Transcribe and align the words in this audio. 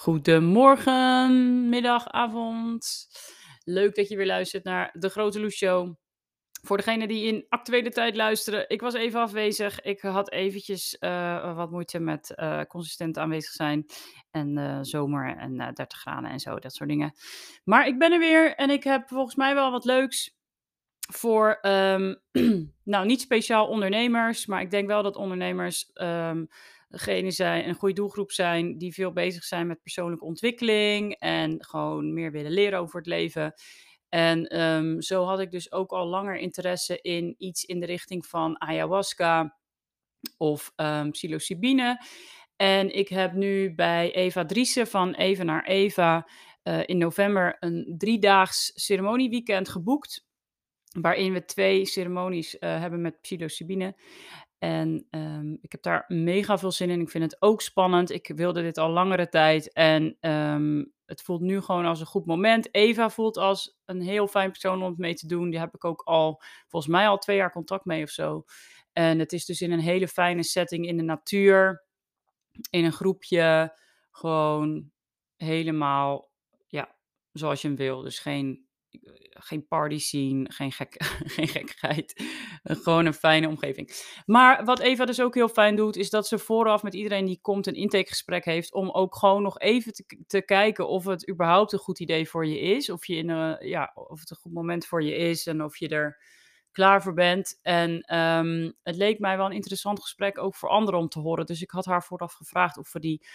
Goedemorgen, 0.00 1.68
middag, 1.68 2.08
avond. 2.08 3.08
Leuk 3.64 3.94
dat 3.94 4.08
je 4.08 4.16
weer 4.16 4.26
luistert 4.26 4.64
naar 4.64 4.90
de 4.98 5.08
Grote 5.08 5.40
Loes 5.40 5.56
Show. 5.56 5.94
Voor 6.62 6.76
degenen 6.76 7.08
die 7.08 7.24
in 7.24 7.46
actuele 7.48 7.90
tijd 7.90 8.16
luisteren, 8.16 8.68
ik 8.68 8.80
was 8.80 8.94
even 8.94 9.20
afwezig. 9.20 9.80
Ik 9.80 10.00
had 10.00 10.30
eventjes 10.30 10.96
uh, 11.00 11.56
wat 11.56 11.70
moeite 11.70 11.98
met 11.98 12.32
uh, 12.36 12.62
consistent 12.62 13.18
aanwezig 13.18 13.52
zijn. 13.52 13.86
En 14.30 14.56
uh, 14.56 14.78
zomer 14.80 15.36
en 15.36 15.56
30 15.74 15.98
graden 15.98 16.30
en 16.30 16.40
zo, 16.40 16.58
dat 16.58 16.74
soort 16.74 16.88
dingen. 16.88 17.14
Maar 17.64 17.86
ik 17.86 17.98
ben 17.98 18.12
er 18.12 18.18
weer 18.18 18.54
en 18.54 18.70
ik 18.70 18.84
heb 18.84 19.08
volgens 19.08 19.34
mij 19.34 19.54
wel 19.54 19.70
wat 19.70 19.84
leuks 19.84 20.38
voor, 21.12 21.58
um, 21.62 22.20
nou 22.84 23.06
niet 23.06 23.20
speciaal 23.20 23.66
ondernemers, 23.68 24.46
maar 24.46 24.60
ik 24.60 24.70
denk 24.70 24.86
wel 24.86 25.02
dat 25.02 25.16
ondernemers 25.16 25.90
um, 25.94 26.48
degene 26.90 27.30
zijn, 27.30 27.68
een 27.68 27.74
goede 27.74 27.94
doelgroep 27.94 28.32
zijn 28.32 28.78
die 28.78 28.94
veel 28.94 29.12
bezig 29.12 29.44
zijn 29.44 29.66
met 29.66 29.82
persoonlijke 29.82 30.24
ontwikkeling 30.24 31.14
en 31.14 31.64
gewoon 31.64 32.14
meer 32.14 32.32
willen 32.32 32.52
leren 32.52 32.78
over 32.78 32.96
het 32.96 33.06
leven. 33.06 33.54
En 34.08 34.60
um, 34.60 35.02
zo 35.02 35.24
had 35.24 35.40
ik 35.40 35.50
dus 35.50 35.72
ook 35.72 35.90
al 35.90 36.06
langer 36.06 36.36
interesse 36.36 37.00
in 37.00 37.34
iets 37.38 37.64
in 37.64 37.80
de 37.80 37.86
richting 37.86 38.26
van 38.26 38.60
ayahuasca 38.60 39.58
of 40.36 40.72
um, 40.76 41.10
psilocybine. 41.10 42.04
En 42.56 42.94
ik 42.94 43.08
heb 43.08 43.32
nu 43.32 43.74
bij 43.74 44.14
Eva 44.14 44.44
Driessen 44.44 44.86
van 44.86 45.14
Even 45.14 45.46
naar 45.46 45.64
Eva 45.64 46.28
uh, 46.64 46.80
in 46.86 46.98
november 46.98 47.56
een 47.60 47.94
driedaags 47.98 48.72
ceremonieweekend 48.74 49.68
geboekt. 49.68 50.28
Waarin 51.00 51.32
we 51.32 51.44
twee 51.44 51.86
ceremonies 51.86 52.54
uh, 52.54 52.60
hebben 52.60 53.00
met 53.00 53.20
psilocybine. 53.20 53.96
En 54.60 55.06
um, 55.10 55.58
ik 55.60 55.72
heb 55.72 55.82
daar 55.82 56.04
mega 56.08 56.58
veel 56.58 56.70
zin 56.70 56.90
in. 56.90 57.00
Ik 57.00 57.10
vind 57.10 57.24
het 57.24 57.42
ook 57.42 57.62
spannend. 57.62 58.10
Ik 58.10 58.32
wilde 58.34 58.62
dit 58.62 58.78
al 58.78 58.90
langere 58.90 59.28
tijd. 59.28 59.72
En 59.72 60.16
um, 60.20 60.92
het 61.06 61.22
voelt 61.22 61.40
nu 61.40 61.60
gewoon 61.60 61.84
als 61.84 62.00
een 62.00 62.06
goed 62.06 62.26
moment. 62.26 62.74
Eva 62.74 63.10
voelt 63.10 63.36
als 63.36 63.78
een 63.84 64.00
heel 64.00 64.26
fijn 64.26 64.50
persoon 64.50 64.82
om 64.82 64.88
het 64.88 64.98
mee 64.98 65.14
te 65.14 65.26
doen. 65.26 65.50
Die 65.50 65.58
heb 65.58 65.74
ik 65.74 65.84
ook 65.84 66.02
al, 66.02 66.42
volgens 66.68 66.92
mij 66.92 67.08
al 67.08 67.18
twee 67.18 67.36
jaar 67.36 67.52
contact 67.52 67.84
mee 67.84 68.02
of 68.02 68.10
zo. 68.10 68.44
En 68.92 69.18
het 69.18 69.32
is 69.32 69.44
dus 69.44 69.60
in 69.60 69.72
een 69.72 69.80
hele 69.80 70.08
fijne 70.08 70.42
setting 70.42 70.86
in 70.86 70.96
de 70.96 71.02
natuur. 71.02 71.84
In 72.70 72.84
een 72.84 72.92
groepje. 72.92 73.78
Gewoon 74.10 74.90
helemaal, 75.36 76.30
ja, 76.66 76.96
zoals 77.32 77.62
je 77.62 77.68
hem 77.68 77.76
wil. 77.76 78.00
Dus 78.00 78.18
geen 78.18 78.68
geen 79.32 79.66
party 79.66 79.98
scene, 79.98 80.50
geen, 80.52 80.72
gek, 80.72 80.96
geen 81.36 81.48
gekkigheid. 81.48 82.24
Gewoon 82.62 83.06
een 83.06 83.14
fijne 83.14 83.48
omgeving. 83.48 83.90
Maar 84.26 84.64
wat 84.64 84.80
Eva 84.80 85.04
dus 85.04 85.20
ook 85.20 85.34
heel 85.34 85.48
fijn 85.48 85.76
doet, 85.76 85.96
is 85.96 86.10
dat 86.10 86.28
ze 86.28 86.38
vooraf 86.38 86.82
met 86.82 86.94
iedereen 86.94 87.24
die 87.24 87.38
komt 87.42 87.66
een 87.66 87.74
intakegesprek 87.74 88.44
heeft. 88.44 88.74
Om 88.74 88.90
ook 88.90 89.16
gewoon 89.16 89.42
nog 89.42 89.58
even 89.58 89.92
te, 89.92 90.22
te 90.26 90.42
kijken 90.42 90.88
of 90.88 91.04
het 91.04 91.30
überhaupt 91.30 91.72
een 91.72 91.78
goed 91.78 92.00
idee 92.00 92.28
voor 92.28 92.46
je 92.46 92.58
is. 92.58 92.90
Of, 92.90 93.06
je 93.06 93.16
in 93.16 93.28
een, 93.28 93.68
ja, 93.68 93.92
of 93.94 94.20
het 94.20 94.30
een 94.30 94.36
goed 94.36 94.52
moment 94.52 94.86
voor 94.86 95.02
je 95.02 95.14
is 95.14 95.46
en 95.46 95.64
of 95.64 95.76
je 95.76 95.88
er 95.88 96.18
klaar 96.72 97.02
voor 97.02 97.14
bent. 97.14 97.58
En 97.62 98.16
um, 98.16 98.72
het 98.82 98.96
leek 98.96 99.18
mij 99.18 99.36
wel 99.36 99.46
een 99.46 99.52
interessant 99.52 100.00
gesprek 100.00 100.38
ook 100.38 100.54
voor 100.54 100.68
anderen 100.68 101.00
om 101.00 101.08
te 101.08 101.18
horen. 101.18 101.46
Dus 101.46 101.62
ik 101.62 101.70
had 101.70 101.84
haar 101.84 102.02
vooraf 102.02 102.32
gevraagd 102.32 102.78
of 102.78 102.92
we 102.92 103.00
die 103.00 103.26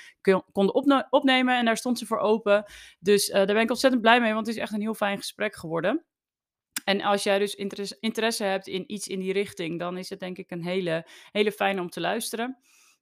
konden 0.51 0.75
opne 0.75 1.07
opnemen. 1.09 1.57
En 1.57 1.65
daar 1.65 1.77
stond 1.77 1.99
ze 1.99 2.05
voor 2.05 2.19
open. 2.19 2.65
Dus 2.99 3.29
uh, 3.29 3.35
daar 3.35 3.45
ben 3.45 3.61
ik 3.61 3.69
ontzettend 3.69 4.01
blij 4.01 4.21
mee, 4.21 4.33
want 4.33 4.47
het 4.47 4.55
is 4.55 4.61
echt 4.61 4.73
een 4.73 4.81
heel 4.81 4.93
fijn 4.93 5.17
gesprek 5.17 5.55
geworden. 5.55 6.05
En 6.83 7.01
als 7.01 7.23
jij 7.23 7.39
dus 7.39 7.55
interesse, 7.99 8.43
hebt 8.43 8.67
in 8.67 8.91
iets 8.91 9.07
in 9.07 9.19
die 9.19 9.33
richting, 9.33 9.79
dan 9.79 9.97
is 9.97 10.09
het 10.09 10.19
denk 10.19 10.37
ik 10.37 10.51
een 10.51 10.63
hele, 10.63 11.07
hele 11.31 11.51
fijne 11.51 11.81
om 11.81 11.89
te 11.89 11.99
luisteren. 11.99 12.57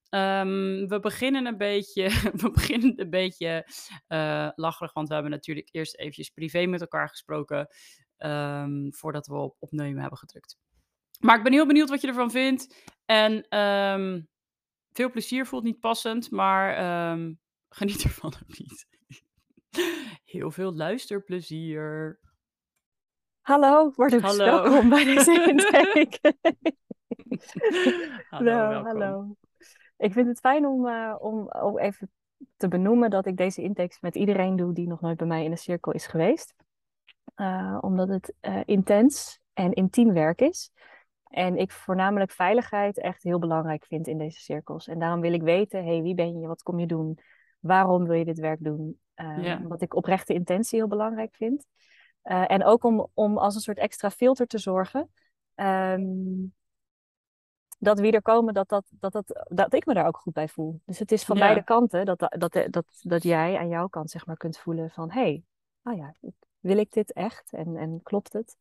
Um, 0.10 0.88
we 0.88 1.00
beginnen 1.02 1.46
een 1.46 1.58
beetje, 1.58 2.10
we 2.42 2.52
beginnen 2.52 3.02
een 3.02 3.10
beetje 3.10 3.68
uh, 4.08 4.50
lacherig, 4.56 4.94
want 4.94 5.08
we 5.08 5.14
hebben 5.14 5.32
natuurlijk 5.32 5.70
eerst 5.72 5.98
eventjes 5.98 6.30
privé 6.30 6.66
met 6.66 6.82
elkaar 6.82 7.10
gesproken. 7.10 7.68
Um, 8.26 8.94
voordat 8.94 9.28
we 9.28 9.36
op 9.36 9.56
opnemen 9.60 10.02
hebben 10.02 10.20
gedrukt. 10.20 10.58
Maar 11.20 11.38
ik 11.38 11.44
ben 11.44 11.54
heel 11.54 11.68
benieuwd 11.68 11.90
wat 11.90 12.02
je 12.02 12.08
ervan 12.08 12.32
vindt. 12.32 12.92
En 13.06 13.60
um, 13.60 14.28
veel 14.92 15.10
plezier 15.10 15.46
voelt 15.46 15.64
niet 15.64 15.80
passend, 15.80 16.32
maar 16.32 17.12
um, 17.12 17.40
geniet 17.70 18.04
ervan 18.04 18.34
ook 18.34 18.58
niet. 18.58 18.88
heel 20.34 20.52
veel 20.52 20.74
luisterplezier. 20.74 22.20
Hallo, 23.42 23.92
word 23.96 24.14
ook 24.14 24.22
Hallo. 24.22 24.46
welkom 24.46 24.90
bij 24.90 25.04
deze 25.04 25.44
intake. 25.50 26.36
hallo, 28.30 28.52
Nou, 28.52 28.84
hallo. 28.84 29.36
Ik 29.98 30.14
vind 30.14 30.28
het 30.28 30.40
fijn 30.40 30.66
om, 30.66 30.86
uh, 30.86 31.16
om 31.20 31.50
ook 31.52 31.80
even 31.80 32.12
te 32.58 32.68
benoemen 32.68 33.10
dat 33.10 33.26
ik 33.26 33.38
deze 33.38 33.62
intakes 33.62 34.00
met 34.00 34.16
iedereen 34.16 34.56
doe 34.56 34.74
die 34.74 34.88
nog 34.88 35.02
nooit 35.02 35.18
bij 35.18 35.28
mij 35.28 35.44
in 35.44 35.52
de 35.52 35.58
cirkel 35.58 35.92
is 35.92 36.08
geweest. 36.08 36.54
Uh, 37.36 37.78
omdat 37.82 38.08
het 38.08 38.34
uh, 38.42 38.62
intens 38.66 39.40
en 39.54 39.74
intiem 39.74 40.14
werk 40.14 40.42
is. 40.42 40.72
En 41.24 41.58
ik 41.58 41.72
voornamelijk 41.72 42.32
veiligheid 42.32 42.98
echt 43.00 43.24
heel 43.24 43.40
belangrijk 43.40 43.86
vind 43.86 44.08
in 44.08 44.18
deze 44.18 44.40
cirkels. 44.40 44.88
En 44.88 45.00
daarom 45.00 45.22
wil 45.22 45.34
ik 45.34 45.42
weten, 45.42 45.86
hey, 45.86 46.02
wie 46.02 46.16
ben 46.16 46.40
je, 46.40 46.48
wat 46.48 46.64
kom 46.64 46.80
je 46.80 46.88
doen, 46.88 47.20
waarom 47.60 48.06
wil 48.06 48.16
je 48.16 48.26
dit 48.26 48.40
werk 48.40 48.64
doen? 48.64 49.00
Uh, 49.16 49.44
Ja. 49.44 49.62
Wat 49.62 49.82
ik 49.82 49.96
oprechte 49.96 50.34
intentie 50.34 50.80
heel 50.80 50.88
belangrijk 50.88 51.36
vind. 51.36 51.66
Uh, 52.24 52.52
en 52.52 52.64
ook 52.64 52.84
om, 52.84 53.08
om 53.14 53.38
als 53.38 53.56
een 53.56 53.62
soort 53.62 53.78
extra 53.78 54.10
filter 54.10 54.48
te 54.48 54.58
zorgen. 54.58 55.10
Um, 55.56 56.54
dat 57.80 58.00
wie 58.00 58.12
er 58.12 58.22
komen, 58.22 58.54
dat, 58.54 58.70
dat, 58.70 58.86
dat, 59.00 59.12
dat, 59.12 59.46
dat 59.50 59.74
ik 59.74 59.86
me 59.86 59.94
daar 59.94 60.08
ook 60.08 60.18
goed 60.18 60.34
bij 60.34 60.48
voel. 60.48 60.82
Dus 60.86 61.00
het 61.00 61.12
is 61.12 61.24
van 61.24 61.38
Ja. 61.38 61.44
beide 61.44 61.64
kanten 61.64 62.06
dat, 62.06 62.20
dat, 62.20 62.36
dat, 62.40 62.68
dat, 62.70 62.86
dat 63.00 63.24
jij 63.24 63.58
aan 63.58 63.68
jouw 63.68 63.88
kant 63.88 64.10
zeg 64.10 64.26
maar 64.26 64.38
kunt 64.38 64.58
voelen 64.58 64.90
van... 64.90 65.12
hé, 65.12 65.22
hey, 65.22 65.44
oh 65.84 65.98
ja, 65.98 66.14
wil 66.64 66.78
ik 66.78 66.92
dit 66.92 67.14
echt 67.14 67.52
en, 67.52 67.76
en 67.78 68.00
klopt 68.04 68.34
het? 68.34 68.58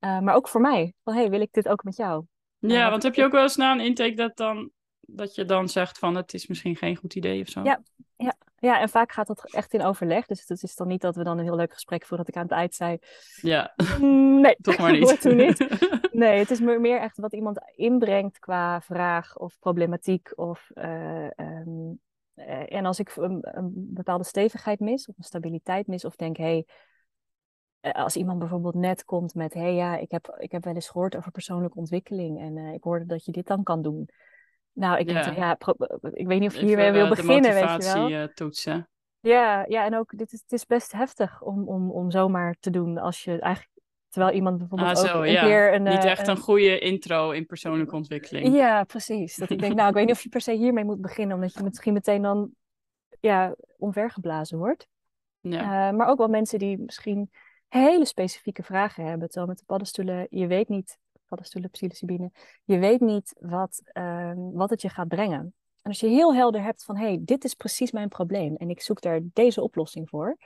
Uh, 0.00 0.20
maar 0.20 0.34
ook 0.34 0.48
voor 0.48 0.60
mij, 0.60 0.94
van 1.04 1.14
hé, 1.14 1.20
hey, 1.20 1.30
wil 1.30 1.40
ik 1.40 1.52
dit 1.52 1.68
ook 1.68 1.84
met 1.84 1.96
jou? 1.96 2.24
Ja, 2.58 2.84
Uh, 2.84 2.90
want 2.90 3.02
heb 3.02 3.14
je 3.14 3.24
ook 3.24 3.32
wel 3.32 3.42
eens 3.42 3.56
na 3.56 3.72
een 3.72 3.80
intake 3.80 4.14
dat, 4.14 4.36
dan, 4.36 4.70
dat 5.00 5.34
je 5.34 5.44
dan 5.44 5.68
zegt 5.68 5.98
van 5.98 6.14
het 6.14 6.34
is 6.34 6.46
misschien 6.46 6.76
geen 6.76 6.96
goed 6.96 7.14
idee 7.14 7.42
of 7.42 7.48
zo? 7.48 7.62
Ja, 7.62 7.82
ja, 8.16 8.36
ja, 8.58 8.80
en 8.80 8.88
vaak 8.88 9.12
gaat 9.12 9.26
dat 9.26 9.52
echt 9.52 9.74
in 9.74 9.82
overleg. 9.82 10.26
Dus 10.26 10.48
het 10.48 10.62
is 10.62 10.74
dan 10.74 10.86
niet 10.86 11.00
dat 11.00 11.16
we 11.16 11.24
dan 11.24 11.38
een 11.38 11.44
heel 11.44 11.56
leuk 11.56 11.72
gesprek 11.72 12.06
voeren 12.06 12.26
dat 12.26 12.28
ik 12.28 12.36
aan 12.36 12.48
het 12.48 12.58
eind 12.58 12.74
zei... 12.74 12.98
Ja, 13.40 13.74
"Mm, 14.00 14.40
nee, 14.40 14.56
toch 14.62 14.78
maar 14.78 14.92
niet. 14.98 15.20
toen 15.20 15.36
niet. 15.36 15.66
Nee, 16.12 16.38
het 16.38 16.50
is 16.50 16.60
meer 16.60 17.00
echt 17.00 17.16
wat 17.16 17.32
iemand 17.32 17.60
inbrengt 17.74 18.38
qua 18.38 18.80
vraag 18.80 19.36
of 19.36 19.58
problematiek. 19.58 20.32
Of, 20.38 20.70
uh, 20.74 21.28
um, 21.36 22.00
uh, 22.34 22.72
en 22.72 22.86
als 22.86 22.98
ik 22.98 23.16
een, 23.16 23.38
een, 23.40 23.72
bepaalde 23.74 24.24
stevigheid 24.24 24.80
mis 24.80 25.06
of 25.06 25.18
een 25.18 25.24
stabiliteit 25.24 25.86
mis 25.86 26.04
of 26.04 26.16
denk, 26.16 26.36
hé, 26.36 26.44
hey, 26.44 26.66
als 27.92 28.16
iemand 28.16 28.38
bijvoorbeeld 28.38 28.74
net 28.74 29.04
komt 29.04 29.34
met, 29.34 29.54
hé 29.54 29.60
hey, 29.60 29.74
ja, 29.74 29.96
ik 29.96 30.10
heb, 30.10 30.36
ik 30.38 30.52
heb 30.52 30.64
wel 30.64 30.74
eens 30.74 30.88
gehoord 30.88 31.16
over 31.16 31.30
persoonlijke 31.30 31.78
ontwikkeling 31.78 32.40
en 32.40 32.56
uh, 32.56 32.72
ik 32.72 32.82
hoorde 32.82 33.06
dat 33.06 33.24
je 33.24 33.32
dit 33.32 33.46
dan 33.46 33.62
kan 33.62 33.82
doen. 33.82 34.08
Nou, 34.72 34.98
ik, 34.98 35.10
Ja. 35.10 35.22
denk, 35.22 35.36
ja, 35.36 35.58
ik 36.12 36.26
weet 36.26 36.40
niet 36.40 36.48
of 36.50 36.56
je 36.56 36.66
hiermee 36.66 36.90
wil 36.90 37.02
eh, 37.04 37.10
de 37.10 37.16
beginnen, 37.16 37.54
weet 37.54 37.84
je 37.84 37.92
wel. 37.92 38.08
eh, 38.10 38.24
toetsen. 38.24 38.88
Ja, 39.20 39.64
ja, 39.68 39.84
en 39.84 39.96
ook, 39.96 40.18
dit 40.18 40.32
is, 40.32 40.40
het 40.40 40.52
is 40.52 40.66
best 40.66 40.92
heftig 40.92 41.42
om, 41.42 41.68
om, 41.68 41.90
om 41.90 42.10
zomaar 42.10 42.56
te 42.60 42.70
doen 42.70 42.98
als 42.98 43.24
je 43.24 43.38
eigenlijk, 43.40 43.74
terwijl 44.08 44.34
iemand 44.34 44.58
bijvoorbeeld 44.58 44.96
Ah, 44.96 44.98
ook 45.02 45.08
zo, 45.08 45.22
een 45.22 45.30
ja. 45.30 45.44
keer 45.44 45.74
een... 45.74 45.82
Niet 45.82 46.04
eh, 46.04 46.10
echt 46.10 46.26
een 46.28 46.36
goede 46.36 46.78
intro 46.78 47.30
in 47.30 47.46
persoonlijke 47.46 47.94
ontwikkeling. 47.94 48.54
Ja, 48.56 48.84
precies. 48.84 49.36
Dat 49.36 49.50
ik 49.50 49.60
denk, 49.60 49.74
nou, 49.74 49.88
ik 49.88 49.94
weet 49.94 50.06
niet 50.06 50.14
of 50.14 50.22
je 50.22 50.28
per 50.28 50.40
se 50.40 50.52
hiermee 50.52 50.84
moet 50.84 51.00
beginnen, 51.00 51.34
omdat 51.34 51.54
je 51.54 51.62
misschien 51.62 51.92
meteen 51.92 52.22
dan 52.22 52.50
ja, 53.20 53.54
omvergeblazen 53.78 54.58
wordt. 54.58 54.88
Ja. 55.40 55.88
Uh, 55.90 55.96
maar 55.96 56.08
ook 56.08 56.18
wel 56.18 56.28
mensen 56.28 56.58
die 56.58 56.78
misschien 56.78 57.30
hele 57.68 58.04
specifieke 58.04 58.62
vragen 58.62 59.04
hebben. 59.04 59.28
Terwijl 59.28 59.46
met 59.46 59.58
de 59.58 59.64
paddenstoelen, 59.66 60.26
je 60.30 60.46
weet 60.46 60.68
niet, 60.68 60.98
paddenstoelen, 61.28 61.70
psilocybine, 61.70 62.30
je 62.64 62.78
weet 62.78 63.00
niet 63.00 63.34
wat, 63.40 63.82
uh, 63.92 64.32
wat 64.34 64.70
het 64.70 64.82
je 64.82 64.88
gaat 64.88 65.08
brengen. 65.08 65.54
En 65.82 65.92
als 65.92 66.00
je 66.00 66.08
heel 66.08 66.34
helder 66.34 66.62
hebt 66.62 66.84
van, 66.84 66.96
hé, 66.96 67.06
hey, 67.06 67.18
dit 67.20 67.44
is 67.44 67.54
precies 67.54 67.90
mijn 67.90 68.08
probleem 68.08 68.56
en 68.56 68.70
ik 68.70 68.80
zoek 68.80 69.00
daar 69.00 69.20
deze 69.32 69.62
oplossing 69.62 70.08
voor, 70.08 70.36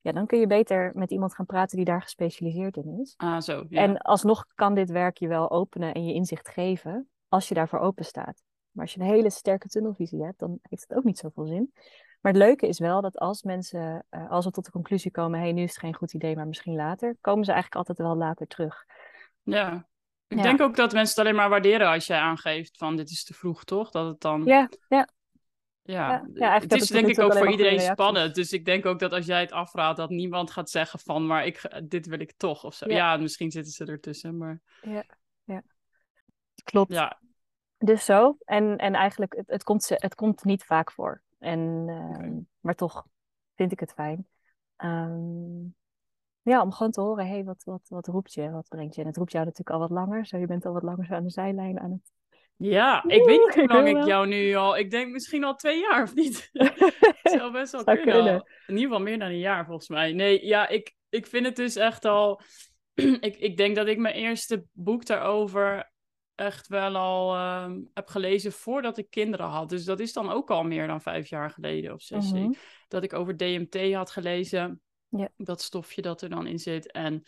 ja, 0.00 0.12
dan 0.12 0.26
kun 0.26 0.38
je 0.38 0.46
beter 0.46 0.92
met 0.94 1.10
iemand 1.10 1.34
gaan 1.34 1.46
praten 1.46 1.76
die 1.76 1.84
daar 1.84 2.02
gespecialiseerd 2.02 2.76
in 2.76 2.98
is. 3.00 3.14
Ah, 3.16 3.40
zo. 3.40 3.64
Ja. 3.68 3.80
En 3.80 3.96
alsnog 3.98 4.46
kan 4.54 4.74
dit 4.74 4.90
werk 4.90 5.16
je 5.16 5.28
wel 5.28 5.50
openen 5.50 5.94
en 5.94 6.04
je 6.04 6.14
inzicht 6.14 6.48
geven, 6.48 7.08
als 7.28 7.48
je 7.48 7.54
daarvoor 7.54 7.78
open 7.78 8.04
staat. 8.04 8.42
Maar 8.70 8.84
als 8.84 8.94
je 8.94 9.00
een 9.00 9.06
hele 9.06 9.30
sterke 9.30 9.68
tunnelvisie 9.68 10.24
hebt, 10.24 10.38
dan 10.38 10.58
heeft 10.62 10.84
het 10.88 10.98
ook 10.98 11.04
niet 11.04 11.18
zoveel 11.18 11.46
zin. 11.46 11.72
Maar 12.24 12.32
het 12.32 12.42
leuke 12.42 12.66
is 12.66 12.78
wel 12.78 13.00
dat 13.00 13.18
als 13.18 13.42
mensen, 13.42 14.04
uh, 14.10 14.30
als 14.30 14.44
we 14.44 14.50
tot 14.50 14.64
de 14.64 14.70
conclusie 14.70 15.10
komen, 15.10 15.38
hé, 15.38 15.44
hey, 15.44 15.54
nu 15.54 15.62
is 15.62 15.70
het 15.70 15.78
geen 15.78 15.94
goed 15.94 16.12
idee, 16.12 16.36
maar 16.36 16.46
misschien 16.46 16.74
later, 16.74 17.16
komen 17.20 17.44
ze 17.44 17.52
eigenlijk 17.52 17.88
altijd 17.88 18.08
wel 18.08 18.16
later 18.16 18.46
terug. 18.46 18.84
Ja. 19.42 19.88
Ik 20.28 20.36
Ja. 20.36 20.42
denk 20.42 20.60
ook 20.60 20.76
dat 20.76 20.92
mensen 20.92 21.14
het 21.16 21.24
alleen 21.24 21.38
maar 21.38 21.48
waarderen 21.48 21.88
als 21.88 22.06
jij 22.06 22.18
aangeeft 22.18 22.76
van 22.76 22.96
dit 22.96 23.10
is 23.10 23.24
te 23.24 23.34
vroeg, 23.34 23.64
toch? 23.64 23.90
Dat 23.90 24.06
het 24.06 24.20
dan... 24.20 24.44
Ja, 24.44 24.68
ja. 24.88 25.08
Ja, 25.82 26.26
Ja, 26.34 26.58
het 26.58 26.72
is 26.72 26.88
denk 26.88 27.06
ik 27.06 27.18
ook 27.18 27.36
voor 27.36 27.50
iedereen 27.50 27.80
spannend. 27.80 28.34
Dus 28.34 28.52
ik 28.52 28.64
denk 28.64 28.86
ook 28.86 28.98
dat 28.98 29.12
als 29.12 29.26
jij 29.26 29.40
het 29.40 29.52
afraadt, 29.52 29.96
dat 29.96 30.10
niemand 30.10 30.50
gaat 30.50 30.70
zeggen 30.70 30.98
van, 30.98 31.26
maar 31.26 31.46
ik, 31.46 31.82
dit 31.84 32.06
wil 32.06 32.20
ik 32.20 32.32
toch 32.36 32.64
of 32.64 32.74
zo. 32.74 32.88
Ja. 32.88 32.94
Ja, 32.94 33.16
misschien 33.16 33.50
zitten 33.50 33.72
ze 33.72 33.84
ertussen, 33.84 34.36
maar 34.36 34.60
ja, 34.82 35.04
ja. 35.44 35.62
Klopt. 36.64 36.92
ja. 36.92 37.20
Dus 37.78 38.04
zo. 38.04 38.36
En, 38.44 38.76
en 38.76 38.94
eigenlijk, 38.94 39.34
het, 39.36 39.48
het, 39.48 39.62
komt, 39.62 39.88
het 39.88 40.14
komt 40.14 40.44
niet 40.44 40.64
vaak 40.64 40.90
voor. 40.90 41.22
En, 41.44 41.86
Oké. 42.14 42.44
Maar 42.60 42.74
toch, 42.74 43.06
vind 43.54 43.72
ik 43.72 43.80
het 43.80 43.92
fijn. 43.92 44.26
Ehm, 44.76 45.62
ja, 46.42 46.62
om 46.62 46.72
gewoon 46.72 46.92
te 46.92 47.00
horen, 47.00 47.28
hey, 47.28 47.44
wat, 47.44 47.62
wat, 47.64 47.86
wat 47.88 48.06
roept 48.06 48.34
je, 48.34 48.50
wat 48.50 48.68
brengt 48.68 48.94
je? 48.94 49.00
En 49.00 49.06
het 49.06 49.16
roept 49.16 49.32
jou 49.32 49.44
natuurlijk 49.44 49.76
al 49.76 49.88
wat 49.88 49.90
langer, 49.90 50.26
zo 50.26 50.38
je 50.38 50.46
bent 50.46 50.66
al 50.66 50.72
wat 50.72 50.82
langer 50.82 51.06
zo 51.06 51.14
aan 51.14 51.24
de 51.24 51.30
zijlijn 51.30 51.80
aan 51.80 51.90
het... 51.90 52.12
Ja, 52.56 53.02
ik 53.02 53.24
weet 53.24 53.38
niet 53.38 53.54
hoe 53.54 53.66
lang 53.66 53.88
ik 53.88 54.04
jou 54.04 54.26
nu 54.26 54.54
al... 54.54 54.76
Ik 54.78 54.90
denk 54.90 55.12
misschien 55.12 55.44
al 55.44 55.54
twee 55.54 55.80
jaar, 55.80 56.02
of 56.02 56.14
niet? 56.14 56.50
Het 56.52 57.18
zou 57.38 57.52
best 57.52 57.72
wel 57.72 57.84
kunnen. 57.84 58.04
kunnen. 58.04 58.34
In 58.66 58.74
ieder 58.74 58.82
geval 58.82 59.00
meer 59.00 59.18
dan 59.18 59.28
een 59.28 59.38
jaar, 59.38 59.64
volgens 59.64 59.88
mij. 59.88 60.12
Nee, 60.12 60.46
ja, 60.46 60.68
ik, 60.68 60.94
ik 61.08 61.26
vind 61.26 61.46
het 61.46 61.56
dus 61.56 61.76
echt 61.76 62.04
al... 62.04 62.40
ik, 63.20 63.36
ik 63.36 63.56
denk 63.56 63.76
dat 63.76 63.86
ik 63.86 63.98
mijn 63.98 64.14
eerste 64.14 64.64
boek 64.72 65.06
daarover 65.06 65.92
echt 66.34 66.68
wel 66.68 66.96
al 66.96 67.34
ehm, 67.34 67.80
heb 67.94 68.08
gelezen 68.08 68.52
voordat 68.52 68.98
ik 68.98 69.10
kinderen 69.10 69.46
had. 69.46 69.68
Dus 69.68 69.84
dat 69.84 70.00
is 70.00 70.12
dan 70.12 70.30
ook 70.30 70.50
al 70.50 70.62
meer 70.62 70.86
dan 70.86 71.00
vijf 71.00 71.28
jaar 71.28 71.50
geleden 71.50 71.92
of 71.92 72.02
zes. 72.02 72.32
Mhm. 72.32 72.52
Dat 72.88 73.02
ik 73.02 73.12
over 73.12 73.36
DMT 73.36 73.94
had 73.94 74.10
gelezen. 74.10 74.80
Ja. 75.08 75.28
Dat 75.36 75.62
stofje 75.62 76.02
dat 76.02 76.22
er 76.22 76.28
dan 76.28 76.46
in 76.46 76.58
zit. 76.58 76.92
En 76.92 77.22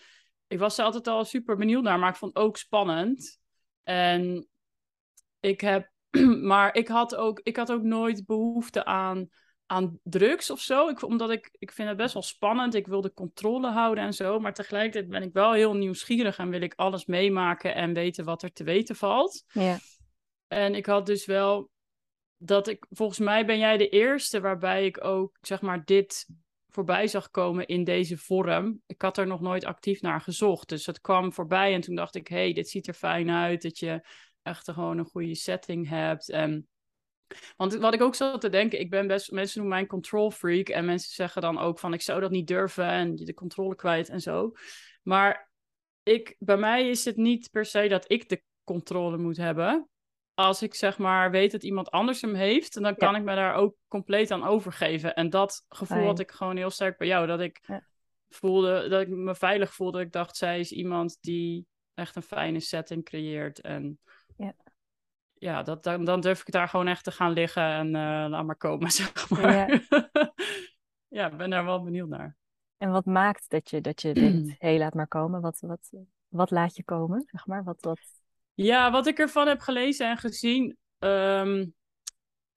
ik 0.46 0.58
was 0.58 0.78
er 0.78 0.84
altijd 0.84 1.06
al 1.06 1.24
super 1.24 1.56
benieuwd 1.56 1.82
naar, 1.82 1.98
maar 1.98 2.10
ik 2.10 2.16
vond 2.16 2.34
het 2.34 2.44
ook 2.44 2.56
spannend. 2.56 3.40
En 3.82 4.48
ik 5.40 5.60
heb, 5.60 5.90
maar 6.50 6.74
ik 6.74 6.88
had 6.88 7.14
ook, 7.14 7.40
ik 7.42 7.56
had 7.56 7.72
ook 7.72 7.82
nooit 7.82 8.26
behoefte 8.26 8.84
aan, 8.84 9.28
aan 9.66 10.00
drugs 10.02 10.50
of 10.50 10.60
zo. 10.60 10.88
Ik, 10.88 11.02
omdat 11.02 11.30
ik, 11.30 11.50
ik 11.58 11.72
vind 11.72 11.88
het 11.88 11.96
best 11.96 12.14
wel 12.14 12.22
spannend. 12.22 12.74
Ik 12.74 12.86
wil 12.86 13.00
de 13.00 13.12
controle 13.12 13.70
houden 13.70 14.04
en 14.04 14.12
zo. 14.12 14.38
Maar 14.38 14.54
tegelijkertijd 14.54 15.08
ben 15.08 15.22
ik 15.22 15.32
wel 15.32 15.52
heel 15.52 15.74
nieuwsgierig 15.74 16.38
en 16.38 16.50
wil 16.50 16.60
ik 16.60 16.74
alles 16.76 17.06
meemaken 17.06 17.74
en 17.74 17.92
weten 17.92 18.24
wat 18.24 18.42
er 18.42 18.52
te 18.52 18.64
weten 18.64 18.96
valt. 18.96 19.44
Ja. 19.52 19.78
En 20.48 20.74
ik 20.74 20.86
had 20.86 21.06
dus 21.06 21.26
wel 21.26 21.70
dat 22.36 22.68
ik, 22.68 22.86
volgens 22.90 23.18
mij 23.18 23.46
ben 23.46 23.58
jij 23.58 23.76
de 23.76 23.88
eerste 23.88 24.40
waarbij 24.40 24.86
ik 24.86 25.04
ook, 25.04 25.38
zeg 25.40 25.60
maar, 25.60 25.84
dit 25.84 26.26
voorbij 26.68 27.06
zag 27.06 27.30
komen 27.30 27.66
in 27.66 27.84
deze 27.84 28.16
vorm. 28.18 28.82
Ik 28.86 29.02
had 29.02 29.18
er 29.18 29.26
nog 29.26 29.40
nooit 29.40 29.64
actief 29.64 30.00
naar 30.00 30.20
gezocht. 30.20 30.68
Dus 30.68 30.86
het 30.86 31.00
kwam 31.00 31.32
voorbij 31.32 31.74
en 31.74 31.80
toen 31.80 31.94
dacht 31.94 32.14
ik, 32.14 32.28
hey, 32.28 32.52
dit 32.52 32.68
ziet 32.68 32.86
er 32.86 32.94
fijn 32.94 33.30
uit. 33.30 33.62
Dat 33.62 33.78
je 33.78 34.06
echt 34.42 34.70
gewoon 34.70 34.98
een 34.98 35.04
goede 35.04 35.34
setting 35.34 35.88
hebt. 35.88 36.30
En... 36.30 36.68
Want 37.56 37.74
wat 37.74 37.94
ik 37.94 38.02
ook 38.02 38.14
zat 38.14 38.40
te 38.40 38.48
denken, 38.48 38.80
ik 38.80 38.90
ben 38.90 39.06
best, 39.06 39.30
mensen 39.30 39.58
noemen 39.58 39.74
mij 39.76 39.84
een 39.84 39.90
control 39.92 40.30
freak. 40.30 40.68
En 40.68 40.84
mensen 40.84 41.10
zeggen 41.14 41.42
dan 41.42 41.58
ook 41.58 41.78
van, 41.78 41.92
ik 41.92 42.02
zou 42.02 42.20
dat 42.20 42.30
niet 42.30 42.46
durven 42.46 42.84
en 42.88 43.16
je 43.16 43.24
de 43.24 43.34
controle 43.34 43.74
kwijt 43.74 44.08
en 44.08 44.20
zo. 44.20 44.52
Maar 45.02 45.50
ik, 46.02 46.36
bij 46.38 46.56
mij 46.56 46.88
is 46.88 47.04
het 47.04 47.16
niet 47.16 47.50
per 47.50 47.64
se 47.64 47.88
dat 47.88 48.10
ik 48.10 48.28
de 48.28 48.42
controle 48.64 49.16
moet 49.18 49.36
hebben 49.36 49.88
als 50.34 50.62
ik 50.62 50.74
zeg 50.74 50.98
maar 50.98 51.30
weet 51.30 51.52
dat 51.52 51.62
iemand 51.62 51.90
anders 51.90 52.20
hem 52.20 52.34
heeft, 52.34 52.74
dan 52.82 52.96
kan 52.96 53.12
Ja. 53.12 53.18
ik 53.18 53.24
me 53.24 53.34
daar 53.34 53.54
ook 53.54 53.74
compleet 53.88 54.30
aan 54.30 54.44
overgeven. 54.44 55.14
En 55.14 55.30
dat 55.30 55.64
gevoel 55.68 55.96
Fijn. 55.96 56.08
had 56.08 56.18
ik 56.18 56.30
gewoon 56.30 56.56
heel 56.56 56.70
sterk 56.70 56.98
bij 56.98 57.06
jou. 57.06 57.26
Dat 57.26 57.40
ik 57.40 57.60
Ja. 57.66 57.86
voelde, 58.28 58.88
dat 58.88 59.00
ik 59.00 59.08
me 59.08 59.34
veilig 59.34 59.74
voelde. 59.74 59.96
Dat 59.96 60.06
ik 60.06 60.12
dacht, 60.12 60.36
zij 60.36 60.60
is 60.60 60.72
iemand 60.72 61.18
die 61.20 61.66
echt 61.94 62.16
een 62.16 62.22
fijne 62.22 62.60
setting 62.60 63.04
creëert. 63.04 63.60
En 63.60 63.98
Ja. 64.36 64.54
Ja, 65.38 65.62
dat, 65.62 65.82
dan, 65.82 66.04
dan 66.04 66.20
durf 66.20 66.40
ik 66.40 66.52
daar 66.52 66.68
gewoon 66.68 66.86
echt 66.86 67.04
te 67.04 67.10
gaan 67.10 67.32
liggen 67.32 67.62
en 67.62 67.86
eh 67.86 68.26
laat 68.28 68.46
maar 68.46 68.56
komen, 68.56 68.90
zeg 69.00 69.30
maar. 69.30 69.82
Ja. 71.08 71.26
ik 71.30 71.36
ben 71.36 71.50
daar 71.50 71.64
wel 71.64 71.82
benieuwd 71.82 72.08
naar. 72.08 72.36
En 72.76 72.90
wat 72.90 73.04
maakt 73.04 73.50
dat 73.50 73.70
je, 73.70 73.80
dat 73.80 74.02
je 74.02 74.14
denkt, 74.14 74.48
hé, 74.48 74.54
hey, 74.68 74.78
laat 74.78 74.94
maar 74.94 75.08
komen. 75.08 75.40
Wat, 75.40 75.60
wat, 75.60 75.90
wat 76.28 76.50
laat 76.50 76.76
je 76.76 76.84
komen, 76.84 77.24
zeg 77.26 77.46
maar? 77.46 77.64
Wat, 77.64 77.80
wat... 77.80 78.00
Ja, 78.54 78.90
wat 78.90 79.06
ik 79.06 79.18
ervan 79.18 79.46
heb 79.48 79.60
gelezen 79.60 80.08
en 80.10 80.16
gezien, 80.16 80.76
ehm, 80.98 81.66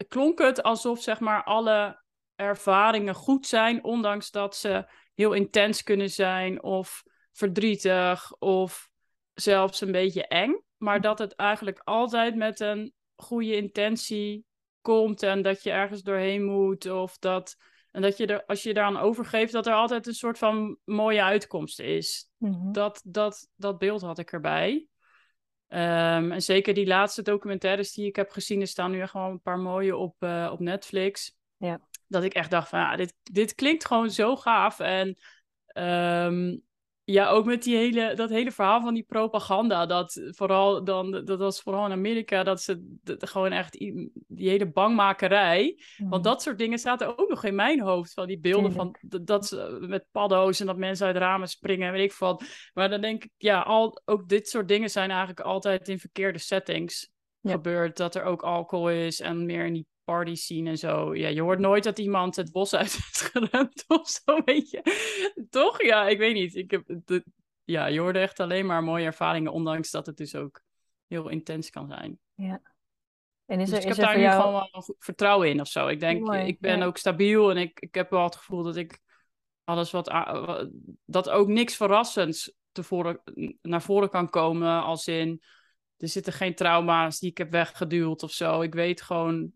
klonk 0.07 0.39
het 0.39 0.63
alsof 0.63 1.01
zeg 1.01 1.19
maar 1.19 1.43
alle 1.43 2.03
ervaringen 2.35 3.15
goed 3.15 3.45
zijn, 3.45 3.83
ondanks 3.83 4.31
dat 4.31 4.55
ze 4.55 4.91
heel 5.13 5.33
intens 5.33 5.83
kunnen 5.83 6.09
zijn 6.09 6.63
of 6.63 7.03
verdrietig 7.31 8.33
of 8.37 8.89
zelfs 9.33 9.81
een 9.81 9.91
beetje 9.91 10.27
eng. 10.27 10.63
Maar 10.79 11.01
dat 11.01 11.19
het 11.19 11.35
eigenlijk 11.35 11.81
altijd 11.83 12.35
met 12.35 12.59
een 12.59 12.93
goede 13.15 13.55
intentie 13.55 14.45
komt 14.81 15.23
en 15.23 15.41
dat 15.41 15.63
je 15.63 15.71
ergens 15.71 16.01
doorheen 16.01 16.43
moet 16.43 16.85
of 16.91 17.17
dat 17.17 17.57
en 17.91 18.01
dat 18.01 18.17
je 18.17 18.25
er 18.25 18.45
als 18.45 18.63
je 18.63 18.73
daaraan 18.73 18.97
overgeeft 18.97 19.51
dat 19.51 19.67
er 19.67 19.73
altijd 19.73 20.07
een 20.07 20.13
soort 20.13 20.37
van 20.37 20.77
mooie 20.85 21.23
uitkomst 21.23 21.79
is. 21.79 22.29
Mhm. 22.37 22.71
Dat, 22.71 23.01
dat, 23.05 23.49
dat 23.55 23.77
beeld 23.77 24.01
had 24.01 24.19
ik 24.19 24.31
erbij. 24.31 24.87
Ehm, 25.67 26.31
en 26.31 26.41
zeker 26.41 26.73
die 26.73 26.87
laatste 26.87 27.21
documentaires 27.21 27.93
die 27.93 28.07
ik 28.07 28.15
heb 28.15 28.29
gezien, 28.29 28.61
er 28.61 28.67
staan 28.67 28.91
nu 28.91 29.01
echt 29.01 29.13
wel 29.13 29.29
een 29.29 29.41
paar 29.41 29.59
mooie 29.59 29.97
op, 29.97 30.15
eh, 30.19 30.49
op 30.51 30.59
Netflix. 30.59 31.35
Ja. 31.57 31.79
Dat 32.07 32.23
ik 32.23 32.33
echt 32.33 32.51
dacht 32.51 32.69
van, 32.69 32.79
ja, 32.79 32.95
dit, 32.95 33.13
dit 33.23 33.55
klinkt 33.55 33.85
gewoon 33.85 34.09
zo 34.09 34.35
gaaf. 34.35 34.79
En 34.79 35.17
ehm, 35.65 36.57
ja, 37.11 37.29
ook 37.29 37.45
met 37.45 37.63
die 37.63 37.75
hele, 37.75 38.13
dat 38.15 38.29
hele 38.29 38.51
verhaal 38.51 38.81
van 38.81 38.93
die 38.93 39.03
propaganda. 39.03 39.85
Dat 39.85 40.21
vooral 40.29 40.83
dan, 40.83 41.11
dat 41.25 41.39
was 41.39 41.61
vooral 41.61 41.85
in 41.85 41.91
Amerika, 41.91 42.43
dat 42.43 42.61
ze 42.61 42.97
dat 43.03 43.29
gewoon 43.29 43.51
echt 43.51 43.71
die 44.27 44.49
hele 44.49 44.71
bangmakerij. 44.71 45.79
Want 45.97 46.09
Mhm. 46.11 46.21
dat 46.21 46.41
soort 46.41 46.57
dingen 46.57 46.79
zaten 46.79 47.17
ook 47.17 47.29
nog 47.29 47.43
in 47.43 47.55
mijn 47.55 47.79
hoofd. 47.81 48.13
Van 48.13 48.27
die 48.27 48.39
beelden 48.39 48.71
van 48.71 48.95
dat, 49.01 49.27
dat 49.27 49.47
ze 49.47 49.77
met 49.81 50.05
paddo's 50.11 50.59
en 50.59 50.65
dat 50.65 50.77
mensen 50.77 51.07
uit 51.07 51.15
ramen 51.15 51.47
springen 51.47 51.87
en 51.87 51.93
weet 51.93 52.11
ik 52.11 52.17
wat. 52.17 52.43
Maar 52.73 52.89
dan 52.89 53.01
denk 53.01 53.23
ik, 53.23 53.31
ja, 53.37 53.61
al, 53.61 54.01
ook 54.05 54.27
dit 54.29 54.49
soort 54.49 54.67
dingen 54.67 54.89
zijn 54.89 55.09
eigenlijk 55.09 55.39
altijd 55.39 55.87
in 55.89 55.99
verkeerde 55.99 56.39
settings 56.39 57.09
Ja. 57.41 57.51
gebeurd. 57.51 57.97
Dat 57.97 58.15
er 58.15 58.23
ook 58.23 58.41
alcohol 58.43 58.89
is 58.89 59.19
en 59.19 59.45
meer 59.45 59.65
in 59.65 59.73
die 59.73 59.85
party 60.09 60.35
scene 60.35 60.69
en 60.69 60.77
zo. 60.77 61.15
Ja, 61.15 61.27
je 61.27 61.41
hoort 61.41 61.59
nooit 61.59 61.83
dat 61.83 61.99
iemand 61.99 62.35
het 62.35 62.51
bos 62.51 62.73
uit 62.75 62.91
heeft 63.01 63.21
gerend 63.21 63.83
of 63.87 64.07
zo, 64.07 64.41
weet 64.45 64.69
je. 64.69 64.81
Toch? 65.49 65.83
Ja, 65.83 66.07
ik 66.07 66.17
weet 66.17 66.33
niet. 66.33 66.55
Ik 66.55 66.71
heb 66.71 66.83
de, 67.05 67.23
ja, 67.63 67.85
je 67.85 67.99
hoorde 67.99 68.19
echt 68.19 68.39
alleen 68.39 68.65
maar 68.65 68.83
mooie 68.83 69.05
ervaringen, 69.05 69.51
ondanks 69.51 69.91
dat 69.91 70.05
het 70.05 70.17
dus 70.17 70.35
ook 70.35 70.61
heel 71.07 71.29
intens 71.29 71.69
kan 71.69 71.87
zijn. 71.87 72.19
En 73.45 73.59
is 73.59 73.69
Dus 73.69 73.77
er, 73.77 73.83
ik 73.83 73.89
is 73.89 73.97
heb 73.97 74.05
er 74.05 74.11
daar 74.11 74.15
nu 74.15 74.21
jou... 74.23 74.41
gewoon 74.41 74.67
wel 74.71 74.95
vertrouwen 74.99 75.49
in 75.49 75.61
of 75.61 75.67
zo. 75.67 75.87
Ik 75.87 75.99
denk, 75.99 76.25
Mooi, 76.25 76.45
ik 76.45 76.59
ben 76.59 76.77
ja. 76.77 76.85
ook 76.85 76.97
stabiel 76.97 77.49
en 77.49 77.57
ik, 77.57 77.79
ik 77.79 77.95
heb 77.95 78.09
wel 78.09 78.23
het 78.23 78.35
gevoel 78.35 78.63
dat 78.63 78.75
ik 78.75 78.99
alles 79.63 79.91
wat, 79.91 80.11
dat 81.05 81.29
ook 81.29 81.47
niks 81.47 81.75
verrassends 81.75 82.53
tevoren, 82.71 83.21
naar 83.61 83.81
voren 83.81 84.09
kan 84.09 84.29
komen. 84.29 84.83
Als 84.83 85.07
in, 85.07 85.41
er 85.97 86.07
zitten 86.07 86.33
geen 86.33 86.55
trauma's 86.55 87.19
die 87.19 87.29
ik 87.29 87.37
heb 87.37 87.51
weggeduwd 87.51 88.23
of 88.23 88.31
zo. 88.31 88.61
Ik 88.61 88.73
weet 88.73 89.01
gewoon 89.01 89.51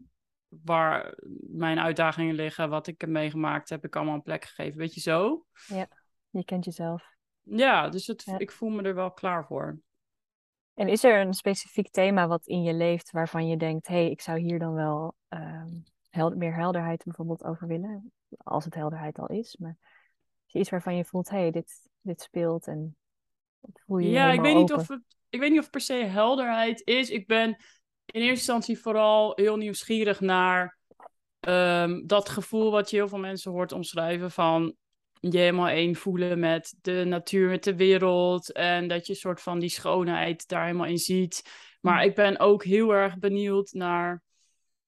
waar 0.63 1.13
mijn 1.47 1.79
uitdagingen 1.79 2.35
liggen, 2.35 2.69
wat 2.69 2.87
ik 2.87 3.01
heb 3.01 3.09
meegemaakt, 3.09 3.69
heb 3.69 3.85
ik 3.85 3.95
allemaal 3.95 4.13
een 4.13 4.21
plek 4.21 4.45
gegeven. 4.45 4.77
Weet 4.79 4.93
je 4.93 5.01
zo? 5.01 5.45
Je 6.29 6.45
kent 6.45 6.65
jezelf. 6.65 7.03
Ja, 7.41 7.89
dus 7.89 8.07
het, 8.07 8.23
Ja. 8.23 8.37
ik 8.37 8.51
voel 8.51 8.69
me 8.69 8.81
er 8.81 8.95
wel 8.95 9.11
klaar 9.11 9.45
voor. 9.45 9.79
En 10.73 10.87
is 10.87 11.03
er 11.03 11.19
een 11.21 11.33
specifiek 11.33 11.89
thema 11.91 12.27
wat 12.27 12.47
in 12.47 12.63
je 12.63 12.73
leeft 12.73 13.11
waarvan 13.11 13.47
je 13.47 13.57
denkt, 13.57 13.87
hé, 13.87 13.95
hey, 13.95 14.09
ik 14.09 14.21
zou 14.21 14.39
hier 14.39 14.59
dan 14.59 14.73
wel 14.73 15.15
ehm, 15.27 15.69
hel- 16.09 16.35
meer 16.35 16.55
helderheid 16.55 17.03
bijvoorbeeld 17.03 17.43
over 17.43 17.67
willen? 17.67 18.11
Als 18.37 18.65
het 18.65 18.75
helderheid 18.75 19.19
al 19.19 19.27
is. 19.27 19.55
Maar 19.59 19.77
is 20.45 20.53
er 20.53 20.59
iets 20.59 20.69
waarvan 20.69 20.95
je 20.95 21.05
voelt, 21.05 21.29
hé, 21.29 21.37
hey, 21.37 21.51
dit, 21.51 21.89
dit 22.01 22.21
speelt 22.21 22.67
en 22.67 22.95
voel 23.73 23.97
je 23.97 24.07
je 24.07 24.13
Ja, 24.13 24.31
ik 24.31 24.41
weet, 24.41 24.55
niet 24.55 24.73
of 24.73 24.87
het, 24.87 25.01
ik 25.29 25.39
weet 25.39 25.49
niet 25.49 25.57
of 25.59 25.63
het 25.63 25.73
per 25.73 25.81
se 25.81 25.93
helderheid 25.93 26.81
is. 26.85 27.09
Ik 27.09 27.27
ben 27.27 27.63
in 28.05 28.21
eerste 28.21 28.29
instantie 28.29 28.79
vooral 28.79 29.31
heel 29.35 29.57
nieuwsgierig 29.57 30.19
naar 30.19 30.77
ehm, 31.39 32.05
dat 32.05 32.29
gevoel 32.29 32.71
wat 32.71 32.89
je 32.89 32.95
heel 32.95 33.07
veel 33.07 33.17
mensen 33.17 33.51
hoort 33.51 33.71
omschrijven 33.71 34.31
van 34.31 34.75
je 35.19 35.37
helemaal 35.37 35.67
één 35.67 35.95
voelen 35.95 36.39
met 36.39 36.75
de 36.81 37.03
natuur, 37.05 37.49
met 37.49 37.63
de 37.63 37.75
wereld 37.75 38.51
en 38.51 38.87
dat 38.87 39.05
je 39.05 39.13
een 39.13 39.19
soort 39.19 39.41
van 39.41 39.59
die 39.59 39.69
schoonheid 39.69 40.47
daar 40.47 40.65
helemaal 40.65 40.85
in 40.87 40.97
ziet. 40.97 41.41
Maar 41.81 41.97
Mhm. 41.97 42.05
ik 42.07 42.15
ben 42.15 42.39
ook 42.39 42.63
heel 42.63 42.93
erg 42.93 43.17
benieuwd 43.17 43.71
naar 43.71 44.21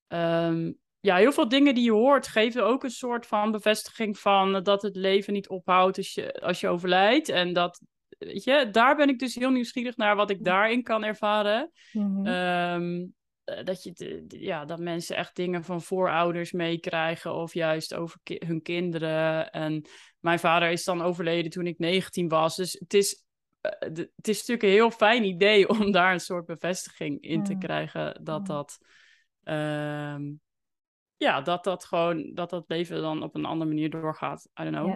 ehm, 0.07 0.71
ja, 0.99 1.15
heel 1.15 1.31
veel 1.31 1.47
dingen 1.47 1.75
die 1.75 1.83
je 1.83 1.91
hoort 1.91 2.27
geven 2.27 2.65
ook 2.65 2.83
een 2.83 2.89
soort 2.89 3.25
van 3.25 3.51
bevestiging 3.51 4.19
van 4.19 4.63
dat 4.63 4.81
het 4.81 4.95
leven 4.95 5.33
niet 5.33 5.49
ophoudt 5.49 5.97
als 5.97 6.13
je, 6.13 6.41
als 6.41 6.59
je 6.59 6.67
overlijdt. 6.67 7.29
En 7.29 7.53
dat, 7.53 7.81
weet 8.17 8.43
je, 8.43 8.69
daar 8.71 8.95
ben 8.95 9.09
ik 9.09 9.19
dus 9.19 9.35
heel 9.35 9.49
nieuwsgierig 9.51 9.97
naar 9.97 10.15
wat 10.15 10.29
ik 10.29 10.43
daarin 10.43 10.83
kan 10.83 11.03
ervaren. 11.03 11.71
Mhm. 11.91 12.25
Ehm, 12.25 13.05
eh, 13.43 13.63
dat, 13.63 13.83
je, 13.83 14.25
ja, 14.27 14.65
dat 14.65 14.79
mensen 14.79 15.15
echt 15.15 15.35
dingen 15.35 15.63
van 15.63 15.81
voorouders 15.81 16.51
meekrijgen 16.51 17.33
of 17.33 17.53
juist 17.53 17.93
over 17.93 18.19
ki- 18.23 18.41
hun 18.45 18.61
kinderen. 18.61 19.51
En 19.51 19.85
mijn 20.19 20.39
vader 20.39 20.69
is 20.69 20.83
dan 20.83 21.01
overleden 21.01 21.51
toen 21.51 21.67
ik 21.67 21.79
19 21.79 22.27
was. 22.27 22.55
Dus 22.55 22.73
het 22.79 22.93
is, 22.93 23.23
eh, 23.61 23.71
de- 23.93 24.11
het 24.15 24.27
is 24.27 24.37
natuurlijk 24.37 24.63
een 24.63 24.69
heel 24.69 24.91
fijn 24.91 25.23
idee 25.23 25.69
om 25.79 25.91
daar 25.91 26.13
een 26.13 26.19
soort 26.19 26.45
bevestiging 26.45 27.21
in 27.21 27.43
te 27.43 27.57
krijgen 27.57 28.23
dat 28.23 28.45
dat... 28.45 28.77
ehm, 29.43 30.31
ja, 31.17 31.41
dat 31.41 31.63
dat 31.63 31.85
gewoon, 31.85 32.31
dat 32.33 32.49
dat 32.49 32.63
leven 32.67 33.01
dan 33.01 33.23
op 33.23 33.35
een 33.35 33.45
andere 33.45 33.69
manier 33.69 33.89
doorgaat. 33.89 34.49
I 34.61 34.63
don't 34.63 34.75
know. 34.75 34.87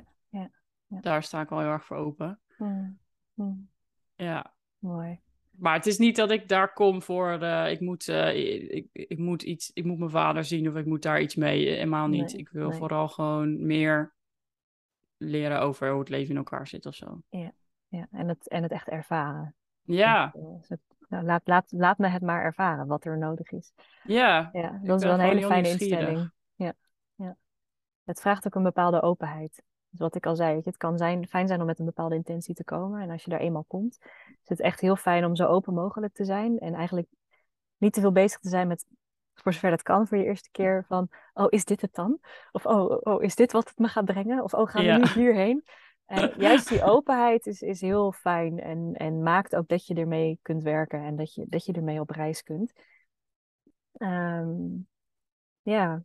Daar 1.01 1.23
sta 1.23 1.41
ik 1.41 1.49
wel 1.49 1.59
heel 1.59 1.67
erg 1.69 1.85
voor 1.85 1.97
open. 1.97 2.39
Mm. 2.57 2.99
Mm. 3.45 3.69
Ja. 4.15 4.53
Mooi. 4.79 5.19
Maar 5.51 5.73
het 5.73 5.85
is 5.85 5.97
niet 5.97 6.15
dat 6.15 6.31
ik 6.31 6.47
daar 6.47 6.73
kom 6.73 7.01
voor, 7.01 7.41
eh, 7.41 7.71
ik, 7.71 7.79
moet, 7.79 8.07
eh, 8.07 8.73
ik, 8.75 8.87
ik, 8.91 9.17
moet 9.17 9.43
iets, 9.43 9.71
ik 9.73 9.85
moet 9.85 9.97
mijn 9.97 10.09
vader 10.09 10.43
zien 10.43 10.69
of 10.69 10.75
ik 10.75 10.85
moet 10.85 11.01
daar 11.01 11.21
iets 11.21 11.35
mee. 11.35 11.67
Eh, 11.67 11.73
Helemaal 11.73 12.07
niet. 12.07 12.31
Nee, 12.31 12.41
ik 12.41 12.49
wil 12.49 12.69
nee. 12.69 12.77
vooral 12.77 13.07
gewoon 13.07 13.65
meer 13.65 14.13
leren 15.17 15.59
over 15.59 15.89
hoe 15.89 15.99
het 15.99 16.09
leven 16.09 16.29
in 16.29 16.37
elkaar 16.37 16.67
zit 16.67 16.85
of 16.85 16.95
zo. 16.95 17.21
Ja, 17.29 18.07
en, 18.11 18.27
het, 18.27 18.47
en 18.47 18.63
het 18.63 18.71
echt 18.71 18.87
ervaren. 18.87 19.55
Ja, 19.81 20.33
Dus, 20.67 20.77
nou, 21.07 21.23
laat, 21.23 21.41
laat, 21.47 21.71
laat 21.71 21.97
me 21.97 22.07
het 22.07 22.21
maar 22.21 22.43
ervaren 22.43 22.87
wat 22.87 23.05
er 23.05 23.17
nodig 23.17 23.51
is. 23.51 23.71
ja, 24.03 24.49
Ja, 24.53 24.79
dat 24.83 24.99
is 24.99 25.05
wel 25.05 25.13
een 25.13 25.19
hele 25.19 25.45
fijne 25.45 25.69
instelling. 25.69 26.31
Ja, 26.55 26.73
ja. 27.15 27.37
Het 28.03 28.21
vraagt 28.21 28.45
ook 28.45 28.55
een 28.55 28.63
bepaalde 28.63 29.01
openheid. 29.01 29.63
Dus 29.89 29.99
wat 29.99 30.15
ik 30.15 30.25
al 30.25 30.35
zei, 30.35 30.53
weet 30.53 30.63
je, 30.63 30.69
het 30.69 30.79
kan 30.79 30.97
zijn, 30.97 31.27
fijn 31.27 31.47
zijn 31.47 31.59
om 31.59 31.65
met 31.65 31.79
een 31.79 31.85
bepaalde 31.85 32.15
intentie 32.15 32.55
te 32.55 32.63
komen. 32.63 33.01
En 33.01 33.09
als 33.09 33.23
je 33.23 33.29
daar 33.29 33.39
eenmaal 33.39 33.65
komt, 33.67 33.97
is 34.27 34.37
het 34.49 34.59
echt 34.59 34.79
heel 34.79 34.95
fijn 34.95 35.25
om 35.25 35.35
zo 35.35 35.45
open 35.45 35.73
mogelijk 35.73 36.13
te 36.13 36.25
zijn. 36.25 36.59
En 36.59 36.73
eigenlijk 36.73 37.07
niet 37.77 37.93
te 37.93 38.01
veel 38.01 38.11
bezig 38.11 38.39
te 38.39 38.49
zijn 38.49 38.67
met, 38.67 38.85
voor 39.33 39.53
zover 39.53 39.69
dat 39.69 39.81
kan, 39.81 40.07
voor 40.07 40.17
je 40.17 40.23
eerste 40.23 40.51
keer 40.51 40.85
van, 40.87 41.09
oh, 41.33 41.47
is 41.49 41.65
dit 41.65 41.81
het 41.81 41.93
dan? 41.93 42.19
Of 42.51 42.65
oh, 42.65 42.97
oh 43.01 43.23
is 43.23 43.35
dit 43.35 43.51
wat 43.51 43.69
het 43.69 43.77
me 43.77 43.87
gaat 43.87 44.05
brengen? 44.05 44.43
Of 44.43 44.53
oh, 44.53 44.69
gaan 44.69 44.81
we 44.81 44.87
Ja. 44.87 44.97
nu 44.97 45.05
hierheen? 45.05 45.63
En 46.09 46.33
juist 46.37 46.69
die 46.69 46.83
openheid 46.83 47.45
is, 47.45 47.61
is 47.61 47.81
heel 47.81 48.11
fijn 48.11 48.59
en, 48.59 48.93
en 48.93 49.23
maakt 49.23 49.55
ook 49.55 49.67
dat 49.67 49.87
je 49.87 49.93
ermee 49.93 50.39
kunt 50.41 50.63
werken 50.63 51.03
en 51.03 51.15
dat 51.15 51.33
je, 51.33 51.45
dat 51.47 51.65
je 51.65 51.73
ermee 51.73 51.99
op 51.99 52.09
reis 52.09 52.43
kunt. 52.43 52.73
Ehm, 53.93 54.55
ja. 55.61 56.03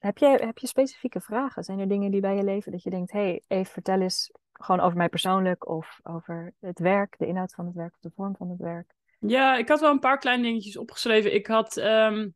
Heb 0.00 0.18
je, 0.18 0.26
heb 0.26 0.58
je 0.58 0.66
specifieke 0.66 1.20
vragen? 1.20 1.64
Zijn 1.64 1.78
er 1.78 1.88
dingen 1.88 2.10
die 2.10 2.20
bij 2.20 2.36
je 2.36 2.44
leven 2.44 2.72
dat 2.72 2.82
je 2.82 2.90
denkt, 2.90 3.12
hé, 3.12 3.20
hey, 3.20 3.42
even 3.46 3.72
vertel 3.72 4.00
eens 4.00 4.30
gewoon 4.52 4.80
over 4.80 4.96
mij 4.96 5.08
persoonlijk 5.08 5.68
of 5.68 6.00
over 6.02 6.54
het 6.60 6.78
werk, 6.78 7.14
de 7.18 7.26
inhoud 7.26 7.54
van 7.54 7.66
het 7.66 7.74
werk 7.74 7.94
of 7.94 8.00
de 8.00 8.10
vorm 8.14 8.36
van 8.36 8.50
het 8.50 8.58
werk? 8.58 8.94
Ja, 9.18 9.56
ik 9.56 9.68
had 9.68 9.80
wel 9.80 9.90
een 9.90 9.98
paar 9.98 10.18
kleine 10.18 10.42
dingetjes 10.42 10.76
opgeschreven. 10.76 11.34
Ik 11.34 11.46
had, 11.46 11.76
ehm, 11.76 12.28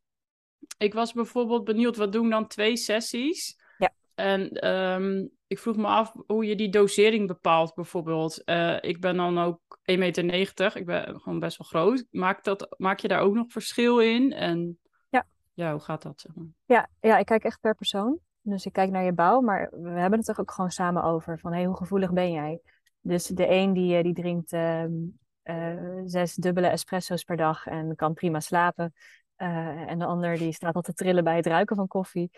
ik 0.79 0.95
was 0.95 1.13
bijvoorbeeld 1.13 1.65
benieuwd, 1.65 1.97
wat 1.97 2.13
doen 2.13 2.31
dan 2.31 2.47
twee 2.47 2.77
sessies? 2.77 3.57
Ja. 3.79 3.93
En 4.15 4.49
ehm, 4.51 5.27
ik 5.47 5.59
vroeg 5.59 5.77
me 5.77 5.87
af 5.87 6.13
hoe 6.27 6.45
je 6.45 6.57
die 6.57 6.69
dosering 6.69 7.27
bepaalt, 7.27 7.75
bijvoorbeeld. 7.75 8.45
Eh, 8.45 8.77
ik 8.81 9.01
ben 9.01 9.17
dan 9.17 9.39
ook 9.39 9.79
1,90 9.83 10.25
meter, 10.25 10.77
ik 10.77 10.87
ben 10.87 11.21
gewoon 11.21 11.39
best 11.39 11.59
wel 11.59 11.67
groot. 11.67 12.07
Maak, 12.11 12.45
dat, 12.45 12.75
maak 12.79 13.01
je 13.01 13.09
daar 13.09 13.21
ook 13.21 13.35
nog 13.35 13.53
verschil 13.53 14.01
in? 14.01 14.33
En 14.33 14.79
Ja. 15.55 15.71
hoe 15.71 15.81
gaat 15.81 16.03
dat? 16.03 16.21
Zeg 16.21 16.35
maar? 16.35 16.47
Ja, 16.65 16.89
ja, 17.01 17.19
ik 17.19 17.27
kijk 17.27 17.45
echt 17.45 17.61
per 17.61 17.75
persoon. 17.75 18.19
Dus 18.41 18.67
ik 18.67 18.73
kijk 18.73 18.91
naar 18.91 19.05
je 19.05 19.13
bouw, 19.13 19.41
maar 19.41 19.69
we 19.73 19.89
hebben 19.89 20.19
het 20.19 20.29
er 20.29 20.41
ook 20.41 20.51
gewoon 20.51 20.71
samen 20.71 21.03
over. 21.03 21.39
Van, 21.39 21.53
hey, 21.53 21.65
hoe 21.65 21.77
gevoelig 21.77 22.13
ben 22.13 22.33
jij? 22.33 22.61
Dus 23.01 23.27
de 23.27 23.51
een 23.51 23.73
die, 23.73 23.97
eh, 23.97 24.03
die 24.03 24.15
drinkt 24.15 24.53
ehm, 24.53 24.93
eh, 25.43 26.01
zes 26.05 26.35
dubbele 26.35 26.67
espresso's 26.67 27.25
per 27.25 27.37
dag 27.37 27.67
en 27.67 27.97
kan 27.97 28.15
prima 28.15 28.41
slapen. 28.41 28.93
Eh, 29.37 29.91
en 29.91 29.99
de 29.99 30.05
ander 30.05 30.39
die 30.39 30.53
staat 30.53 30.75
al 30.75 30.83
te 30.83 30.93
trillen 30.93 31.25
bij 31.25 31.37
het 31.37 31.47
ruiken 31.47 31.77
van 31.77 31.87
koffie. 31.87 32.31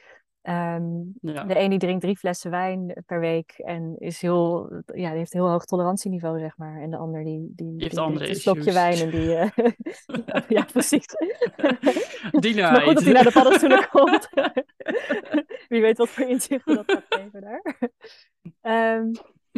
Ehm, 0.47 0.85
Ja. 1.21 1.45
De 1.45 1.59
een 1.59 1.71
die 1.71 1.79
drinkt 1.79 2.03
drie 2.03 2.17
flessen 2.17 2.51
wijn 2.51 3.03
per 3.07 3.21
week 3.21 3.53
en 3.57 3.95
is 3.99 4.21
heel, 4.21 4.69
ja, 4.87 5.09
die 5.09 5.19
heeft 5.19 5.35
een 5.35 5.41
heel 5.41 5.51
hoog 5.51 5.65
tolerantieniveau, 5.65 6.39
zeg 6.39 6.57
maar. 6.57 6.81
En 6.81 6.91
de 6.91 6.97
ander 6.97 7.25
die, 7.25 7.53
die, 7.57 7.75
heeft 7.77 7.91
die 7.91 8.01
andere 8.01 8.25
drinkt 8.25 8.37
een 8.37 8.43
slokje 8.43 8.73
wijn 8.73 8.99
en 8.99 9.11
die... 9.11 9.35
eh, 9.35 9.49
ja, 10.27 10.45
ja, 10.59 10.65
precies. 10.73 11.07
Die 12.41 12.55
maar 12.61 12.81
goed 12.81 12.95
dat 12.95 13.05
hij 13.05 13.13
naar 13.13 13.25
de 13.25 13.33
paddenstoelen 13.33 13.89
komt. 13.99 14.29
Wie 15.69 15.81
weet 15.81 15.99
wat 15.99 16.09
voor 16.09 16.27
inzichten 16.27 16.75
dat 16.75 16.85
gaat 16.87 17.05
geven 17.09 17.41
daar. 17.41 17.79
Ehm, 18.61 19.11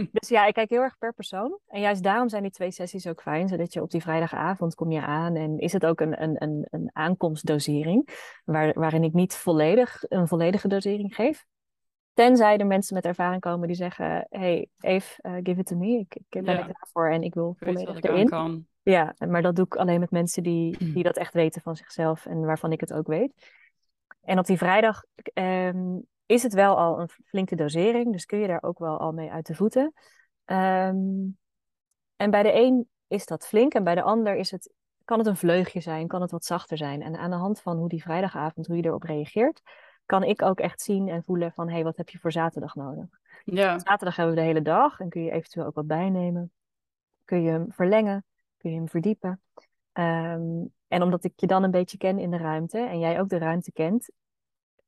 dus 0.12 0.28
ja, 0.28 0.46
ik 0.46 0.54
kijk 0.54 0.70
heel 0.70 0.82
erg 0.82 0.98
per 0.98 1.12
persoon. 1.12 1.58
En 1.66 1.80
juist 1.80 2.02
daarom 2.02 2.28
zijn 2.28 2.42
die 2.42 2.50
twee 2.52 2.70
sessies 2.70 3.06
ook 3.06 3.22
fijn, 3.22 3.48
zodat 3.48 3.72
je 3.72 3.82
op 3.82 3.90
die 3.90 4.02
vrijdagavond 4.02 4.74
kom 4.74 4.90
je 4.92 5.00
aan 5.00 5.36
en 5.36 5.58
is 5.58 5.72
het 5.72 5.86
ook 5.86 6.00
een, 6.00 6.22
een, 6.22 6.42
een, 6.42 6.66
een 6.70 6.90
aankomstdosering, 6.92 8.08
waar, 8.44 8.72
waarin 8.74 9.04
ik 9.04 9.12
niet 9.12 9.34
volledig 9.34 10.02
een 10.08 10.28
volledige 10.28 10.68
dosering 10.68 11.14
geef. 11.14 11.44
Tenzij 12.12 12.56
er 12.58 12.66
mensen 12.66 12.94
met 12.94 13.04
ervaring 13.04 13.40
komen 13.40 13.66
die 13.66 13.76
zeggen, 13.76 14.26
hey, 14.28 14.68
Eve, 14.80 15.22
eh, 15.22 15.32
give 15.42 15.60
it 15.60 15.66
to 15.66 15.76
me. 15.76 15.98
Ik, 15.98 16.14
ik 16.14 16.26
ben 16.28 16.44
Ja. 16.44 16.58
er 16.58 16.64
klaar 16.64 16.88
voor 16.92 17.10
en 17.10 17.22
ik 17.22 17.34
wil 17.34 17.56
Ik 17.58 17.66
volledig 17.66 17.96
ik 17.96 18.04
erin. 18.04 18.28
kan. 18.28 18.66
Ja, 18.82 19.14
maar 19.26 19.42
dat 19.42 19.56
doe 19.56 19.64
ik 19.64 19.76
alleen 19.76 20.00
met 20.00 20.10
mensen 20.10 20.42
die, 20.42 20.76
die 20.94 21.02
dat 21.02 21.16
echt 21.16 21.34
weten 21.34 21.62
van 21.62 21.76
zichzelf 21.76 22.26
en 22.26 22.40
waarvan 22.40 22.72
ik 22.72 22.80
het 22.80 22.92
ook 22.92 23.06
weet. 23.06 23.32
En 24.22 24.38
op 24.38 24.46
die 24.46 24.56
vrijdag 24.58 25.04
ehm, 25.34 25.96
is 26.28 26.42
het 26.42 26.54
wel 26.54 26.78
al 26.78 27.00
een 27.00 27.08
flinke 27.08 27.56
dosering, 27.56 28.12
dus 28.12 28.26
kun 28.26 28.38
je 28.38 28.46
daar 28.46 28.62
ook 28.62 28.78
wel 28.78 28.98
al 28.98 29.12
mee 29.12 29.30
uit 29.30 29.46
de 29.46 29.54
voeten. 29.54 29.92
Ehm, 30.44 31.26
en 32.16 32.30
bij 32.30 32.42
de 32.42 32.52
een 32.54 32.88
is 33.06 33.26
dat 33.26 33.46
flink 33.46 33.74
en 33.74 33.84
bij 33.84 33.94
de 33.94 34.02
ander 34.02 34.36
is 34.36 34.50
het, 34.50 34.72
kan 35.04 35.18
het 35.18 35.26
een 35.26 35.36
vleugje 35.36 35.80
zijn, 35.80 36.06
kan 36.06 36.20
het 36.20 36.30
wat 36.30 36.44
zachter 36.44 36.76
zijn. 36.76 37.02
En 37.02 37.16
aan 37.16 37.30
de 37.30 37.36
hand 37.36 37.60
van 37.60 37.76
hoe 37.76 37.88
die 37.88 38.02
vrijdagavond, 38.02 38.66
hoe 38.66 38.76
je 38.76 38.84
erop 38.84 39.02
reageert, 39.02 39.62
kan 40.06 40.22
ik 40.22 40.42
ook 40.42 40.60
echt 40.60 40.80
zien 40.80 41.08
en 41.08 41.24
voelen 41.24 41.52
van, 41.52 41.66
hé, 41.66 41.74
hey, 41.74 41.84
wat 41.84 41.96
heb 41.96 42.08
je 42.08 42.18
voor 42.18 42.32
zaterdag 42.32 42.74
nodig? 42.74 43.06
Ja, 43.44 43.78
Zaterdag 43.78 44.16
hebben 44.16 44.34
we 44.34 44.40
de 44.40 44.46
hele 44.46 44.62
dag 44.62 45.00
en 45.00 45.08
kun 45.08 45.22
je 45.22 45.30
eventueel 45.30 45.66
ook 45.66 45.74
wat 45.74 45.86
bijnemen. 45.86 46.52
Kun 47.24 47.42
je 47.42 47.50
hem 47.50 47.66
verlengen, 47.72 48.24
kun 48.56 48.70
je 48.70 48.76
hem 48.76 48.88
verdiepen. 48.88 49.42
Ehm, 49.92 50.64
en 50.88 51.02
omdat 51.02 51.24
ik 51.24 51.32
je 51.36 51.46
dan 51.46 51.62
een 51.62 51.70
beetje 51.70 51.98
ken 51.98 52.18
in 52.18 52.30
de 52.30 52.36
ruimte 52.36 52.78
en 52.78 52.98
jij 52.98 53.20
ook 53.20 53.28
de 53.28 53.38
ruimte 53.38 53.72
kent, 53.72 54.10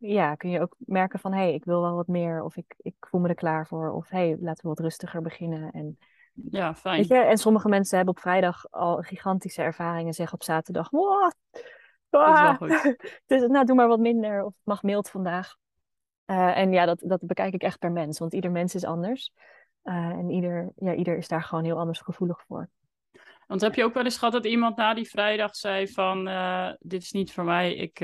ja, 0.00 0.35
kun 0.35 0.50
je 0.50 0.61
ook 0.61 0.75
merken 0.78 1.19
van 1.19 1.33
hé, 1.33 1.38
hey, 1.38 1.54
ik 1.54 1.64
wil 1.64 1.80
wel 1.80 1.95
wat 1.95 2.07
meer 2.07 2.42
of 2.42 2.57
ik, 2.57 2.75
ik 2.78 2.95
voel 3.00 3.21
me 3.21 3.28
er 3.28 3.35
klaar 3.35 3.66
voor. 3.66 3.90
Of 3.90 4.09
hé, 4.09 4.19
hey, 4.19 4.37
laten 4.40 4.62
we 4.62 4.69
wat 4.69 4.78
rustiger 4.78 5.23
beginnen. 5.23 5.71
En, 5.71 5.99
ja, 6.50 6.75
fijn. 6.75 6.97
weet 6.97 7.09
je, 7.09 7.14
en 7.14 7.37
sommige 7.37 7.69
mensen 7.69 7.97
hebben 7.97 8.14
op 8.14 8.21
vrijdag 8.21 8.71
al 8.71 8.97
gigantische 8.97 9.62
ervaring 9.62 10.07
en 10.07 10.14
zeggen 10.14 10.38
op 10.38 10.45
zaterdag, 10.45 10.90
wow, 10.90 11.30
Dat 12.11 12.28
is 12.28 12.40
wel 12.40 12.49
ah, 12.49 12.57
goed. 12.57 12.97
dus, 13.26 13.47
nou, 13.47 13.64
doe 13.64 13.76
maar 13.76 13.88
wat 13.88 13.99
minder 13.99 14.45
of 14.45 14.54
het 14.54 14.66
mag 14.66 14.83
mild 14.83 15.11
vandaag. 15.11 15.57
Eh, 16.25 16.57
en 16.57 16.73
ja, 16.73 16.87
dat, 16.87 17.02
dat 17.04 17.21
bekijk 17.26 17.54
ik 17.54 17.62
echt 17.62 17.78
per 17.78 17.92
mens, 17.92 18.19
want 18.19 18.35
ieder 18.35 18.50
mens 18.50 18.75
is 18.75 18.85
anders. 18.85 19.33
Eh, 19.83 19.95
en 19.95 20.30
ieder, 20.30 20.73
ja, 20.76 20.95
ieder 20.95 21.16
is 21.16 21.28
daar 21.28 21.42
gewoon 21.42 21.64
heel 21.64 21.78
anders 21.78 22.00
gevoelig 22.00 22.42
voor. 22.47 22.69
Want 23.47 23.61
heb 23.61 23.75
je 23.75 23.85
ook 23.85 23.95
wel 23.95 24.04
eens 24.04 24.19
gehad 24.19 24.33
dat 24.33 24.47
iemand 24.47 24.76
na 24.76 24.95
die 24.95 25.09
vrijdag 25.09 25.57
zei 25.57 25.88
van... 25.88 26.28
eh, 26.28 26.73
dit 26.78 27.02
is 27.02 27.12
niet 27.12 27.33
voor 27.33 27.45
mij, 27.45 27.75
ik, 27.75 28.00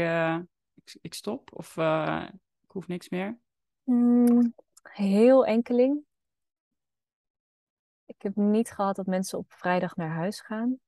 ik, 0.87 0.99
ik 1.01 1.15
stop 1.15 1.51
of 1.53 1.77
eh, 1.77 2.27
ik 2.63 2.71
hoef 2.71 2.89
niks 2.89 3.09
meer? 3.09 3.39
Mm, 3.83 4.55
heel 4.83 5.47
enkeling. 5.47 6.05
Ik 8.05 8.23
heb 8.23 8.37
niet 8.37 8.71
gehad 8.71 8.97
dat 8.97 9.07
mensen 9.07 9.39
op 9.39 9.53
vrijdag 9.53 9.97
naar 9.97 10.11
huis 10.11 10.41
gaan. 10.41 10.79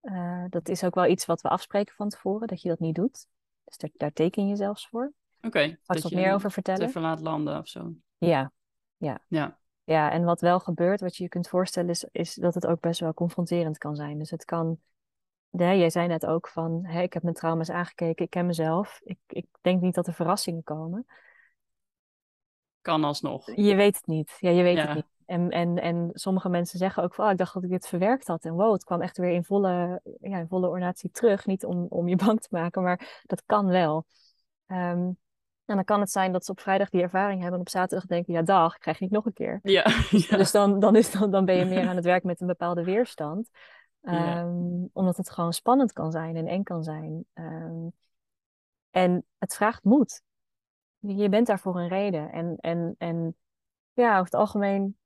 Eh, 0.00 0.44
dat 0.48 0.68
is 0.68 0.84
ook 0.84 0.94
wel 0.94 1.06
iets 1.06 1.26
wat 1.26 1.42
we 1.42 1.48
afspreken 1.48 1.94
van 1.94 2.08
tevoren, 2.08 2.48
dat 2.48 2.62
je 2.62 2.68
dat 2.68 2.78
niet 2.78 2.94
doet. 2.94 3.26
Dus 3.64 3.76
daar, 3.76 3.90
daar 3.96 4.12
teken 4.12 4.48
je 4.48 4.56
zelfs 4.56 4.88
voor. 4.88 5.12
Oké, 5.42 5.62
Straks 5.62 5.86
dat 5.86 6.02
wat 6.02 6.12
meer 6.12 6.34
over 6.34 6.52
vertellen. 6.52 6.88
even 6.88 7.00
laat 7.00 7.20
landen 7.20 7.58
of 7.58 7.68
zo. 7.68 7.92
Ja, 8.18 8.52
Ja, 9.28 9.58
ja, 9.84 10.10
en 10.10 10.24
wat 10.24 10.40
wel 10.40 10.60
gebeurt, 10.60 11.00
wat 11.00 11.16
je 11.16 11.22
je 11.22 11.28
kunt 11.28 11.48
voorstellen, 11.48 11.90
is, 11.90 12.04
is 12.12 12.34
dat 12.34 12.54
het 12.54 12.66
ook 12.66 12.80
best 12.80 13.00
wel 13.00 13.14
confronterend 13.14 13.78
kan 13.78 13.96
zijn. 13.96 14.18
Dus 14.18 14.30
het 14.30 14.44
kan, 14.44 14.80
ja, 15.50 15.74
jij 15.74 15.90
zei 15.90 16.06
net 16.06 16.26
ook 16.26 16.48
van, 16.48 16.84
hè, 16.84 17.02
ik 17.02 17.12
heb 17.12 17.22
mijn 17.22 17.34
trauma's 17.34 17.70
aangekeken, 17.70 18.24
ik 18.24 18.30
ken 18.30 18.46
mezelf. 18.46 19.00
Ik, 19.04 19.18
ik 19.26 19.46
denk 19.60 19.80
niet 19.80 19.94
dat 19.94 20.06
er 20.06 20.14
verrassingen 20.14 20.62
komen. 20.62 21.06
kan 22.80 23.04
alsnog. 23.04 23.54
Je 23.54 23.74
weet 23.74 23.96
het 23.96 24.06
niet. 24.06 24.36
Ja, 24.38 24.50
je 24.50 24.62
weet 24.62 24.76
Ja. 24.76 24.86
het 24.86 24.94
niet. 24.94 25.06
En, 25.26 25.50
en, 25.50 25.78
en 25.78 26.10
sommige 26.12 26.48
mensen 26.48 26.78
zeggen 26.78 27.02
ook 27.02 27.14
van, 27.14 27.24
oh, 27.24 27.30
ik 27.30 27.36
dacht 27.38 27.54
dat 27.54 27.62
ik 27.62 27.70
dit 27.70 27.86
verwerkt 27.86 28.26
had. 28.26 28.44
En 28.44 28.52
wow, 28.52 28.72
het 28.72 28.84
kwam 28.84 29.00
echt 29.00 29.16
weer 29.16 29.30
in 29.30 29.44
volle, 29.44 30.00
ja, 30.20 30.38
in 30.38 30.48
volle 30.48 30.68
ornatie 30.68 31.10
terug. 31.10 31.46
Niet 31.46 31.64
om, 31.64 31.86
om 31.88 32.08
je 32.08 32.16
bang 32.26 32.40
te 32.40 32.48
maken, 32.50 32.82
maar 32.82 33.22
dat 33.26 33.42
kan 33.46 33.66
wel. 33.66 34.04
Ehm, 34.66 35.10
en 35.64 35.76
dan 35.76 35.84
kan 35.84 36.00
het 36.00 36.10
zijn 36.10 36.32
dat 36.32 36.44
ze 36.44 36.50
op 36.50 36.60
vrijdag 36.60 36.88
die 36.88 37.02
ervaring 37.02 37.36
hebben 37.40 37.54
en 37.54 37.60
op 37.66 37.68
zaterdag 37.68 38.06
denken, 38.06 38.32
ja 38.32 38.42
dag, 38.42 38.74
ik 38.74 38.80
krijg 38.80 39.00
niet 39.00 39.10
nog 39.10 39.26
een 39.26 39.32
keer. 39.32 39.58
Ja, 39.62 39.84
ja. 40.28 40.36
Dus 40.36 40.50
dan, 40.50 40.80
dan, 40.80 40.96
is, 40.96 41.10
dan, 41.10 41.30
dan 41.30 41.44
ben 41.44 41.56
je 41.56 41.64
meer 41.64 41.88
aan 41.88 41.96
het 41.96 42.04
werk 42.04 42.24
met 42.24 42.40
een 42.40 42.46
bepaalde 42.46 42.84
weerstand. 42.84 43.50
Ja. 44.00 44.36
Ehm, 44.36 44.86
Omdat 44.92 45.16
het 45.16 45.30
gewoon 45.30 45.52
spannend 45.52 45.92
kan 45.92 46.10
zijn 46.10 46.36
en 46.36 46.46
eng 46.46 46.62
kan 46.62 46.82
zijn. 46.82 47.24
Ehm, 47.32 47.88
en 48.90 49.26
het 49.38 49.54
vraagt 49.54 49.84
moed. 49.84 50.22
Je 50.98 51.28
bent 51.28 51.46
daar 51.46 51.60
voor 51.60 51.78
een 51.78 51.88
reden. 51.88 52.32
En, 52.32 52.56
en, 52.60 52.94
en 52.98 53.36
ja, 53.92 54.12
over 54.12 54.24
het 54.24 54.34
algemeen, 54.34 54.98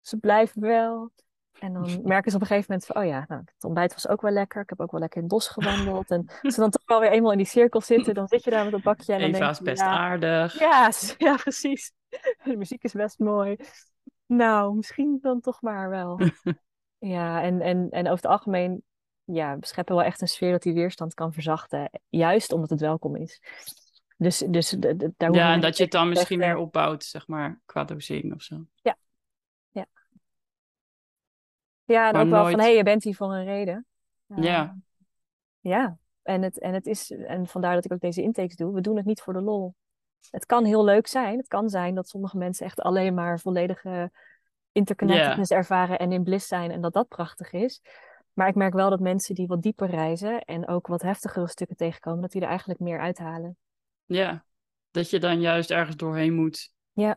ze 0.00 0.16
blijven 0.16 0.60
wel. 0.60 1.10
En 1.58 1.72
dan 1.72 1.82
merken 2.02 2.30
ze 2.30 2.36
op 2.36 2.42
een 2.42 2.48
gegeven 2.48 2.66
moment 2.68 2.86
van, 2.86 3.02
oh 3.02 3.08
ja, 3.08 3.24
nou, 3.28 3.42
het 3.54 3.64
ontbijt 3.64 3.94
was 3.94 4.08
ook 4.08 4.20
wel 4.20 4.32
lekker. 4.32 4.62
Ik 4.62 4.68
heb 4.68 4.80
ook 4.80 4.90
wel 4.90 5.00
lekker 5.00 5.16
in 5.16 5.24
het 5.24 5.32
bos 5.32 5.48
gewandeld. 5.48 6.10
En 6.10 6.26
als 6.42 6.54
ze 6.54 6.60
dan 6.60 6.70
toch 6.70 6.84
wel 6.86 7.00
weer 7.00 7.10
eenmaal 7.10 7.32
in 7.32 7.38
die 7.38 7.46
cirkel 7.46 7.80
zitten, 7.80 8.14
dan 8.14 8.28
zit 8.28 8.44
je 8.44 8.50
daar 8.50 8.62
met 8.62 8.72
dat 8.72 8.82
bakje 8.82 9.12
en 9.12 9.20
dan 9.20 9.32
denk 9.32 9.50
is 9.50 9.58
je, 9.58 9.64
best 9.64 9.80
ja, 9.80 9.98
aardig. 9.98 10.58
ja, 10.58 10.90
ja, 11.18 11.36
precies. 11.36 11.92
De 12.44 12.56
muziek 12.56 12.82
is 12.82 12.92
best 12.92 13.18
mooi. 13.18 13.56
Nou, 14.26 14.74
misschien 14.76 15.18
dan 15.22 15.40
toch 15.40 15.62
maar 15.62 15.88
wel. 15.90 16.20
Ja, 17.00 17.42
en, 17.42 17.60
en, 17.60 17.90
en 17.90 18.04
over 18.04 18.16
het 18.16 18.26
algemeen 18.26 18.82
ja, 19.24 19.58
we 19.58 19.66
scheppen 19.66 19.94
wel 19.94 20.04
echt 20.04 20.20
een 20.20 20.28
sfeer 20.28 20.50
dat 20.50 20.62
die 20.62 20.74
weerstand 20.74 21.14
kan 21.14 21.32
verzachten. 21.32 21.90
Juist 22.08 22.52
omdat 22.52 22.70
het 22.70 22.80
welkom 22.80 23.16
is. 23.16 23.42
Dus, 24.16 24.38
dus 24.38 24.76
daar 25.16 25.32
Ja, 25.32 25.52
en 25.52 25.60
dat 25.60 25.76
je 25.76 25.82
het 25.82 25.92
dan 25.92 26.08
misschien 26.08 26.38
weer 26.38 26.56
opbouwt, 26.56 27.04
zeg 27.04 27.26
maar, 27.26 27.60
qua 27.64 27.84
dosering 27.84 28.34
of 28.34 28.42
zo. 28.42 28.64
Ja, 31.90 32.06
en 32.06 32.12
Maar 32.12 32.22
ook 32.22 32.30
wel 32.30 32.50
van, 32.50 32.58
hé, 32.58 32.66
hey, 32.66 32.76
je 32.76 32.82
bent 32.82 33.04
hier 33.04 33.14
voor 33.14 33.34
een 33.34 33.44
reden. 33.44 33.86
Uh, 34.28 34.42
Ja. 34.42 34.76
Ja, 35.60 35.98
en 36.22 36.42
het, 36.42 36.58
en 36.58 36.74
het 36.74 36.86
is, 36.86 37.10
en 37.10 37.46
vandaar 37.46 37.74
dat 37.74 37.84
ik 37.84 37.92
ook 37.92 38.00
deze 38.00 38.22
intakes 38.22 38.56
doe. 38.56 38.74
We 38.74 38.80
doen 38.80 38.96
het 38.96 39.06
niet 39.06 39.20
voor 39.20 39.32
de 39.32 39.40
lol. 39.40 39.74
Het 40.30 40.46
kan 40.46 40.64
heel 40.64 40.84
leuk 40.84 41.06
zijn. 41.06 41.38
Het 41.38 41.48
kan 41.48 41.68
zijn 41.68 41.94
dat 41.94 42.08
sommige 42.08 42.36
mensen 42.36 42.66
echt 42.66 42.80
alleen 42.80 43.14
maar 43.14 43.40
volledige 43.40 44.10
interconnectedness 44.72 45.50
ervaren 45.50 45.98
en 45.98 46.12
in 46.12 46.22
bliss 46.22 46.48
zijn 46.48 46.70
en 46.70 46.80
dat 46.80 46.92
dat 46.92 47.08
prachtig 47.08 47.52
is. 47.52 47.80
Maar 48.32 48.48
ik 48.48 48.54
merk 48.54 48.72
wel 48.72 48.90
dat 48.90 49.00
mensen 49.00 49.34
die 49.34 49.46
wat 49.46 49.62
dieper 49.62 49.88
reizen 49.88 50.40
en 50.44 50.68
ook 50.68 50.86
wat 50.86 51.02
heftigere 51.02 51.48
stukken 51.48 51.76
tegenkomen, 51.76 52.20
dat 52.20 52.30
die 52.30 52.42
er 52.42 52.48
eigenlijk 52.48 52.80
meer 52.80 53.00
uithalen. 53.00 53.56
Ja, 54.04 54.44
dat 54.90 55.10
je 55.10 55.18
dan 55.18 55.40
juist 55.40 55.70
ergens 55.70 55.96
doorheen 55.96 56.34
moet. 56.34 56.72
Ja, 56.92 57.16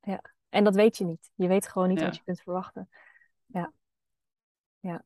ja. 0.00 0.22
En 0.48 0.64
dat 0.64 0.74
weet 0.74 0.96
je 0.96 1.04
niet. 1.04 1.30
Je 1.34 1.48
weet 1.48 1.68
gewoon 1.68 1.88
niet 1.88 1.98
Ja. 1.98 2.04
wat 2.04 2.16
je 2.16 2.22
kunt 2.24 2.40
verwachten. 2.40 2.88
Ja. 3.46 3.72
Ja. 4.80 5.04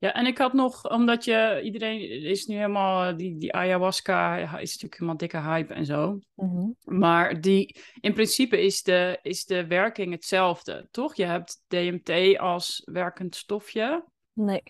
Ja, 0.00 0.12
en 0.12 0.26
ik 0.26 0.38
had 0.38 0.52
nog, 0.52 0.90
omdat 0.90 1.24
je, 1.24 1.60
iedereen 1.62 2.00
is 2.22 2.46
nu 2.46 2.54
helemaal, 2.54 3.16
die, 3.16 3.38
die 3.38 3.52
ayahuasca 3.52 4.38
is 4.38 4.48
natuurlijk 4.48 4.94
helemaal 4.94 5.16
dikke 5.16 5.40
hype 5.40 5.74
en 5.74 5.84
zo. 5.84 6.18
Mhm. 6.34 6.70
Maar 6.84 7.40
die, 7.40 7.76
in 8.00 8.12
principe 8.12 8.62
is 8.62 8.82
de, 8.82 9.18
is 9.22 9.44
de 9.44 9.66
werking 9.66 10.12
hetzelfde, 10.12 10.88
toch? 10.90 11.14
Je 11.14 11.24
hebt 11.24 11.62
DMT 11.68 12.38
als 12.38 12.82
werkend 12.84 13.36
stofje. 13.36 14.04
Nee. 14.32 14.62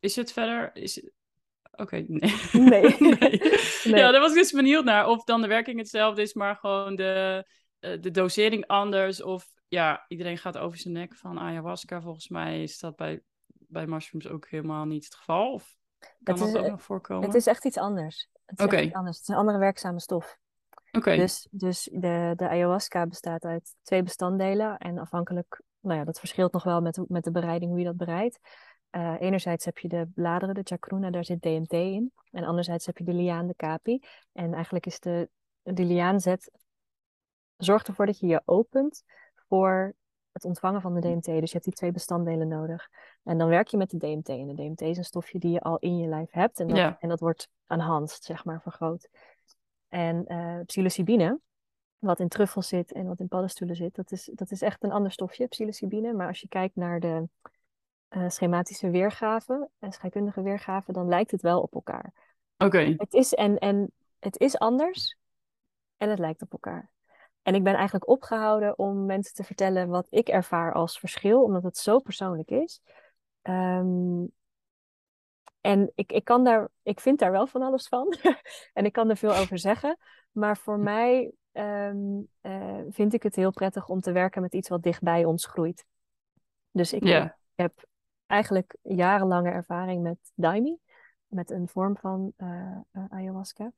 Is 0.00 0.16
het 0.16 0.32
verder? 0.32 0.70
Is. 0.74 1.10
Oké, 1.72 2.04
nee. 2.06 2.34
Nee. 2.52 2.82
Nee. 3.00 3.40
Nee. 3.84 4.00
Ja, 4.00 4.10
daar 4.10 4.20
was 4.20 4.30
ik 4.30 4.38
dus 4.38 4.52
benieuwd 4.52 4.84
naar. 4.84 5.06
Of 5.06 5.24
dan 5.24 5.40
de 5.40 5.48
werking 5.48 5.78
hetzelfde 5.78 6.22
is, 6.22 6.34
maar 6.34 6.56
gewoon 6.56 6.96
de, 6.96 7.44
eh, 7.78 8.00
de 8.00 8.10
dosering 8.10 8.66
anders. 8.66 9.22
Of 9.22 9.46
ja, 9.68 10.04
iedereen 10.08 10.38
gaat 10.38 10.58
over 10.58 10.78
zijn 10.78 10.94
nek 10.94 11.16
van 11.16 11.38
ayahuasca. 11.38 12.00
Volgens 12.00 12.28
mij 12.28 12.62
is 12.62 12.78
dat 12.78 12.96
bij, 12.96 13.20
bij 13.68 13.86
mushrooms 13.86 14.28
ook 14.28 14.48
helemaal 14.48 14.84
niet 14.84 15.04
het 15.04 15.14
geval. 15.14 15.52
Of 15.52 15.76
kan 15.98 16.10
Het 16.18 16.36
dat 16.38 16.48
is, 16.48 16.54
ook 16.54 16.64
eh, 16.64 16.70
nog 16.70 16.82
voorkomen? 16.82 17.26
Het 17.26 17.34
is 17.34 17.46
echt 17.46 17.64
iets 17.64 17.78
anders. 17.78 18.28
Het 18.44 18.58
is 18.60 18.66
echt 18.66 18.94
anders. 18.94 19.16
Het 19.16 19.28
is 19.28 19.34
een 19.34 19.40
andere 19.40 19.58
werkzame 19.58 20.00
stof. 20.00 20.38
Oké, 20.92 21.16
Dus, 21.16 21.48
dus 21.50 21.88
de, 21.92 22.32
de 22.36 22.48
ayahuasca 22.48 23.06
bestaat 23.06 23.44
uit 23.44 23.74
twee 23.82 24.02
bestanddelen. 24.02 24.78
En 24.78 24.98
afhankelijk, 24.98 25.62
nou 25.80 25.98
ja, 25.98 26.04
dat 26.04 26.18
verschilt 26.18 26.52
nog 26.52 26.62
wel 26.64 26.80
met, 26.80 27.00
met 27.08 27.24
de 27.24 27.30
bereiding, 27.30 27.70
hoe 27.70 27.80
je 27.80 27.86
dat 27.86 27.96
bereidt. 27.96 28.38
Eh, 28.90 29.14
enerzijds 29.18 29.64
heb 29.64 29.78
je 29.78 29.88
de 29.88 30.08
bladeren, 30.14 30.54
de 30.54 30.60
chacruna, 30.64 31.10
daar 31.10 31.24
zit 31.24 31.42
DMT 31.42 31.72
in. 31.72 32.12
En 32.30 32.44
anderzijds 32.44 32.86
heb 32.86 32.98
je 32.98 33.04
de 33.04 33.14
liaan, 33.14 33.46
de 33.46 33.54
kapi. 33.54 34.02
En 34.32 34.54
eigenlijk 34.54 34.86
is 34.86 35.00
de, 35.00 35.28
de 35.62 35.84
liaanzet, 35.84 36.50
zorgt 37.56 37.88
ervoor 37.88 38.06
dat 38.06 38.18
je 38.18 38.26
je 38.26 38.42
opent 38.44 39.02
voor 39.48 39.94
het 40.38 40.46
ontvangen 40.46 40.80
van 40.80 40.94
de 40.94 41.00
DMT. 41.00 41.24
Dus 41.24 41.34
je 41.34 41.52
hebt 41.52 41.64
die 41.64 41.72
twee 41.72 41.92
bestanddelen 41.92 42.48
nodig. 42.48 42.88
En 43.22 43.38
dan 43.38 43.48
werk 43.48 43.68
je 43.68 43.76
met 43.76 43.90
de 43.90 43.96
DMT. 43.96 44.28
En 44.28 44.46
de 44.46 44.54
DMT 44.54 44.80
is 44.80 44.96
een 44.96 45.04
stofje 45.04 45.38
die 45.38 45.50
je 45.50 45.60
al 45.60 45.78
in 45.78 45.98
je 45.98 46.08
lijf 46.08 46.30
hebt. 46.30 46.60
En 46.60 46.68
dat, 46.68 46.76
Ja. 46.76 46.96
en 47.00 47.08
dat 47.08 47.20
wordt 47.20 47.48
enhanced, 47.66 48.24
zeg 48.24 48.44
maar, 48.44 48.62
vergroot. 48.62 49.08
En 49.88 50.26
eh 50.26 50.60
psilocybine, 50.66 51.38
wat 51.98 52.20
in 52.20 52.28
truffels 52.28 52.68
zit 52.68 52.92
en 52.92 53.06
wat 53.06 53.20
in 53.20 53.28
paddenstoelen 53.28 53.76
zit, 53.76 53.94
dat 53.94 54.12
is, 54.12 54.30
dat 54.34 54.50
is 54.50 54.62
echt 54.62 54.82
een 54.82 54.92
ander 54.92 55.12
stofje, 55.12 55.46
psilocybine. 55.46 56.12
Maar 56.12 56.26
als 56.26 56.40
je 56.40 56.48
kijkt 56.48 56.76
naar 56.76 57.00
de 57.00 57.28
eh, 58.08 58.28
schematische 58.28 58.90
weergave 58.90 59.68
en 59.78 59.92
scheikundige 59.92 60.42
weergave, 60.42 60.92
dan 60.92 61.08
lijkt 61.08 61.30
het 61.30 61.42
wel 61.42 61.60
op 61.60 61.74
elkaar. 61.74 62.12
oké. 62.58 62.94
Het 62.96 63.12
is, 63.12 63.34
en, 63.34 63.58
en 63.58 63.92
het 64.18 64.38
is 64.38 64.58
anders 64.58 65.16
en 65.96 66.10
het 66.10 66.18
lijkt 66.18 66.42
op 66.42 66.52
elkaar. 66.52 66.90
En 67.42 67.54
ik 67.54 67.62
ben 67.62 67.74
eigenlijk 67.74 68.08
opgehouden 68.08 68.78
om 68.78 69.06
mensen 69.06 69.34
te 69.34 69.44
vertellen 69.44 69.88
wat 69.88 70.06
ik 70.10 70.28
ervaar 70.28 70.72
als 70.72 70.98
verschil, 70.98 71.42
omdat 71.42 71.62
het 71.62 71.76
zo 71.76 71.98
persoonlijk 71.98 72.50
is. 72.50 72.80
Ehm, 73.42 74.24
en 75.60 75.92
ik, 75.94 76.12
ik, 76.12 76.24
kan 76.24 76.44
daar, 76.44 76.68
ik 76.82 77.00
vind 77.00 77.18
daar 77.18 77.30
wel 77.30 77.46
van 77.46 77.62
alles 77.62 77.88
van. 77.88 78.14
en 78.72 78.84
ik 78.84 78.92
kan 78.92 79.10
er 79.10 79.16
veel 79.16 79.34
over 79.34 79.58
zeggen. 79.58 79.98
Maar 80.32 80.56
voor 80.56 80.78
mij 80.78 81.32
ehm, 81.52 82.20
eh, 82.40 82.80
vind 82.88 83.12
ik 83.12 83.22
het 83.22 83.36
heel 83.36 83.50
prettig 83.50 83.88
om 83.88 84.00
te 84.00 84.12
werken 84.12 84.42
met 84.42 84.54
iets 84.54 84.68
wat 84.68 84.82
dichtbij 84.82 85.24
ons 85.24 85.46
groeit. 85.46 85.84
Dus 86.70 86.92
ik, 86.92 87.32
heb 87.54 87.86
eigenlijk 88.26 88.76
jarenlange 88.82 89.50
ervaring 89.50 90.02
met 90.02 90.18
Daimi. 90.34 90.76
Met 91.26 91.50
een 91.50 91.68
vorm 91.68 91.96
van 91.96 92.32
eh, 92.36 92.76
eh, 92.90 93.04
ayahuasca. 93.08 93.72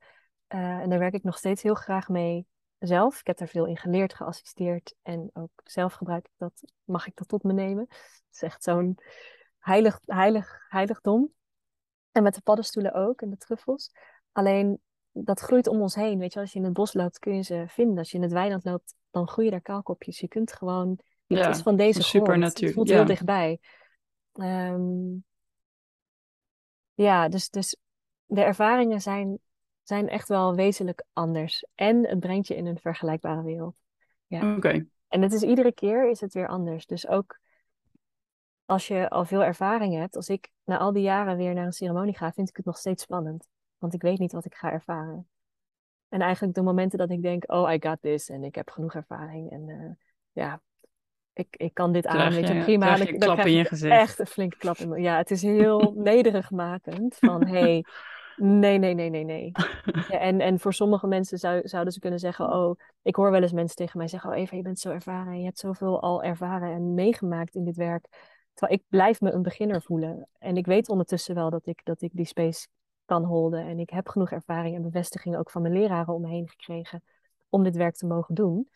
En 0.47 0.89
daar 0.89 0.99
werk 0.99 1.13
ik 1.13 1.23
nog 1.23 1.37
steeds 1.37 1.61
heel 1.61 1.73
graag 1.73 2.09
mee 2.09 2.47
zelf. 2.87 3.19
Ik 3.19 3.27
heb 3.27 3.37
daar 3.37 3.47
veel 3.47 3.65
in 3.65 3.77
geleerd, 3.77 4.13
geassisteerd. 4.13 4.95
En 5.01 5.29
ook 5.33 5.61
zelf 5.63 5.93
gebruik 5.93 6.25
ik 6.25 6.33
dat, 6.37 6.63
mag 6.83 7.07
ik 7.07 7.15
dat 7.15 7.27
tot 7.27 7.43
me 7.43 7.53
nemen. 7.53 7.85
Het 7.89 8.27
is 8.31 8.41
echt 8.41 8.63
zo'n 8.63 8.97
heilig, 9.59 9.99
heilig, 10.05 10.65
heiligdom. 10.69 11.33
En 12.11 12.23
met 12.23 12.35
de 12.35 12.41
paddenstoelen 12.41 12.93
ook 12.93 13.21
en 13.21 13.29
de 13.29 13.37
truffels. 13.37 13.91
Alleen 14.31 14.79
dat 15.11 15.39
groeit 15.39 15.67
om 15.67 15.81
ons 15.81 15.95
heen. 15.95 16.19
Weet 16.19 16.33
je, 16.33 16.39
als 16.39 16.51
je 16.51 16.59
in 16.59 16.65
het 16.65 16.73
bos 16.73 16.93
loopt, 16.93 17.19
kun 17.19 17.35
je 17.35 17.41
ze 17.41 17.65
vinden. 17.67 17.97
Als 17.97 18.11
je 18.11 18.17
in 18.17 18.23
het 18.23 18.31
weiland 18.31 18.63
loopt, 18.63 18.95
dan 19.11 19.27
groeien 19.27 19.51
daar 19.51 19.61
kaalkopjes. 19.61 20.19
Je 20.19 20.27
kunt 20.27 20.53
gewoon. 20.53 20.89
Het 21.27 21.37
Ja, 21.37 21.49
is 21.49 21.61
van 21.61 21.75
deze 21.75 22.03
grond. 22.03 22.43
Het 22.59 22.73
voelt 22.73 22.87
ja. 22.87 22.95
heel 22.95 23.05
dichtbij. 23.05 23.59
Ehm, 24.33 25.13
ja, 26.93 27.29
dus, 27.29 27.49
dus 27.49 27.75
de 28.25 28.41
ervaringen 28.41 29.01
zijn, 29.01 29.39
zijn 29.83 30.09
echt 30.09 30.27
wel 30.27 30.55
wezenlijk 30.55 31.03
anders. 31.13 31.65
En 31.75 32.07
het 32.07 32.19
brengt 32.19 32.47
je 32.47 32.55
in 32.55 32.65
een 32.65 32.79
vergelijkbare 32.79 33.43
wereld. 33.43 33.77
Ja. 34.27 34.55
Oké. 34.55 34.85
En 35.07 35.21
het 35.21 35.33
is 35.33 35.41
iedere 35.41 35.73
keer 35.73 36.09
is 36.09 36.21
het 36.21 36.33
weer 36.33 36.47
anders. 36.47 36.85
Dus 36.85 37.07
ook 37.07 37.39
als 38.65 38.87
je 38.87 39.09
al 39.09 39.25
veel 39.25 39.43
ervaring 39.43 39.95
hebt, 39.95 40.15
als 40.15 40.29
ik 40.29 40.49
na 40.63 40.77
al 40.77 40.93
die 40.93 41.03
jaren 41.03 41.37
weer 41.37 41.53
naar 41.53 41.65
een 41.65 41.71
ceremonie 41.71 42.17
ga, 42.17 42.31
vind 42.31 42.49
ik 42.49 42.55
het 42.55 42.65
nog 42.65 42.77
steeds 42.77 43.03
spannend. 43.03 43.47
Want 43.77 43.93
ik 43.93 44.01
weet 44.01 44.19
niet 44.19 44.31
wat 44.31 44.45
ik 44.45 44.55
ga 44.55 44.71
ervaren. 44.71 45.27
En 46.09 46.21
eigenlijk 46.21 46.55
de 46.55 46.61
momenten 46.61 46.97
dat 46.97 47.09
ik 47.09 47.21
denk, 47.21 47.51
oh, 47.51 47.73
I 47.73 47.77
got 47.79 47.97
this 48.01 48.29
en 48.29 48.43
ik 48.43 48.55
heb 48.55 48.69
genoeg 48.69 48.95
ervaring 48.95 49.51
en 49.51 49.69
eh, 49.69 50.05
ja, 50.31 50.61
ik, 51.33 51.47
ik 51.57 51.73
kan 51.73 51.91
dit 51.93 52.05
aan, 52.05 52.31
weet 52.31 52.47
je, 52.47 52.53
je- 52.53 52.63
prima. 52.63 52.95
je 52.95 53.05
dan 53.05 53.35
klap 53.35 53.45
in 53.45 53.53
je 53.53 53.65
gezicht. 53.65 53.93
Echt 53.93 54.19
een 54.19 54.27
flinke 54.27 54.57
klap 54.57 54.77
in 54.77 54.89
mijn... 54.89 55.01
Ja, 55.01 55.17
het 55.17 55.31
is 55.31 55.41
heel 55.41 55.93
nederigmakend 56.11 57.15
van, 57.15 57.47
hey, 57.47 57.85
nee, 58.37 58.77
nee, 58.77 58.93
nee, 58.93 59.09
nee, 59.09 59.23
nee. 59.23 59.51
Ja, 60.07 60.19
en, 60.29 60.39
en 60.39 60.59
voor 60.59 60.73
sommige 60.73 61.07
mensen 61.07 61.37
zou, 61.37 61.67
zouden 61.67 61.93
ze 61.93 61.99
kunnen 61.99 62.19
zeggen, 62.19 62.53
oh, 62.53 62.79
ik 63.01 63.15
hoor 63.15 63.31
wel 63.31 63.41
eens 63.41 63.51
mensen 63.51 63.75
tegen 63.75 63.97
mij 63.97 64.07
zeggen, 64.07 64.29
oh 64.29 64.37
Eva, 64.37 64.55
je 64.55 64.61
bent 64.61 64.79
zo 64.79 64.91
ervaren 64.91 65.33
en 65.33 65.39
je 65.39 65.45
hebt 65.45 65.59
zoveel 65.59 66.01
al 66.01 66.23
ervaren 66.23 66.71
en 66.71 66.93
meegemaakt 66.93 67.55
in 67.55 67.63
dit 67.63 67.75
werk. 67.75 68.07
Terwijl 68.53 68.79
ik 68.79 68.85
blijf 68.89 69.21
me 69.21 69.31
een 69.31 69.41
beginner 69.41 69.81
voelen. 69.81 70.27
En 70.37 70.57
ik 70.57 70.65
weet 70.65 70.89
ondertussen 70.89 71.35
wel 71.35 71.49
dat 71.49 71.65
ik, 71.65 71.81
dat 71.83 72.01
ik 72.01 72.11
die 72.13 72.25
space 72.25 72.67
kan 73.05 73.23
holden. 73.23 73.65
En 73.65 73.79
ik 73.79 73.89
heb 73.89 74.07
genoeg 74.07 74.31
ervaring 74.31 74.75
en 74.75 74.81
bevestiging 74.81 75.37
ook 75.37 75.51
van 75.51 75.61
mijn 75.61 75.73
leraren 75.73 76.13
om 76.13 76.21
me 76.21 76.29
heen 76.29 76.49
gekregen 76.49 77.03
om 77.49 77.63
dit 77.63 77.75
werk 77.75 77.95
te 77.95 78.05
mogen 78.05 78.35
doen. 78.35 78.69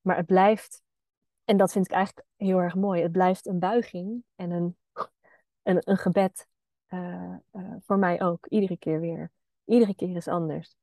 Maar 0.00 0.16
het 0.16 0.26
blijft, 0.26 0.82
en 1.44 1.56
dat 1.56 1.72
vind 1.72 1.84
ik 1.84 1.92
eigenlijk 1.92 2.26
heel 2.36 2.58
erg 2.58 2.74
mooi, 2.74 3.02
het 3.02 3.12
blijft 3.12 3.46
een 3.46 3.58
buiging 3.58 4.24
en 4.36 4.50
een, 4.50 4.76
een, 5.62 5.82
een 5.84 5.96
gebed 5.96 6.46
eh, 6.92 7.34
eh, 7.50 7.74
voor 7.80 7.98
mij 7.98 8.22
ook, 8.22 8.46
iedere 8.46 8.76
keer 8.76 9.00
weer. 9.00 9.30
Iedere 9.64 9.94
keer 9.94 10.16
is 10.16 10.28
anders. 10.28 10.74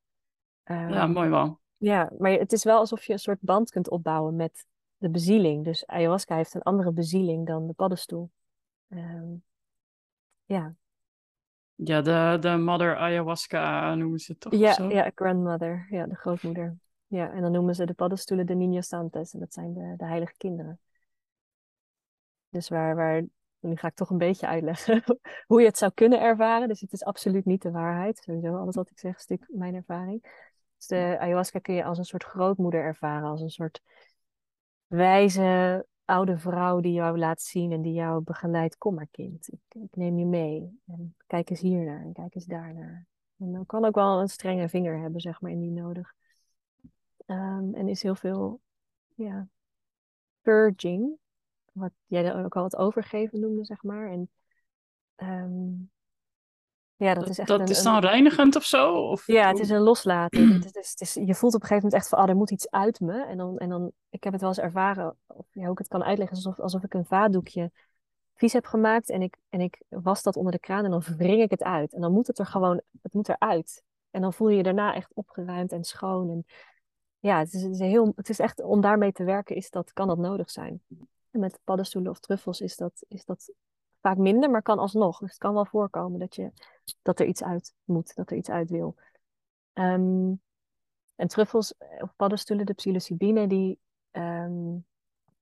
Ja, 0.63 0.89
Ehm, 0.89 1.12
mooi 1.12 1.30
wel. 1.30 1.60
ja, 1.78 2.12
maar 2.17 2.32
het 2.32 2.54
is 2.54 2.63
wel 2.63 2.78
alsof 2.78 3.04
je 3.04 3.13
een 3.13 3.19
soort 3.19 3.41
band 3.41 3.72
kunt 3.72 3.89
opbouwen 3.89 4.36
met 4.36 4.65
de 4.98 5.10
bezieling. 5.10 5.63
Dus 5.63 5.88
ayahuasca 5.88 6.36
heeft 6.36 6.54
een 6.54 6.62
andere 6.62 6.91
bezieling 6.91 7.48
dan 7.48 7.67
de 7.67 7.74
paddenstoel. 7.74 8.30
Ehm, 8.88 9.34
ja. 10.45 10.76
Ja, 11.76 12.02
de, 12.02 12.38
de 12.39 12.58
mother 12.58 12.98
ayahuasca 12.98 13.95
noemen 13.95 14.19
ze 14.19 14.32
het 14.32 14.41
toch? 14.41 14.54
Ja, 14.54 14.74
zo? 14.74 14.89
ja, 14.89 15.12
grandmother, 15.15 15.88
ja, 15.89 16.06
de 16.06 16.15
grootmoeder. 16.15 16.78
Ja, 17.08 17.32
en 17.32 17.41
dan 17.41 17.52
noemen 17.52 17.76
ze 17.76 17.86
de 17.86 17.93
paddenstoelen 17.93 18.45
de 18.45 18.54
Niños 18.56 18.88
Santos 18.88 19.34
en 19.34 19.39
dat 19.39 19.54
zijn 19.54 19.74
de, 19.74 19.93
de 19.98 20.06
heilige 20.06 20.34
kinderen. 20.38 20.80
Dus 22.50 22.69
waar, 22.69 22.95
waar, 22.95 23.24
nu 23.60 23.76
ga 23.76 23.88
ik 23.88 23.95
toch 23.95 24.10
een 24.10 24.17
beetje 24.17 24.48
uitleggen 24.48 25.04
hoe 25.48 25.60
je 25.60 25.67
het 25.67 25.78
zou 25.78 25.91
kunnen 25.91 26.22
ervaren. 26.22 26.67
Dus 26.67 26.82
het 26.82 26.93
is 26.93 27.04
absoluut 27.04 27.45
niet 27.45 27.62
de 27.62 27.72
waarheid. 27.72 28.17
Sowieso, 28.17 28.56
alles 28.56 28.76
wat 28.76 28.89
ik 28.89 29.00
zeg, 29.00 29.15
is 29.15 29.22
stuk 29.22 29.45
mijn 29.48 29.76
ervaring. 29.76 30.48
Dus 30.78 30.88
de 30.88 31.17
ayahuasca 31.19 31.60
kun 31.60 31.74
je 31.74 31.84
als 31.84 31.98
een 31.98 32.06
soort 32.06 32.24
grootmoeder 32.24 32.82
ervaren, 32.82 33.30
als 33.30 33.41
een 33.41 33.50
soort 33.50 33.82
wijze 34.88 35.86
oude 36.06 36.38
vrouw 36.38 36.80
die 36.80 36.93
jou 36.93 37.17
laat 37.17 37.41
zien 37.41 37.72
en 37.72 37.82
die 37.82 37.93
jou 37.93 38.22
begeleidt. 38.24 38.78
Kom 38.78 38.95
maar 38.95 39.08
kind, 39.12 39.52
ik, 39.52 39.82
ik 39.84 39.95
neem 39.95 40.17
je 40.17 40.26
mee. 40.26 40.80
En 40.88 41.15
kijk 41.28 41.50
eens 41.50 41.60
hier 41.60 41.84
naar 41.84 42.02
en 42.02 42.13
kijk 42.13 42.36
eens 42.36 42.45
daar 42.45 42.74
naar. 42.74 43.08
En 43.38 43.52
dan 43.52 43.65
kan 43.65 43.86
ook 43.86 43.95
wel 43.95 44.19
een 44.22 44.30
strenge 44.30 44.69
vinger 44.69 45.00
hebben, 45.00 45.22
zeg 45.22 45.41
maar, 45.41 45.52
indien 45.52 45.74
nodig. 45.74 46.13
Ehm, 47.26 47.74
en 47.74 47.88
is 47.88 48.04
heel 48.04 48.15
veel, 48.15 48.60
ja, 49.15 49.48
purging, 50.41 51.17
wat 51.80 51.92
jij 52.06 52.36
ook 52.44 52.56
al 52.56 52.63
het 52.63 52.76
overgeven 52.76 53.39
noemde, 53.39 53.65
zeg 53.65 53.84
maar. 53.84 54.12
En 54.12 54.30
ehm, 55.15 55.70
ja, 56.96 57.13
dat, 57.13 57.24
Dat, 57.24 57.30
is 57.30 57.38
echt 57.39 57.48
dat 57.48 57.60
een, 57.60 57.68
is 57.68 57.78
een- 57.78 57.84
dan 57.84 58.00
reinigend 58.02 58.56
of 58.56 58.63
zo? 58.63 58.94
Of, 58.94 59.28
ja, 59.28 59.48
het 59.48 59.60
is 59.60 59.70
een 59.70 59.82
loslaten. 59.82 60.48
Het 60.54 60.65
is, 60.65 60.72
het 60.72 60.76
is, 60.78 60.89
het 60.89 61.02
is- 61.02 61.13
je 61.13 61.36
voelt 61.36 61.54
op 61.56 61.62
een 61.62 61.68
gegeven 61.68 61.84
moment 61.84 61.94
echt 61.94 62.10
van, 62.10 62.20
ah, 62.20 62.30
er 62.30 62.36
moet 62.36 62.52
iets 62.52 62.70
uit 62.70 63.00
me. 63.00 63.24
En 63.26 63.38
dan, 63.38 63.58
en 63.58 63.70
dan 63.70 63.92
ik 64.10 64.24
heb 64.24 64.32
het 64.34 64.42
wel 64.42 64.50
eens 64.52 64.60
ervaren, 64.60 65.18
of 65.28 65.46
ja, 65.52 65.62
hoe 65.63 65.72
ik 65.72 65.78
het 65.78 65.88
kan 65.88 66.04
uitleggen, 66.04 66.36
alsof, 66.36 66.60
alsof 66.60 66.84
ik 66.84 66.94
een 66.94 67.06
vaatdoekje 67.06 67.72
vies 68.36 68.54
heb 68.54 68.65
gemaakt 68.65 69.10
en 69.10 69.22
ik, 69.22 69.38
en 69.50 69.62
ik 69.62 69.82
was 69.89 70.24
dat 70.24 70.36
onder 70.36 70.52
de 70.52 70.60
kraan 70.60 70.84
en 70.86 70.92
dan 70.92 71.02
wring 71.18 71.42
ik 71.42 71.50
het 71.52 71.63
uit. 71.63 71.94
En 71.94 72.02
dan 72.02 72.12
moet 72.12 72.28
het 72.28 72.39
er 72.39 72.46
gewoon, 72.46 72.82
het 73.02 73.13
moet 73.13 73.30
eruit. 73.30 73.84
En 74.12 74.22
dan 74.22 74.34
voel 74.34 74.50
je 74.50 74.58
je 74.58 74.63
daarna 74.63 74.94
echt 74.94 75.12
opgeruimd 75.13 75.72
en 75.72 75.84
schoon. 75.84 76.30
En 76.30 76.46
ja, 77.20 77.39
het 77.39 77.54
is, 77.54 77.62
het 77.62 77.72
is 77.72 77.80
heel, 77.80 78.13
het 78.15 78.30
is 78.30 78.39
echt, 78.39 78.62
om 78.63 78.82
daarmee 78.82 79.12
te 79.12 79.24
werken, 79.24 79.56
is 79.56 79.70
dat, 79.70 79.94
kan 79.94 80.08
dat 80.08 80.18
nodig 80.18 80.52
zijn. 80.52 80.82
En 81.32 81.39
met 81.39 81.60
paddenstoelen 81.63 82.12
of 82.12 82.20
truffels 82.20 82.62
is 82.62 82.76
dat, 82.76 83.04
is 83.08 83.26
dat 83.26 83.54
vaak 84.02 84.18
minder, 84.18 84.50
maar 84.50 84.62
kan 84.62 84.80
alsnog. 84.80 85.20
Dus 85.20 85.30
het 85.30 85.38
kan 85.38 85.54
wel 85.54 85.65
voorkomen 85.65 86.20
dat, 86.20 86.36
je, 86.36 86.52
dat 87.02 87.20
er 87.20 87.26
iets 87.26 87.44
uit 87.44 87.74
moet, 87.84 88.15
dat 88.15 88.32
er 88.32 88.38
iets 88.38 88.50
uit 88.50 88.70
wil. 88.70 88.96
Ehm, 89.74 90.34
en 91.15 91.28
truffels 91.28 91.78
eh, 91.78 92.04
of 92.04 92.15
paddenstoelen, 92.15 92.65
de 92.65 92.74
psilocybine, 92.74 93.48
die, 93.48 93.80
um, 94.12 94.86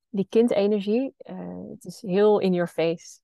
die 0.10 0.28
kindenergie, 0.30 1.14
uh, 1.18 1.70
het 1.70 1.86
is 1.86 2.02
heel 2.02 2.40
in 2.40 2.54
your 2.54 2.70
face. 2.70 3.20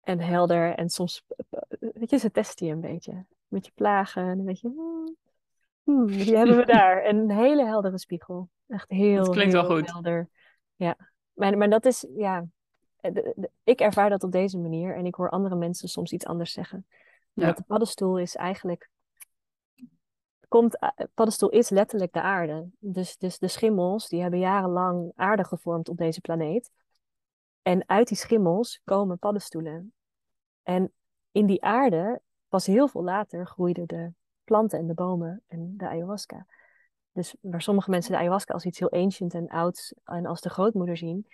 En 0.00 0.20
helder. 0.20 0.74
En 0.74 0.88
soms, 0.88 1.24
weet 1.78 2.10
je, 2.10 2.16
ze 2.16 2.30
testen 2.30 2.66
je 2.66 2.72
een 2.72 2.80
beetje. 2.80 3.26
Met 3.48 3.66
je 3.66 3.72
plagen. 3.74 4.22
En 4.22 4.38
een 4.38 4.44
beetje, 4.44 4.68
hmm, 4.68 5.16
hmm, 5.82 6.06
die 6.06 6.36
hebben 6.36 6.56
we 6.56 6.64
daar. 6.78 7.02
En 7.02 7.16
een 7.16 7.30
hele 7.30 7.64
heldere 7.64 7.98
spiegel. 7.98 8.48
Echt 8.68 8.90
heel, 8.90 9.24
dat 9.24 9.34
klinkt 9.34 9.52
heel 9.52 9.66
wel 9.66 9.76
goed. 9.76 9.90
helder. 9.90 10.28
Ja. 10.76 11.12
Maar, 11.34 11.58
maar 11.58 11.70
dat 11.70 11.84
is, 11.84 12.06
ja... 12.16 12.46
ik 13.64 13.80
ervaar 13.80 14.10
dat 14.10 14.22
op 14.22 14.32
deze 14.32 14.58
manier. 14.58 14.96
En 14.96 15.06
ik 15.06 15.14
hoor 15.14 15.30
andere 15.30 15.56
mensen 15.56 15.88
soms 15.88 16.12
iets 16.12 16.26
anders 16.26 16.52
zeggen. 16.52 16.86
Ja. 17.32 17.52
de 17.52 17.62
paddenstoel 17.62 18.18
is 18.18 18.36
eigenlijk 18.36 18.90
komt, 20.54 20.78
eh, 20.78 20.88
paddenstoel 21.14 21.50
is 21.50 21.68
letterlijk 21.68 22.12
de 22.12 22.20
aarde. 22.20 22.68
Dus, 22.78 23.16
dus 23.16 23.38
de 23.38 23.48
schimmels, 23.48 24.08
die 24.08 24.20
hebben 24.20 24.38
jarenlang 24.38 25.12
aarde 25.14 25.44
gevormd 25.44 25.88
op 25.88 25.96
deze 25.96 26.20
planeet. 26.20 26.70
En 27.62 27.88
uit 27.88 28.08
die 28.08 28.16
schimmels 28.16 28.80
komen 28.84 29.18
paddenstoelen. 29.18 29.92
En 30.62 30.92
in 31.32 31.46
die 31.46 31.62
aarde, 31.62 32.20
pas 32.48 32.66
heel 32.66 32.88
veel 32.88 33.02
later, 33.02 33.46
groeiden 33.46 33.86
de 33.86 34.12
planten 34.44 34.78
en 34.78 34.86
de 34.86 34.94
bomen 34.94 35.42
en 35.46 35.74
de 35.76 35.88
ayahuasca. 35.88 36.46
Dus 37.14 37.34
waar 37.40 37.62
sommige 37.62 37.90
mensen 37.90 38.12
de 38.12 38.18
ayahuasca 38.18 38.54
als 38.54 38.64
iets 38.64 38.78
heel 38.78 38.90
ancient 38.90 39.34
en 39.34 39.48
oud 39.48 39.94
en 40.04 40.26
als 40.26 40.40
de 40.40 40.50
grootmoeder 40.50 40.96
zien, 40.96 41.26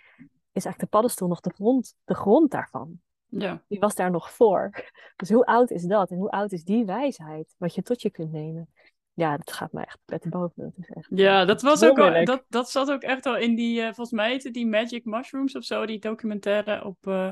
is 0.51 0.65
eigenlijk 0.65 0.79
de 0.79 0.87
paddenstoel 0.87 1.27
nog 1.27 1.39
de 1.39 1.53
grond, 1.53 1.95
de 2.03 2.15
grond 2.15 2.51
daarvan. 2.51 2.99
Ja. 3.27 3.63
Die 3.67 3.79
was 3.79 3.95
daar 3.95 4.11
nog 4.11 4.31
voor. 4.31 4.71
Dus 5.15 5.29
hoe 5.29 5.45
oud 5.45 5.71
is 5.71 5.83
dat? 5.83 6.11
En 6.11 6.17
hoe 6.17 6.31
oud 6.31 6.51
is 6.51 6.63
die 6.63 6.85
wijsheid? 6.85 7.55
Wat 7.57 7.75
je 7.75 7.81
tot 7.81 8.01
je 8.01 8.09
kunt 8.09 8.31
nemen 8.31 8.69
ja, 9.13 9.37
dat 9.37 9.51
gaat 9.51 9.71
me 9.71 9.81
echt 9.81 9.99
pet 10.05 10.29
boven. 10.29 10.63
Dat 10.63 10.73
is 10.77 10.89
echt, 10.89 11.07
ja, 11.09 11.45
dat 11.45 11.61
was 11.61 11.83
ook 11.83 11.99
al, 11.99 12.25
dat, 12.25 12.43
dat 12.47 12.69
zat 12.69 12.91
ook 12.91 13.01
echt 13.01 13.25
al 13.25 13.37
in 13.37 13.55
die, 13.55 13.79
uh, 13.79 13.85
volgens 13.85 14.11
mij 14.11 14.29
heette 14.29 14.51
die 14.51 14.67
Magic 14.67 15.05
Mushrooms 15.05 15.55
of 15.55 15.63
zo, 15.63 15.85
die 15.85 15.99
documentaire 15.99 16.85
op 16.85 16.97
uh, 17.07 17.31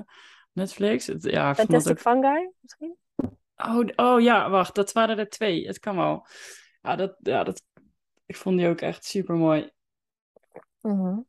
Netflix. 0.52 1.08
Het, 1.08 1.24
ja, 1.24 1.56
Fantastic 1.56 1.92
ook... 1.92 2.00
Fungi 2.00 2.52
misschien? 2.60 2.96
Oh, 3.56 3.88
oh 3.96 4.22
ja, 4.22 4.50
wacht, 4.50 4.76
dat 4.76 4.92
waren 4.92 5.18
er 5.18 5.30
twee. 5.30 5.68
Het 5.68 5.80
kan 5.80 5.96
wel. 5.96 6.26
Ja, 6.82 6.96
dat, 6.96 7.16
ja, 7.20 7.44
dat, 7.44 7.64
ik 8.30 8.36
vond 8.36 8.58
die 8.58 8.68
ook 8.68 8.82
echt 8.82 9.06
super 9.06 9.36
mooi. 9.36 9.70
Mm 10.82 11.00
-hmm. 11.00 11.28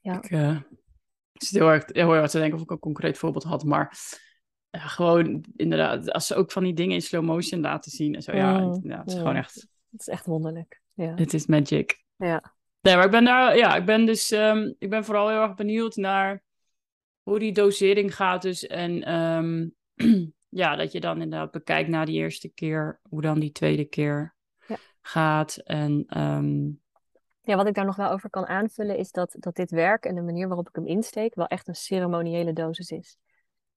Ja. 0.00 0.22
Ik, 0.22 0.30
uh, 0.30 0.60
ik 1.32 1.42
zit 1.42 1.58
heel 1.58 1.68
erg, 1.68 1.84
heel 1.86 2.14
erg 2.14 2.30
te 2.30 2.38
denken 2.38 2.56
of 2.56 2.62
ik 2.62 2.70
een 2.70 2.78
concreet 2.78 3.18
voorbeeld 3.18 3.44
had, 3.44 3.64
maar 3.64 3.98
ja, 4.70 4.78
gewoon 4.78 5.44
inderdaad, 5.56 6.12
als 6.12 6.26
ze 6.26 6.34
ook 6.34 6.52
van 6.52 6.64
die 6.64 6.74
dingen 6.74 6.94
in 6.94 7.02
slow 7.02 7.24
motion 7.24 7.60
laten 7.60 7.90
zien 7.90 8.14
en 8.14 8.22
zo. 8.22 8.32
Ja, 8.32 8.58
mm, 8.58 8.80
ja 8.82 8.98
het 8.98 9.08
is 9.08 9.14
gewoon 9.14 9.36
echt. 9.36 9.54
Het 9.90 10.00
is 10.00 10.08
echt 10.08 10.26
wonderlijk. 10.26 10.80
Ja. 10.92 11.14
Het 11.14 11.34
is 11.34 11.46
magic. 11.46 12.04
Ja. 12.16 12.54
Nee, 12.80 12.94
maar 12.94 13.04
ik 13.04 13.10
ben 13.10 13.24
daar, 13.24 13.56
ja, 13.56 13.76
ik 13.76 13.84
ben 13.84 14.06
dus, 14.06 14.30
um, 14.30 14.74
ik 14.78 14.90
ben 14.90 15.04
vooral 15.04 15.28
heel 15.28 15.42
erg 15.42 15.54
benieuwd 15.54 15.96
naar 15.96 16.42
hoe 17.22 17.38
die 17.38 17.52
dosering 17.52 18.14
gaat. 18.14 18.42
Dus 18.42 18.66
en 18.66 19.14
um, 19.14 19.74
ja, 20.62 20.76
dat 20.76 20.92
je 20.92 21.00
dan 21.00 21.22
inderdaad 21.22 21.50
bekijkt 21.50 21.88
na 21.88 22.04
die 22.04 22.16
eerste 22.16 22.48
keer, 22.48 23.00
hoe 23.08 23.20
dan 23.20 23.40
die 23.40 23.52
tweede 23.52 23.84
keer. 23.84 24.38
Gaat. 25.00 25.56
En 25.56 26.18
um... 26.18 26.80
ja, 27.40 27.56
wat 27.56 27.66
ik 27.66 27.74
daar 27.74 27.84
nog 27.84 27.96
wel 27.96 28.10
over 28.10 28.30
kan 28.30 28.46
aanvullen 28.46 28.96
is 28.96 29.10
dat, 29.10 29.36
dat 29.38 29.54
dit 29.54 29.70
werk 29.70 30.04
en 30.04 30.14
de 30.14 30.22
manier 30.22 30.46
waarop 30.46 30.68
ik 30.68 30.74
hem 30.74 30.86
insteek 30.86 31.34
wel 31.34 31.46
echt 31.46 31.68
een 31.68 31.74
ceremoniële 31.74 32.52
dosis 32.52 32.90
is. 32.90 33.18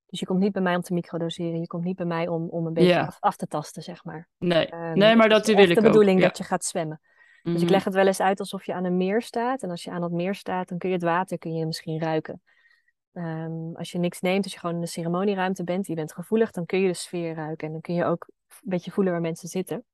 Dus 0.06 0.20
je 0.22 0.26
komt 0.26 0.40
niet 0.40 0.52
bij 0.52 0.62
mij 0.62 0.76
om 0.76 0.82
te 0.82 0.94
microdoseren. 0.94 1.60
Je 1.60 1.68
komt 1.68 1.84
niet 1.84 1.96
bij 1.96 2.06
mij 2.06 2.28
om, 2.28 2.50
om 2.50 2.66
een 2.66 2.74
beetje 2.74 3.06
af, 3.06 3.18
af, 3.20 3.36
te 3.36 3.48
tasten, 3.48 3.84
zeg 3.84 4.04
maar. 4.04 4.30
Nee, 4.38 4.74
um, 4.74 4.98
nee 4.98 5.16
maar 5.16 5.30
dat 5.30 5.46
wil 5.46 5.58
ik 5.58 5.70
ook. 5.70 5.76
de 5.76 5.82
bedoeling 5.82 6.22
dat 6.22 6.38
je 6.38 6.44
gaat 6.44 6.66
zwemmen. 6.66 7.02
Dus 7.44 7.56
ik 7.56 7.62
mhm. 7.62 7.72
leg 7.72 7.84
het 7.84 7.94
wel 7.94 8.08
eens 8.08 8.22
uit 8.22 8.40
alsof 8.40 8.66
je 8.66 8.74
aan 8.74 8.84
een 8.84 8.98
meer 8.98 9.22
staat. 9.22 9.64
En 9.64 9.70
als 9.70 9.84
je 9.84 9.92
aan 9.92 10.02
dat 10.02 10.12
meer 10.12 10.36
staat, 10.36 10.70
dan 10.70 10.78
kun 10.78 10.90
je 10.90 10.96
het 10.96 11.04
water 11.04 11.38
kun 11.38 11.54
je 11.54 11.66
misschien 11.66 12.00
ruiken. 12.00 12.42
Um, 13.14 13.76
als 13.76 13.92
je 13.92 14.00
niks 14.00 14.20
neemt, 14.20 14.44
als 14.44 14.54
je 14.54 14.60
gewoon 14.60 14.76
in 14.76 14.82
de 14.82 14.88
ceremonieruimte 14.88 15.64
bent, 15.64 15.88
je 15.88 15.94
bent 15.94 16.14
gevoelig, 16.14 16.52
dan 16.52 16.66
kun 16.66 16.80
je 16.80 16.88
de 16.88 16.94
sfeer 16.94 17.36
ruiken. 17.36 17.68
En 17.68 17.74
dan 17.74 17.82
kun 17.82 17.94
je 17.94 18.06
ook 18.06 18.28
een 18.48 18.70
beetje 18.70 18.92
voelen 18.92 19.14
waar 19.14 19.22
mensen 19.22 19.48
zitten. 19.48 19.86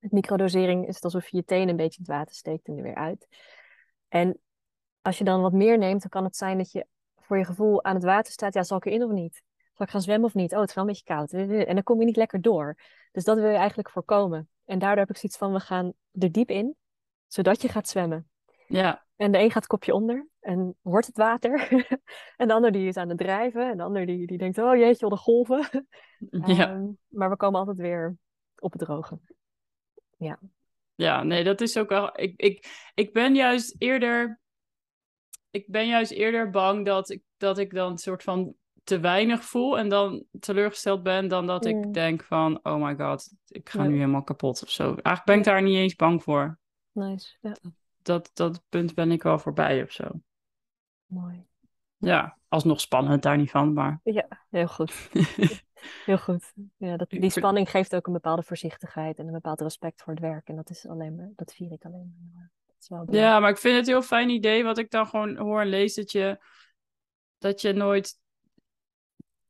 Met 0.00 0.12
microdosering 0.12 0.86
is 0.86 0.94
het 0.94 1.04
alsof 1.04 1.28
je 1.28 1.36
je 1.36 1.44
tenen 1.44 1.68
een 1.68 1.76
beetje 1.76 1.98
in 1.98 2.04
het 2.04 2.16
water 2.16 2.34
steekt 2.34 2.66
en 2.66 2.76
er 2.76 2.82
weer 2.82 2.94
uit. 2.94 3.26
En 4.08 4.38
als 5.02 5.18
je 5.18 5.24
dan 5.24 5.40
wat 5.40 5.52
meer 5.52 5.78
neemt, 5.78 6.00
dan 6.00 6.10
kan 6.10 6.24
het 6.24 6.36
zijn 6.36 6.58
dat 6.58 6.72
je 6.72 6.86
voor 7.16 7.38
je 7.38 7.44
gevoel 7.44 7.84
aan 7.84 7.94
het 7.94 8.04
water 8.04 8.32
staat. 8.32 8.54
Ja, 8.54 8.62
zal 8.62 8.76
ik 8.76 8.84
erin 8.84 9.04
of 9.04 9.10
niet? 9.10 9.42
Zal 9.74 9.86
ik 9.86 9.92
gaan 9.92 10.02
zwemmen 10.02 10.28
of 10.28 10.34
niet? 10.34 10.52
Oh, 10.52 10.60
het 10.60 10.68
is 10.68 10.74
wel 10.74 10.84
een 10.84 10.90
beetje 10.90 11.14
koud. 11.14 11.32
En 11.32 11.74
dan 11.74 11.82
kom 11.82 11.98
je 11.98 12.04
niet 12.04 12.16
lekker 12.16 12.40
door. 12.40 12.76
Dus 13.12 13.24
dat 13.24 13.38
wil 13.38 13.50
je 13.50 13.56
eigenlijk 13.56 13.90
voorkomen. 13.90 14.48
En 14.64 14.78
daardoor 14.78 14.98
heb 14.98 15.10
ik 15.10 15.16
zoiets 15.16 15.38
van, 15.38 15.52
we 15.52 15.60
gaan 15.60 15.92
er 16.12 16.32
diep 16.32 16.50
in, 16.50 16.76
zodat 17.26 17.62
je 17.62 17.68
gaat 17.68 17.88
zwemmen. 17.88 18.28
Ja. 18.66 19.06
En 19.16 19.32
de 19.32 19.38
een 19.38 19.50
gaat 19.50 19.66
kopje 19.66 19.94
onder 19.94 20.28
en 20.40 20.76
wordt 20.80 21.06
het 21.06 21.16
water. 21.16 21.68
en 22.36 22.48
de 22.48 22.54
ander 22.54 22.72
die 22.72 22.88
is 22.88 22.96
aan 22.96 23.08
het 23.08 23.18
drijven. 23.18 23.70
En 23.70 23.76
de 23.76 23.82
ander 23.82 24.06
die, 24.06 24.26
die 24.26 24.38
denkt, 24.38 24.58
oh 24.58 24.76
jeetje, 24.76 25.08
wat 25.08 25.18
de 25.18 25.24
golven. 25.24 25.68
ja. 26.56 26.72
Um, 26.72 26.98
maar 27.08 27.30
we 27.30 27.36
komen 27.36 27.58
altijd 27.58 27.76
weer 27.76 28.16
op 28.58 28.72
het 28.72 28.80
droge. 28.80 29.18
Ja. 30.20 30.38
Ja, 30.94 31.22
nee, 31.22 31.44
dat 31.44 31.60
is 31.60 31.76
ook 31.78 31.88
wel... 31.88 32.20
Ik, 32.20 32.40
ik, 32.40 32.90
ik 32.94 33.12
ben 33.12 33.34
juist 33.34 33.74
eerder... 33.78 34.40
Ik 35.50 35.64
ben 35.66 35.86
juist 35.86 36.10
eerder 36.10 36.50
bang 36.50 36.84
dat 36.86 37.10
ik, 37.10 37.22
dat 37.36 37.58
ik 37.58 37.74
dan 37.74 37.90
een 37.90 37.98
soort 37.98 38.22
van 38.22 38.54
te 38.84 39.00
weinig 39.00 39.44
voel 39.44 39.78
en 39.78 39.88
dan 39.88 40.24
teleurgesteld 40.40 41.02
ben, 41.02 41.28
dan 41.28 41.46
dat 41.46 41.64
ik 41.66 41.92
denk 41.94 42.22
van, 42.24 42.60
oh 42.62 42.84
my 42.84 42.96
god, 42.96 43.32
ik 43.46 43.68
ga 43.68 43.82
Ja. 43.82 43.88
nu 43.88 43.94
helemaal 43.94 44.22
kapot 44.22 44.62
of 44.62 44.70
zo. 44.70 44.84
Eigenlijk 44.84 45.24
ben 45.24 45.38
ik 45.38 45.44
daar 45.44 45.62
niet 45.62 45.76
eens 45.76 45.94
bang 45.96 46.22
voor. 46.22 46.58
Nice. 46.92 47.36
Ja, 47.40 47.56
Dat, 48.02 48.30
dat 48.34 48.62
punt 48.68 48.94
ben 48.94 49.10
ik 49.10 49.22
wel 49.22 49.38
voorbij 49.38 49.82
of 49.82 49.90
zo. 49.92 50.08
mooi. 51.06 51.48
Ja, 51.96 52.38
alsnog 52.48 52.80
spannend 52.80 53.22
daar 53.22 53.36
niet 53.36 53.50
van, 53.50 53.72
maar... 53.72 54.00
Ja, 54.04 54.28
heel 54.50 54.68
goed. 54.68 55.10
Heel 56.04 56.18
goed. 56.18 56.52
Ja, 56.76 56.96
dat, 56.96 57.10
die 57.10 57.30
spanning 57.30 57.70
geeft 57.70 57.94
ook 57.94 58.06
een 58.06 58.12
bepaalde 58.12 58.42
voorzichtigheid 58.42 59.18
en 59.18 59.26
een 59.26 59.32
bepaald 59.32 59.60
respect 59.60 60.02
voor 60.02 60.12
het 60.12 60.22
werk. 60.22 60.48
En 60.48 60.56
dat 60.56 60.70
is 60.70 60.86
alleen 60.86 61.14
maar, 61.14 61.32
dat 61.36 61.52
vier 61.52 61.72
ik 61.72 61.84
alleen 61.84 62.30
maar. 62.34 62.50
Dat 62.66 62.76
is 62.80 62.88
wel. 62.88 63.06
Ja, 63.10 63.40
maar 63.40 63.50
ik 63.50 63.58
vind 63.58 63.76
het 63.76 63.86
een 63.86 63.92
heel 63.92 64.02
fijn 64.02 64.28
idee 64.28 64.64
wat 64.64 64.78
ik 64.78 64.90
dan 64.90 65.06
gewoon 65.06 65.36
hoor 65.36 65.60
en 65.60 65.66
lees, 65.66 65.94
dat 65.94 66.12
je, 66.12 66.38
dat 67.38 67.60
je 67.60 67.72
nooit... 67.72 68.18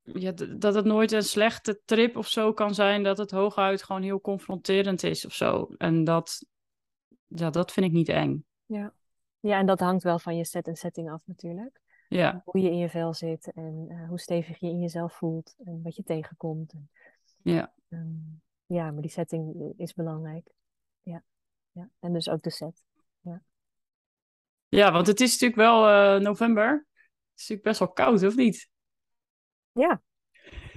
Ja, 0.03 0.33
dat 0.57 0.75
het 0.75 0.85
nooit 0.85 1.13
een 1.13 1.23
slechte 1.23 1.81
trip 1.85 2.17
of 2.17 2.29
zo 2.29 2.53
kan 2.53 2.75
zijn, 2.75 3.03
dat 3.03 3.19
het 3.19 3.31
hooguit 3.31 3.83
gewoon 3.83 4.03
heel 4.03 4.21
confronterend 4.21 5.03
is 5.03 5.27
of 5.27 5.33
zo. 5.33 5.75
En 5.79 6.05
dat, 6.05 6.47
ja, 7.27 7.51
dat 7.51 7.73
vind 7.73 7.87
ik 7.87 7.93
niet 7.93 8.09
eng. 8.09 8.45
Ja. 8.67 8.95
ja, 9.41 9.59
en 9.59 9.67
dat 9.67 9.81
hangt 9.81 10.03
wel 10.03 10.19
van 10.19 10.37
je 10.37 10.45
set 10.45 10.67
en 10.67 10.77
setting 10.77 11.11
af 11.11 11.23
natuurlijk. 11.27 11.81
Ja, 12.11 12.43
Hoe 12.45 12.61
je 12.61 12.71
in 12.71 12.79
je 12.79 12.89
vel 12.89 13.15
zit 13.15 13.53
en 13.55 13.87
eh, 13.89 14.09
hoe 14.09 14.19
stevig 14.19 14.59
je 14.59 14.67
in 14.67 14.81
jezelf 14.81 15.13
voelt 15.13 15.55
en 15.65 15.83
wat 15.83 15.97
je 15.97 16.03
tegenkomt. 16.03 16.73
En, 16.73 16.91
ja. 17.43 17.73
ehm, 17.89 18.19
ja, 18.67 18.91
maar 18.91 19.03
die 19.03 19.11
setting 19.11 19.73
is 19.77 19.95
belangrijk. 19.95 20.49
Ja, 21.03 21.23
ja. 21.73 21.91
En 22.01 22.13
dus 22.13 22.29
ook 22.29 22.43
de 22.43 22.51
set. 22.51 22.83
Ja, 24.71 24.93
want 24.93 25.07
het 25.07 25.21
is 25.21 25.31
natuurlijk 25.31 25.61
wel 25.61 25.89
eh, 25.89 26.21
november. 26.21 26.71
Het 26.71 26.87
is 27.35 27.49
natuurlijk 27.49 27.63
best 27.63 27.79
wel 27.79 27.93
koud, 27.93 28.23
of 28.23 28.37
niet? 28.37 28.69
Ja, 29.73 29.89
maar 29.89 30.01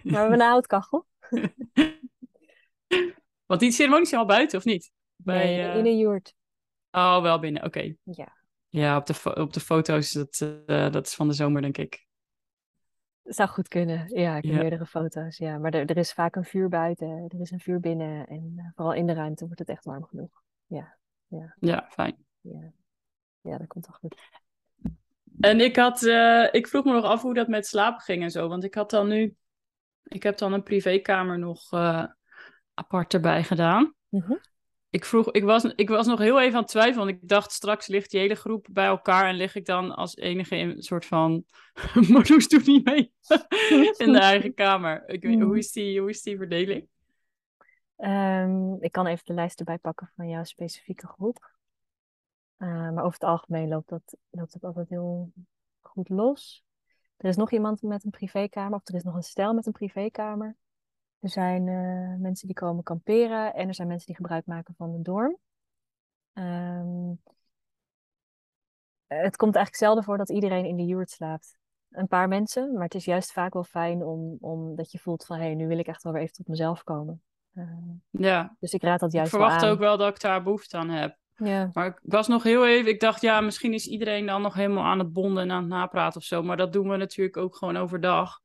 we 0.04 0.18
hebben 0.18 0.40
een 0.40 0.48
houtkachel. 0.48 1.06
Want 3.46 3.60
die 3.60 3.72
ceremonies 3.72 4.10
zijn 4.10 4.22
al 4.22 4.28
buiten, 4.28 4.58
of 4.58 4.66
niet? 4.66 4.92
Bij, 5.16 5.44
Nee, 5.44 5.70
eh, 5.70 5.78
in 5.78 5.86
een 5.86 5.98
yurt. 5.98 6.36
Oh, 6.92 7.22
wel 7.22 7.40
binnen, 7.40 7.64
oké. 7.64 7.96
Ja, 8.04 8.34
Ja, 8.74 8.98
op 8.98 9.06
de, 9.06 9.36
op 9.36 9.54
de 9.54 9.60
foto's, 9.60 10.12
dat, 10.12 10.42
eh, 10.66 10.92
dat 10.92 11.06
is 11.08 11.16
van 11.16 11.28
de 11.28 11.34
zomer, 11.34 11.62
denk 11.62 11.78
ik. 11.78 12.08
zou 13.24 13.50
goed 13.50 13.68
kunnen. 13.68 14.20
Ja, 14.20 14.36
ik 14.38 14.44
heb 14.44 14.54
Ja. 14.54 14.60
meerdere 14.60 14.86
foto's. 14.86 15.38
Ja, 15.38 15.58
maar 15.58 15.74
er, 15.74 15.86
er 15.90 15.98
is 15.98 16.14
vaak 16.14 16.36
een 16.36 16.44
vuur 16.46 16.70
buiten, 16.70 17.08
er 17.28 17.40
is 17.40 17.52
een 17.52 17.60
vuur 17.60 17.80
binnen. 17.80 18.28
En 18.28 18.54
eh, 18.58 18.66
vooral 18.76 18.94
in 18.94 19.06
de 19.08 19.14
ruimte 19.14 19.46
wordt 19.46 19.60
het 19.60 19.70
echt 19.70 19.86
warm 19.86 20.04
genoeg. 20.06 20.42
Ja, 20.66 20.98
Ja, 21.60 21.88
fijn. 21.90 22.16
ja. 22.42 22.72
Ja, 23.42 23.58
dat 23.58 23.68
komt 23.68 23.84
toch 23.86 23.96
goed. 23.96 24.16
En 25.40 25.60
ik 25.62 25.76
had, 25.76 26.04
eh, 26.04 26.48
ik 26.52 26.68
vroeg 26.68 26.84
me 26.86 26.92
nog 26.94 27.04
af 27.04 27.22
hoe 27.22 27.34
dat 27.34 27.48
met 27.48 27.66
slapen 27.68 28.02
ging 28.02 28.24
en 28.24 28.32
zo. 28.32 28.48
Want 28.48 28.64
ik 28.64 28.74
had 28.74 28.90
dan 28.90 29.08
nu, 29.08 29.36
ik 30.04 30.24
heb 30.24 30.38
dan 30.38 30.54
een 30.54 30.64
privékamer 30.64 31.40
nog 31.40 31.70
apart 32.74 33.14
erbij 33.14 33.44
gedaan. 33.44 33.94
Mhm. 34.10 34.34
Ik 34.94 35.06
vroeg, 35.06 35.32
ik 35.32 35.44
was, 35.44 35.64
ik 35.64 35.90
was 35.90 36.08
nog 36.08 36.20
heel 36.20 36.42
even 36.42 36.56
aan 36.56 36.62
het 36.62 36.72
twijfelen. 36.72 37.06
Want 37.06 37.10
ik 37.22 37.28
dacht, 37.28 37.52
straks 37.52 37.88
ligt 37.88 38.12
die 38.12 38.20
hele 38.20 38.36
groep 38.36 38.68
bij 38.72 38.86
elkaar 38.86 39.26
en 39.28 39.36
lig 39.36 39.56
ik 39.56 39.66
dan 39.66 39.96
als 39.96 40.16
enige 40.16 40.56
in 40.56 40.70
een 40.70 40.84
soort 40.84 41.06
van. 41.06 41.46
Marloes 42.10 42.48
doet 42.48 42.66
niet 42.66 42.86
mee. 42.86 43.14
in 43.98 44.12
de 44.12 44.20
eigen 44.20 44.54
kamer. 44.54 45.10
Ik 45.10 45.24
weet, 45.24 45.42
hoe, 45.42 45.58
is 45.58 45.72
die, 45.72 46.00
hoe 46.00 46.10
is 46.10 46.22
die 46.22 46.38
verdeling? 46.38 46.88
Ehm, 47.96 48.74
ik 48.80 48.92
kan 48.92 49.06
even 49.06 49.26
de 49.26 49.34
lijst 49.34 49.60
erbij 49.60 49.78
pakken 49.78 50.12
van 50.16 50.28
jouw 50.28 50.44
specifieke 50.44 51.08
groep. 51.08 51.52
Eh, 52.58 52.68
maar 52.68 53.04
over 53.04 53.14
het 53.14 53.24
algemeen 53.24 53.68
loopt 53.68 53.90
dat, 53.90 54.18
loopt 54.30 54.54
dat 54.54 54.64
altijd 54.64 54.90
heel 54.90 55.32
goed 55.82 56.10
los. 56.10 56.64
Er 57.18 57.30
is 57.30 57.36
nog 57.36 57.52
iemand 57.52 57.82
met 57.82 58.04
een 58.04 58.12
privékamer, 58.12 58.80
of 58.80 58.88
er 58.88 58.96
is 58.96 59.04
nog 59.04 59.16
een 59.16 59.24
stel 59.24 59.54
met 59.54 59.66
een 59.66 59.72
privékamer. 59.72 60.56
Er 61.24 61.30
zijn 61.30 61.68
eh, 61.68 62.22
mensen 62.22 62.48
die 62.48 62.56
komen 62.56 62.84
kamperen 62.84 63.54
en 63.54 63.68
er 63.68 63.76
zijn 63.76 63.88
mensen 63.88 64.08
die 64.08 64.16
gebruik 64.16 64.46
maken 64.46 64.74
van 64.78 64.92
de 64.92 65.02
dorm. 65.02 65.38
Ehm, 66.34 67.12
het 69.08 69.36
komt 69.36 69.56
eigenlijk 69.56 69.76
zelden 69.76 70.04
voor 70.04 70.18
dat 70.18 70.30
iedereen 70.30 70.66
in 70.66 70.76
de 70.76 70.86
yurt 70.86 71.10
slaapt. 71.10 71.58
Een 71.90 72.08
paar 72.08 72.28
mensen, 72.28 72.74
maar 72.74 72.84
het 72.84 72.96
is 72.96 73.06
juist 73.06 73.32
vaak 73.32 73.54
wel 73.54 73.64
fijn 73.64 74.04
om, 74.04 74.38
om 74.40 74.76
dat 74.76 74.92
je 74.92 75.00
voelt 75.00 75.26
van 75.26 75.38
hé, 75.38 75.44
hey, 75.44 75.56
nu 75.56 75.68
wil 75.68 75.78
ik 75.78 75.88
echt 75.88 76.04
wel 76.04 76.14
weer 76.14 76.22
even 76.22 76.34
tot 76.34 76.48
mezelf 76.48 76.84
komen. 76.84 77.22
Uh, 77.54 77.66
ja. 78.10 78.56
Dus 78.60 78.74
ik 78.74 78.84
raad 78.84 79.00
dat 79.00 79.12
juist 79.12 79.34
Ik 79.34 79.38
verwacht 79.38 79.62
wel 79.62 79.70
aan. 79.70 79.76
ook 79.76 79.82
wel 79.82 79.98
dat 79.98 80.16
ik 80.16 80.22
daar 80.22 80.44
behoefte 80.44 80.78
aan 80.78 80.90
heb. 80.90 81.18
Ja. 81.36 81.70
Maar 81.74 81.86
ik 81.86 82.00
was 82.02 82.28
nog 82.28 82.44
heel 82.44 82.68
even, 82.68 82.92
ik 82.92 83.00
dacht 83.00 83.22
ja, 83.22 83.42
misschien 83.42 83.74
is 83.74 83.88
iedereen 83.88 84.26
dan 84.26 84.42
nog 84.42 84.54
helemaal 84.54 84.84
aan 84.84 85.00
het 85.00 85.14
bonden 85.14 85.44
en 85.44 85.52
aan 85.52 85.62
het 85.62 85.72
napraten 85.72 86.20
of 86.20 86.26
zo. 86.26 86.44
Maar 86.44 86.58
dat 86.58 86.74
doen 86.74 86.90
we 86.90 86.98
natuurlijk 86.98 87.38
ook 87.38 87.56
gewoon 87.56 87.78
overdag. 87.78 88.40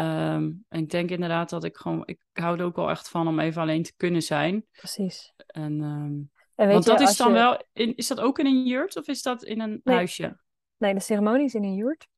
Ja. 0.00 0.32
Ehm, 0.34 0.52
en 0.68 0.80
ik 0.80 0.90
denk 0.90 1.10
inderdaad 1.10 1.50
dat 1.50 1.64
ik 1.64 1.76
gewoon, 1.76 2.02
ik 2.06 2.20
hou 2.32 2.58
er 2.58 2.64
ook 2.64 2.76
wel 2.76 2.90
echt 2.90 3.08
van 3.08 3.28
om 3.28 3.38
even 3.40 3.62
alleen 3.62 3.82
te 3.82 3.94
kunnen 3.96 4.22
zijn. 4.22 4.66
Precies. 4.72 5.32
En, 5.46 5.80
ehm, 5.80 6.12
En 6.54 6.66
weet 6.66 6.72
want 6.72 6.84
je, 6.84 6.90
dat 6.90 7.00
is 7.00 7.16
dan 7.16 7.28
je- 7.28 7.34
wel, 7.34 7.62
in, 7.72 7.96
is 7.96 8.06
dat 8.06 8.20
ook 8.20 8.38
in 8.38 8.46
een 8.46 8.66
jurt 8.66 8.96
of 8.96 9.06
is 9.08 9.22
dat 9.22 9.42
in 9.44 9.60
een 9.60 9.80
Nee. 9.84 9.96
huisje? 9.96 10.38
Nee, 10.76 10.94
de 10.94 11.00
ceremonie 11.00 11.44
is 11.44 11.54
in 11.54 11.64
een 11.64 11.74
yurt. 11.74 12.08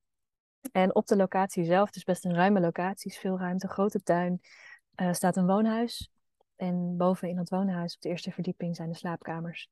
En 0.73 0.95
op 0.95 1.07
de 1.07 1.17
locatie 1.17 1.65
zelf, 1.65 1.91
dus 1.91 2.05
best 2.05 2.25
een 2.25 2.35
ruime 2.35 2.61
locatie, 2.61 3.11
is 3.11 3.19
veel 3.19 3.39
ruimte, 3.39 3.69
grote 3.69 4.03
tuin, 4.03 4.41
eh, 4.95 5.13
staat 5.13 5.37
een 5.37 5.47
woonhuis. 5.47 6.11
En 6.57 6.97
boven 6.97 7.29
in 7.29 7.37
dat 7.37 7.49
woonhuis, 7.49 7.95
op 7.95 8.01
de 8.01 8.09
eerste 8.09 8.31
verdieping, 8.31 8.77
zijn 8.77 8.91
de 8.91 8.97
slaapkamers. 8.97 9.69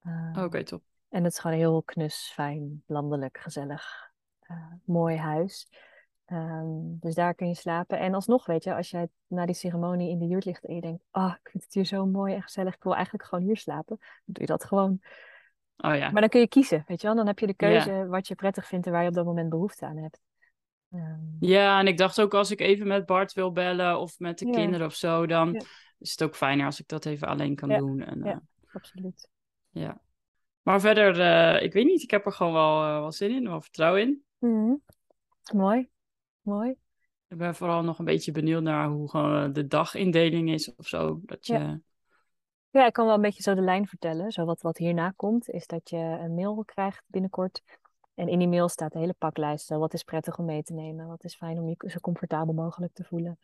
Eh, 0.00 0.42
Oké, 0.44 0.64
top. 0.64 0.82
En 1.08 1.24
het 1.24 1.32
is 1.32 1.38
gewoon 1.38 1.56
heel 1.56 1.82
knus, 1.82 2.30
fijn, 2.34 2.82
landelijk, 2.86 3.38
gezellig, 3.38 4.10
eh, 4.40 4.56
mooi 4.84 5.16
huis. 5.16 5.68
Ehm, 6.34 6.98
dus 7.00 7.14
daar 7.14 7.34
kun 7.34 7.48
je 7.48 7.54
slapen. 7.54 7.98
En 7.98 8.14
alsnog, 8.14 8.46
weet 8.46 8.64
je, 8.64 8.74
als 8.74 8.90
jij 8.90 9.08
na 9.26 9.46
die 9.46 9.54
ceremonie 9.54 10.10
in 10.10 10.18
de 10.18 10.26
yurt 10.26 10.44
ligt 10.44 10.64
en 10.64 10.74
je 10.74 10.80
denkt, 10.80 11.04
ah, 11.10 11.34
ik 11.42 11.50
vind 11.50 11.64
het 11.64 11.74
hier 11.74 11.84
zo 11.84 12.06
mooi 12.06 12.34
en 12.34 12.42
gezellig, 12.42 12.74
ik 12.74 12.82
wil 12.82 12.94
eigenlijk 12.94 13.24
gewoon 13.24 13.44
hier 13.44 13.56
slapen, 13.56 13.96
dan 13.98 14.08
doe 14.24 14.42
je 14.42 14.46
dat 14.46 14.64
gewoon. 14.64 15.00
Oh 15.76 15.96
ja. 15.96 16.10
Maar 16.10 16.20
dan 16.20 16.28
kun 16.30 16.40
je 16.40 16.48
kiezen, 16.48 16.84
weet 16.86 17.00
je 17.00 17.06
wel. 17.06 17.16
Dan 17.16 17.26
heb 17.26 17.38
je 17.38 17.46
de 17.46 17.54
keuze 17.54 18.06
wat 18.06 18.28
je 18.28 18.34
prettig 18.34 18.66
vindt 18.66 18.86
en 18.86 18.92
waar 18.92 19.02
je 19.02 19.08
op 19.08 19.14
dat 19.14 19.24
moment 19.24 19.48
behoefte 19.48 19.86
aan 19.86 19.96
hebt. 19.96 20.20
Ehm, 20.90 21.20
Ja, 21.40 21.80
en 21.80 21.86
ik 21.86 21.98
dacht 21.98 22.20
ook 22.20 22.34
als 22.34 22.50
ik 22.50 22.60
even 22.60 22.86
met 22.86 23.06
Bart 23.06 23.32
wil 23.32 23.52
bellen 23.52 23.98
of 24.00 24.18
met 24.18 24.38
de 24.38 24.46
Ja. 24.46 24.52
kinderen 24.52 24.86
of 24.86 24.94
zo, 24.94 25.26
dan 25.26 25.54
is 25.98 26.10
het 26.10 26.22
ook 26.22 26.36
fijner 26.36 26.66
als 26.66 26.80
ik 26.80 26.88
dat 26.88 27.04
even 27.04 27.28
alleen 27.28 27.54
kan 27.54 27.68
doen. 27.68 28.00
En, 28.00 28.20
Ja. 28.24 28.30
eh, 28.32 28.36
absoluut. 28.72 29.28
ja. 29.70 30.00
Maar 30.62 30.80
verder, 30.80 31.20
eh, 31.20 31.62
ik 31.62 31.72
weet 31.72 31.84
niet, 31.86 32.02
ik 32.02 32.10
heb 32.10 32.26
er 32.26 32.32
gewoon 32.32 32.52
wel, 32.52 32.82
eh, 32.82 32.98
wel 32.98 33.12
zin 33.12 33.30
in, 33.30 33.48
wel 33.48 33.60
vertrouwen 33.60 34.00
in. 34.02 34.24
Mhm. 34.38 34.74
Mooi, 35.52 35.88
mooi. 36.44 36.74
Ik 37.28 37.38
ben 37.38 37.54
vooral 37.54 37.82
nog 37.82 37.98
een 37.98 38.04
beetje 38.04 38.32
benieuwd 38.32 38.62
naar 38.62 38.88
hoe 38.88 39.10
gewoon 39.10 39.52
de 39.52 39.66
dagindeling 39.66 40.50
is 40.50 40.74
of 40.74 40.86
zo. 40.86 41.20
Dat 41.22 41.46
je... 41.46 41.52
Ja. 41.52 41.80
Ja, 42.70 42.86
ik 42.86 42.92
kan 42.92 43.06
wel 43.06 43.14
een 43.14 43.20
beetje 43.20 43.42
zo 43.42 43.54
de 43.54 43.60
lijn 43.60 43.86
vertellen. 43.86 44.32
Zo 44.32 44.44
wat, 44.44 44.60
wat 44.60 44.76
hierna 44.76 45.12
komt, 45.16 45.48
is 45.48 45.66
dat 45.66 45.90
je 45.90 45.96
een 45.96 46.34
mail 46.34 46.62
krijgt 46.64 47.02
binnenkort. 47.06 47.62
En 48.14 48.28
in 48.28 48.38
die 48.38 48.48
mail 48.48 48.68
staat 48.68 48.92
de 48.92 48.98
hele 48.98 49.14
paklijst. 49.18 49.66
Zo, 49.66 49.78
Wat 49.78 49.94
is 49.94 50.02
prettig 50.02 50.38
om 50.38 50.44
mee 50.44 50.62
te 50.62 50.72
nemen? 50.72 51.06
Wat 51.06 51.24
is 51.24 51.36
fijn 51.36 51.58
om 51.58 51.68
je 51.68 51.76
zo 51.78 51.98
comfortabel 52.00 52.54
mogelijk 52.54 52.92
te 52.92 53.04
voelen? 53.04 53.38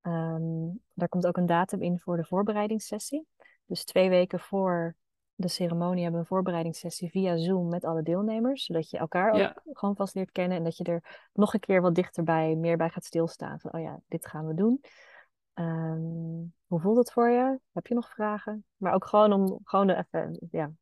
Ehm, 0.00 0.68
daar 0.94 1.08
komt 1.08 1.26
ook 1.26 1.36
een 1.36 1.46
datum 1.46 1.82
in 1.82 1.98
voor 1.98 2.16
de 2.16 2.24
voorbereidingssessie. 2.24 3.26
Dus 3.66 3.84
twee 3.84 4.08
weken 4.08 4.40
voor 4.40 4.94
de 5.40 5.48
ceremonie 5.48 6.02
hebben 6.02 6.12
we 6.12 6.18
een 6.18 6.34
voorbereidingssessie 6.34 7.10
via 7.10 7.36
Zoom 7.36 7.68
met 7.68 7.84
alle 7.84 8.02
deelnemers. 8.02 8.64
Zodat 8.64 8.90
je 8.90 8.98
elkaar 8.98 9.36
Ja. 9.36 9.56
ook 9.64 9.78
gewoon 9.78 9.96
vast 9.96 10.14
leert 10.14 10.30
kennen. 10.32 10.56
En 10.58 10.64
dat 10.64 10.76
je 10.76 10.84
er 10.84 11.28
nog 11.32 11.54
een 11.54 11.60
keer 11.60 11.80
wat 11.80 11.94
dichterbij, 11.94 12.54
meer 12.54 12.76
bij 12.76 12.88
gaat 12.88 13.04
stilstaan. 13.04 13.60
Van, 13.60 13.72
oh 13.72 13.80
ja, 13.80 14.00
dit 14.08 14.26
gaan 14.26 14.46
we 14.46 14.54
doen. 14.54 14.80
Ehm, 15.54 16.44
hoe 16.66 16.80
voelt 16.80 16.96
het 16.96 17.12
voor 17.12 17.28
je? 17.30 17.58
Heb 17.72 17.86
je 17.86 17.94
nog 17.94 18.08
vragen? 18.10 18.64
Maar 18.76 18.92
ook 18.94 19.06
gewoon 19.06 19.32
om 19.32 19.58
gewoon 19.64 19.90
even 19.90 20.38
ja, 20.50 20.72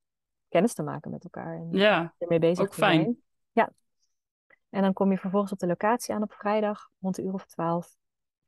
kennis 0.49 0.75
te 0.75 0.83
maken 0.83 1.11
met 1.11 1.25
elkaar 1.25 1.57
en 1.57 1.69
Ja, 1.71 2.15
ermee 2.19 2.39
bezig 2.39 2.65
ook 2.65 2.71
te 2.71 2.77
fijn. 2.77 3.01
zijn. 3.03 3.23
Ja. 3.53 3.71
En 4.69 4.83
dan 4.83 4.93
kom 4.93 5.11
je 5.11 5.19
vervolgens 5.19 5.53
op 5.53 5.59
de 5.59 5.67
locatie 5.67 6.15
aan 6.15 6.23
op 6.23 6.33
vrijdag 6.33 6.91
rond 7.01 7.15
de 7.15 7.23
uur 7.23 7.33
of 7.33 7.47
twaalf. 7.47 7.97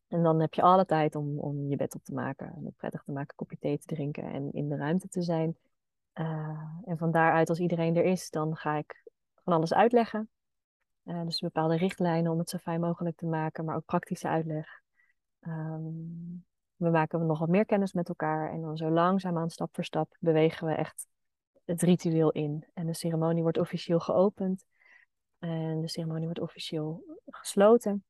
En 0.09 0.23
dan 0.23 0.40
heb 0.40 0.55
je 0.55 0.62
alle 0.62 0.85
tijd 0.85 1.14
om, 1.14 1.38
om 1.38 1.68
je 1.68 1.77
bed 1.77 1.94
op 1.94 2.05
te 2.05 2.14
maken, 2.14 2.53
om 2.55 2.64
het 2.64 2.77
prettig 2.77 3.03
te 3.05 3.12
maken, 3.12 3.35
kopje 3.37 3.59
thee 3.59 3.79
te 3.79 3.87
drinken 3.87 4.25
en 4.25 4.53
in 4.53 4.68
de 4.68 4.77
ruimte 4.77 5.09
te 5.09 5.23
zijn. 5.23 5.57
Eh, 6.18 6.64
en 6.85 6.98
van 6.98 7.11
daaruit, 7.11 7.48
als 7.48 7.59
iedereen 7.59 7.96
er 7.96 8.04
is, 8.04 8.31
dan 8.31 8.57
ga 8.57 8.76
ik 8.76 9.02
van 9.44 9.52
alles 9.52 9.74
uitleggen. 9.74 10.28
Eh, 11.02 11.22
dus 11.24 11.40
bepaalde 11.40 11.76
richtlijnen 11.76 12.33
om 12.33 12.38
het 12.38 12.50
zo 12.50 12.59
fijn 12.59 12.81
mogelijk 12.81 13.16
te 13.16 13.26
maken, 13.26 13.64
maar 13.64 13.76
ook 13.76 13.85
praktische 13.85 14.28
uitleg. 14.28 14.81
Ehm, 15.40 15.83
we 16.76 16.90
maken 16.90 17.26
nog 17.26 17.38
wat 17.38 17.48
meer 17.48 17.64
kennis 17.64 17.92
met 17.92 18.09
elkaar 18.09 18.52
en 18.52 18.61
dan 18.61 18.76
zo 18.76 18.90
langzaamaan, 18.90 19.50
stap 19.50 19.74
voor 19.74 19.85
stap, 19.85 20.16
bewegen 20.20 20.66
we 20.66 20.72
echt 20.72 21.07
het 21.64 21.83
ritueel 21.83 22.31
in. 22.31 22.64
En 22.74 22.87
de 22.87 22.94
ceremonie 22.94 23.42
wordt 23.42 23.59
officieel 23.59 24.00
geopend 24.00 24.64
en 25.38 25.81
de 25.81 25.88
ceremonie 25.88 26.24
wordt 26.24 26.40
officieel 26.40 27.04
gesloten. 27.26 28.04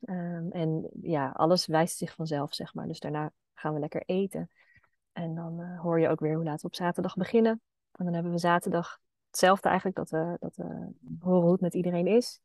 Ehm, 0.00 0.50
en 0.50 0.90
ja, 1.02 1.30
alles 1.30 1.66
wijst 1.66 1.96
zich 1.96 2.14
vanzelf, 2.14 2.54
zeg 2.54 2.74
maar. 2.74 2.86
Dus 2.86 3.00
daarna 3.00 3.32
gaan 3.54 3.74
we 3.74 3.80
lekker 3.80 4.02
eten. 4.06 4.50
En 5.12 5.34
dan 5.34 5.60
eh, 5.60 5.80
hoor 5.80 6.00
je 6.00 6.08
ook 6.08 6.20
weer 6.20 6.34
hoe 6.34 6.44
laten 6.44 6.60
we 6.60 6.66
op 6.66 6.74
zaterdag 6.74 7.14
beginnen. 7.14 7.60
En 7.92 8.04
dan 8.04 8.14
hebben 8.14 8.32
we 8.32 8.38
zaterdag 8.38 8.98
hetzelfde 9.26 9.68
eigenlijk, 9.68 9.96
dat 9.96 10.10
we, 10.10 10.36
dat 10.40 10.56
we 10.56 10.92
horen 11.20 11.42
hoe 11.42 11.52
het 11.52 11.60
met 11.60 11.74
iedereen 11.74 12.06
is. 12.06 12.40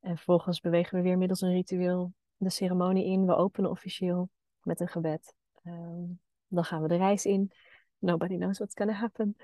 En 0.00 0.16
vervolgens 0.16 0.60
bewegen 0.60 0.96
we 0.96 1.02
weer 1.02 1.18
middels 1.18 1.40
een 1.40 1.52
ritueel 1.52 2.12
de 2.36 2.50
ceremonie 2.50 3.04
in. 3.04 3.26
We 3.26 3.34
openen 3.34 3.70
officieel 3.70 4.30
met 4.62 4.80
een 4.80 4.88
gebed. 4.88 5.34
Ehm, 5.62 6.02
dan 6.46 6.64
gaan 6.64 6.82
we 6.82 6.88
de 6.88 6.96
reis 6.96 7.24
in. 7.24 7.52
Nobody 7.98 8.36
knows 8.36 8.58
what's 8.58 8.74
gonna 8.76 8.92
happen. 8.92 9.36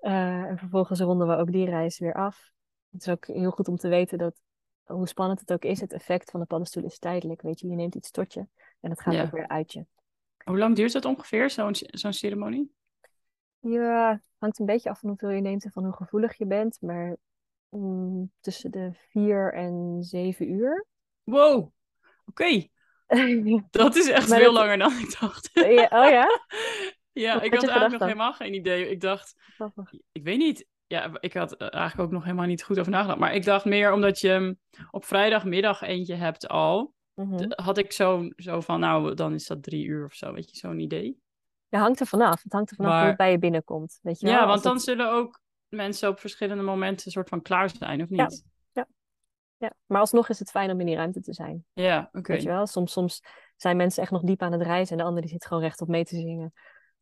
Eh, 0.00 0.42
en 0.42 0.58
vervolgens 0.58 1.00
ronden 1.00 1.28
we 1.28 1.36
ook 1.36 1.52
die 1.52 1.68
reis 1.70 1.98
weer 1.98 2.14
af. 2.14 2.50
Het 2.90 3.00
is 3.00 3.08
ook 3.08 3.26
heel 3.26 3.50
goed 3.50 3.68
om 3.68 3.76
te 3.76 3.88
weten 3.88 4.18
dat, 4.18 4.40
hoe 4.84 5.08
spannend 5.08 5.40
het 5.40 5.52
ook 5.52 5.64
is, 5.64 5.80
het 5.80 5.92
effect 5.92 6.30
van 6.30 6.40
de 6.40 6.46
paddenstoel 6.46 6.84
is 6.84 6.98
tijdelijk. 6.98 7.42
Weet 7.42 7.60
je, 7.60 7.68
je 7.68 7.74
neemt 7.74 7.94
iets 7.94 8.10
tot 8.10 8.32
je 8.32 8.46
en 8.80 8.90
het 8.90 9.00
gaat 9.00 9.14
Ja. 9.14 9.22
ook 9.22 9.30
weer 9.30 9.48
uit 9.48 9.72
je. 9.72 9.86
Hoe 10.50 10.58
lang 10.58 10.76
duurt 10.76 10.92
dat 10.92 11.04
ongeveer, 11.04 11.50
zo'n 11.50 11.74
zo'n 11.74 12.12
ceremonie? 12.12 12.72
Ja, 13.60 14.20
hangt 14.38 14.58
een 14.58 14.66
beetje 14.66 14.90
af 14.90 14.98
van 15.00 15.08
hoeveel 15.08 15.30
je 15.30 15.40
neemt 15.40 15.64
en 15.64 15.70
van 15.70 15.84
hoe 15.84 15.92
gevoelig 15.92 16.38
je 16.38 16.46
bent. 16.46 16.78
Maar 16.80 17.16
mm, 17.68 18.32
tussen 18.40 18.70
de 18.70 18.90
vier 19.10 19.52
en 19.54 19.96
zeven 20.00 20.50
uur. 20.50 20.86
Wow, 21.24 21.72
oké. 22.26 22.66
Dat 23.70 23.96
is 23.96 24.08
echt 24.08 24.28
Maar 24.28 24.38
veel 24.38 24.52
dat- 24.52 24.62
langer 24.62 24.78
dan 24.78 24.92
ik 24.92 25.16
dacht. 25.20 25.50
Ja, 25.52 25.88
oh 26.04 26.10
ja? 26.10 26.26
Ja, 27.12 27.34
Wat 27.34 27.44
ik 27.44 27.52
had 27.54 27.62
eigenlijk 27.62 27.90
nog 27.90 27.98
dan? 28.00 28.08
helemaal 28.08 28.32
geen 28.32 28.54
idee. 28.54 28.88
Ik 28.90 29.00
dacht, 29.00 29.34
Grappig. 29.54 29.92
ik 30.12 30.22
weet 30.24 30.38
niet. 30.38 30.66
Ja, 30.86 31.10
ik 31.20 31.32
had 31.32 31.52
er 31.60 31.68
eigenlijk 31.70 32.08
ook 32.08 32.14
nog 32.14 32.24
helemaal 32.24 32.46
niet 32.46 32.62
goed 32.64 32.78
over 32.78 32.90
nagedacht. 32.92 33.18
Maar 33.18 33.34
ik 33.34 33.44
dacht 33.44 33.64
meer 33.64 33.92
omdat 33.92 34.20
je 34.20 34.28
hem 34.28 34.58
op 34.90 35.04
vrijdagmiddag 35.04 35.80
eentje 35.82 36.14
hebt 36.14 36.48
al. 36.48 36.94
Mhm. 37.16 37.50
Had 37.50 37.78
ik 37.78 37.92
zo, 37.92 38.28
zo 38.36 38.60
van, 38.60 38.80
nou, 38.80 39.14
dan 39.14 39.34
is 39.34 39.46
dat 39.46 39.62
drie 39.62 39.84
uur 39.84 40.04
of 40.04 40.12
zo. 40.14 40.32
Weet 40.32 40.50
je, 40.50 40.56
zo'n 40.56 40.78
idee. 40.80 41.20
Ja, 41.68 41.78
hangt 41.78 42.00
er 42.00 42.06
vanaf. 42.06 42.42
Het 42.42 42.52
hangt 42.52 42.70
er 42.70 42.76
vanaf 42.76 42.98
hoe 42.98 43.08
het 43.08 43.16
bij 43.16 43.30
je 43.30 43.38
binnenkomt. 43.38 43.98
Weet 44.02 44.20
je 44.20 44.26
wel? 44.26 44.34
Ja, 44.34 44.46
want 44.46 44.62
dan 44.62 44.74
het- 44.74 44.82
zullen 44.82 45.10
ook 45.12 45.40
mensen 45.68 46.08
op 46.08 46.20
verschillende 46.20 46.62
momenten 46.62 47.06
een 47.06 47.12
soort 47.12 47.28
van 47.28 47.42
klaar 47.42 47.70
zijn, 47.78 48.02
of 48.02 48.08
Ja. 48.10 48.22
niet? 48.24 48.44
ja. 49.58 49.72
Maar 49.86 50.00
alsnog 50.00 50.28
is 50.28 50.38
het 50.38 50.50
fijn 50.50 50.70
om 50.70 50.80
in 50.80 50.86
die 50.86 50.94
ruimte 50.94 51.20
te 51.20 51.32
zijn. 51.32 51.64
Ja, 51.72 52.08
oké. 52.12 52.32
Weet 52.32 52.42
je 52.42 52.48
wel? 52.48 52.66
Soms, 52.66 52.92
soms 52.92 53.22
zijn 53.56 53.76
mensen 53.76 54.02
echt 54.02 54.10
nog 54.12 54.22
diep 54.22 54.42
aan 54.42 54.52
het 54.52 54.62
reizen 54.62 54.92
en 54.92 54.98
de 55.02 55.04
ander 55.08 55.22
die 55.22 55.30
zit 55.30 55.46
gewoon 55.46 55.62
rechtop 55.62 55.88
mee 55.88 56.04
te 56.04 56.14
zingen. 56.14 56.52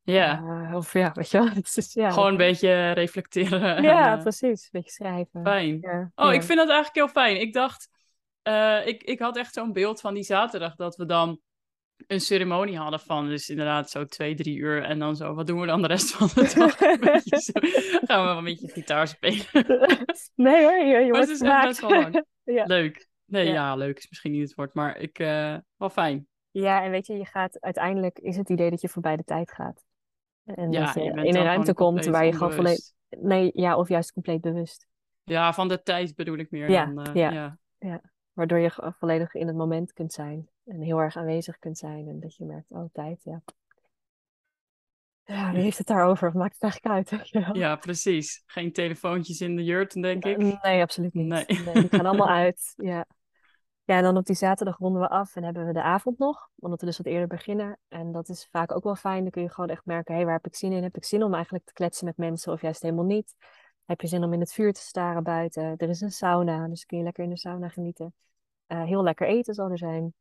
Ja, 0.02 0.38
Eh, 0.68 0.74
of 0.76 0.92
ja, 0.92 1.12
weet 1.12 1.30
je 1.30 1.38
wel? 1.38 1.46
Het 1.54 1.76
is, 1.76 1.92
ja, 1.92 2.10
gewoon 2.10 2.28
een 2.30 2.36
beetje 2.36 2.90
reflecteren. 2.90 3.82
Ja, 3.82 4.06
en, 4.12 4.16
eh, 4.16 4.22
precies. 4.22 4.62
Een 4.62 4.68
beetje 4.70 4.90
schrijven. 4.90 5.42
fijn. 5.42 5.78
Ja, 5.80 6.10
Oh, 6.14 6.26
ja. 6.26 6.32
ik 6.32 6.42
vind 6.42 6.58
dat 6.58 6.68
eigenlijk 6.68 6.94
heel 6.94 7.08
fijn. 7.22 7.40
Ik 7.40 7.52
dacht, 7.52 7.88
eh, 8.44 8.86
ik, 8.86 9.02
ik 9.02 9.18
had 9.18 9.36
echt 9.36 9.54
zo'n 9.54 9.72
beeld 9.72 10.00
van 10.00 10.14
die 10.14 10.22
zaterdag 10.22 10.74
dat 10.74 10.96
we 10.96 11.06
dan 11.06 11.40
een 12.06 12.20
ceremonie 12.20 12.78
hadden 12.78 13.00
van, 13.00 13.28
dus 13.28 13.48
inderdaad 13.48 13.90
zo 13.90 14.04
twee, 14.04 14.34
drie 14.34 14.56
uur. 14.56 14.82
En 14.82 14.98
dan 14.98 15.16
zo, 15.16 15.34
wat 15.34 15.46
doen 15.46 15.60
we 15.60 15.66
dan 15.66 15.82
de 15.82 15.88
rest 15.88 16.10
van 16.10 16.28
de 16.34 16.52
dag? 16.54 17.22
Zo, 17.42 17.52
gaan 18.06 18.20
we 18.20 18.26
wel 18.28 18.38
een 18.38 18.44
beetje 18.44 18.68
gitaar 18.68 19.08
spelen. 19.08 19.46
Nee 20.34 20.62
hoor, 20.62 20.84
je, 20.84 21.04
wordt 21.10 21.18
het 21.28 21.28
is 21.28 21.40
echt 21.40 21.64
best 21.64 21.80
wel 21.80 21.90
lang. 21.90 22.24
Ja. 22.44 22.64
Leuk. 22.64 23.08
Nee, 23.24 23.46
Ja. 23.46 23.52
ja. 23.52 23.74
leuk 23.76 23.98
is 23.98 24.08
misschien 24.08 24.32
niet 24.32 24.42
het 24.42 24.54
woord, 24.54 24.74
maar 24.74 24.96
ik, 24.96 25.18
eh, 25.18 25.56
wel 25.76 25.90
fijn. 25.90 26.26
Ja, 26.50 26.82
en 26.82 26.90
weet 26.90 27.06
je, 27.06 27.14
je 27.16 27.26
gaat 27.26 27.60
uiteindelijk 27.60 28.18
is 28.18 28.36
het 28.36 28.48
idee 28.48 28.70
dat 28.70 28.80
je 28.80 28.88
voorbij 28.88 29.16
de 29.16 29.24
tijd 29.24 29.52
gaat. 29.52 29.84
En 30.44 30.72
Ja, 30.72 30.84
dat 30.84 30.94
je 30.94 31.00
in 31.02 31.36
een 31.36 31.42
ruimte 31.42 31.74
komt 31.74 32.04
waar 32.04 32.24
je 32.24 32.32
gewoon 32.32 32.52
volledig. 32.52 32.84
Nee, 33.08 33.50
ja, 33.54 33.76
of 33.76 33.88
juist 33.88 34.12
compleet 34.12 34.40
bewust. 34.40 34.86
Ja, 35.22 35.52
van 35.52 35.68
de 35.68 35.82
tijd 35.82 36.14
bedoel 36.14 36.38
ik 36.38 36.50
meer 36.50 36.70
Ja, 36.70 36.86
dan... 36.86 37.06
eh, 37.06 37.14
ja. 37.14 37.58
ja. 37.78 38.00
Waardoor 38.34 38.58
je 38.58 38.92
volledig 38.98 39.34
in 39.34 39.46
het 39.46 39.56
moment 39.56 39.92
kunt 39.92 40.12
zijn. 40.12 40.48
En 40.64 40.80
heel 40.80 40.98
erg 40.98 41.16
aanwezig 41.16 41.58
kunt 41.58 41.78
zijn. 41.78 42.08
En 42.08 42.20
dat 42.20 42.36
je 42.36 42.44
merkt, 42.44 42.70
oh, 42.70 42.84
tijd, 42.92 43.20
ja. 43.24 43.42
Ja, 45.24 45.52
wie 45.52 45.62
heeft 45.62 45.78
het 45.78 45.86
daarover? 45.86 46.32
Wat 46.32 46.42
maakt 46.42 46.54
het 46.54 46.62
eigenlijk 46.62 46.94
uit? 46.94 47.10
weet 47.10 47.28
je 47.28 47.40
wel? 47.40 47.56
Ja, 47.56 47.76
precies. 47.76 48.42
Geen 48.46 48.72
telefoontjes 48.72 49.40
in 49.40 49.56
de 49.56 49.64
jurt, 49.64 50.02
denk 50.02 50.24
ik. 50.24 50.38
Eh, 50.38 50.62
Nee, 50.62 50.82
absoluut 50.82 51.14
niet. 51.14 51.26
Nee. 51.26 51.44
Nee, 51.46 51.74
die 51.74 51.88
gaan 51.88 52.06
allemaal 52.06 52.28
uit. 52.44 52.72
Ja. 52.76 53.06
Ja, 53.84 53.96
en 53.96 54.02
dan 54.02 54.16
op 54.16 54.26
die 54.26 54.36
zaterdag 54.36 54.78
ronden 54.78 55.00
we 55.00 55.08
af 55.08 55.36
en 55.36 55.44
hebben 55.44 55.66
we 55.66 55.72
de 55.72 55.82
avond 55.82 56.18
nog, 56.18 56.50
omdat 56.58 56.80
we 56.80 56.86
dus 56.86 56.96
wat 56.96 57.06
eerder 57.06 57.26
beginnen. 57.26 57.78
En 57.88 58.12
dat 58.12 58.28
is 58.28 58.48
vaak 58.50 58.72
ook 58.72 58.84
wel 58.84 58.94
fijn. 58.94 59.22
Dan 59.22 59.30
kun 59.30 59.42
je 59.42 59.50
gewoon 59.50 59.70
echt 59.70 59.84
merken, 59.84 60.14
hé, 60.14 60.24
waar 60.24 60.32
heb 60.34 60.46
ik 60.46 60.54
zin 60.54 60.72
in? 60.72 60.82
Heb 60.82 60.96
ik 60.96 61.04
zin 61.04 61.22
om 61.22 61.34
eigenlijk 61.34 61.64
te 61.64 61.72
kletsen 61.72 62.04
met 62.04 62.16
mensen 62.16 62.52
of 62.52 62.60
juist 62.60 62.82
helemaal 62.82 63.04
niet? 63.04 63.34
Heb 63.86 64.00
je 64.00 64.06
zin 64.06 64.24
om 64.24 64.32
in 64.32 64.40
het 64.40 64.52
vuur 64.52 64.72
te 64.72 64.80
staren 64.80 65.22
buiten? 65.22 65.74
Er 65.76 65.88
is 65.88 66.00
een 66.00 66.12
sauna, 66.12 66.68
dus 66.68 66.86
kun 66.86 66.98
je 66.98 67.04
lekker 67.04 67.24
in 67.24 67.30
de 67.30 67.38
sauna 67.38 67.68
genieten. 67.68 68.14
Eh, 68.66 68.82
heel 68.82 69.02
lekker 69.02 69.26
eten 69.26 69.54
zal 69.54 69.70
er 69.70 69.78
zijn. 69.78 70.14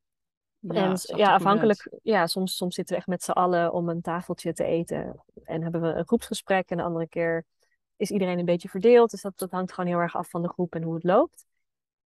en 0.61 0.69
ja, 0.69 0.95
goed 0.95 1.19
uit. 1.19 1.29
afhankelijk, 1.29 1.99
ja, 2.03 2.27
soms, 2.27 2.55
soms 2.55 2.75
zitten 2.75 2.93
we 2.93 2.99
echt 2.99 3.09
met 3.09 3.23
z'n 3.23 3.31
allen 3.31 3.73
om 3.73 3.89
een 3.89 4.01
tafeltje 4.01 4.53
te 4.53 4.63
eten. 4.63 5.23
En 5.43 5.61
hebben 5.63 5.81
we 5.81 5.87
een 5.87 6.05
groepsgesprek. 6.05 6.69
En 6.69 6.77
de 6.77 6.83
andere 6.83 7.07
keer 7.07 7.45
is 7.95 8.11
iedereen 8.11 8.39
een 8.39 8.45
beetje 8.45 8.69
verdeeld. 8.69 9.11
Dus 9.11 9.21
dat, 9.21 9.37
dat 9.37 9.51
hangt 9.51 9.73
gewoon 9.73 9.89
heel 9.89 9.99
erg 9.99 10.15
af 10.15 10.29
van 10.29 10.41
de 10.41 10.49
groep 10.49 10.75
en 10.75 10.83
hoe 10.83 10.93
het 10.93 11.03
loopt. 11.03 11.45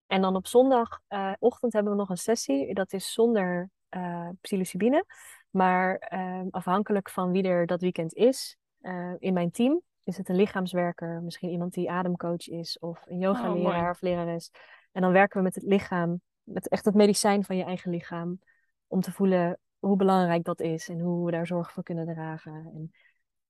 En 0.07 0.21
dan 0.21 0.35
op 0.35 0.47
zondagochtend 0.47 1.73
hebben 1.73 1.91
we 1.91 1.97
nog 1.97 2.09
een 2.09 2.17
sessie. 2.17 2.73
Dat 2.73 2.93
is 2.93 3.13
zonder 3.13 3.69
eh 3.89 4.29
psilocybine. 4.41 5.05
Maar 5.49 5.95
eh, 5.95 6.41
afhankelijk 6.49 7.09
van 7.09 7.31
wie 7.31 7.43
er 7.43 7.65
dat 7.65 7.81
weekend 7.81 8.13
is. 8.13 8.57
eh, 8.81 9.13
in 9.17 9.33
mijn 9.33 9.51
team 9.51 9.81
is 10.10 10.17
het 10.17 10.30
een 10.30 10.36
lichaamswerker. 10.36 11.22
Misschien 11.22 11.50
iemand 11.50 11.74
die 11.74 11.91
ademcoach 11.91 12.48
is. 12.48 12.80
Of 12.80 13.02
een 13.06 13.15
Oh, 13.15 13.22
yoga-leraar 13.22 13.91
of 13.91 14.02
lerares. 14.02 14.52
En 14.91 15.02
dan 15.02 15.12
werken 15.12 15.38
we 15.38 15.43
met 15.43 15.56
het 15.56 15.63
lichaam. 15.63 16.22
Met 16.43 16.67
echt 16.67 16.86
het 16.86 16.95
medicijn 16.95 17.43
van 17.43 17.58
je 17.58 17.63
eigen 17.63 17.91
lichaam. 17.91 18.39
Om 18.88 19.02
te 19.02 19.12
voelen 19.12 19.60
hoe 19.80 19.95
belangrijk 19.95 20.43
dat 20.43 20.60
is. 20.60 20.89
En 20.89 21.00
hoe 21.00 21.26
we 21.26 21.32
daar 21.32 21.48
zorg 21.48 21.72
voor 21.72 21.84
kunnen 21.84 22.06
dragen. 22.06 22.54
En 22.74 22.91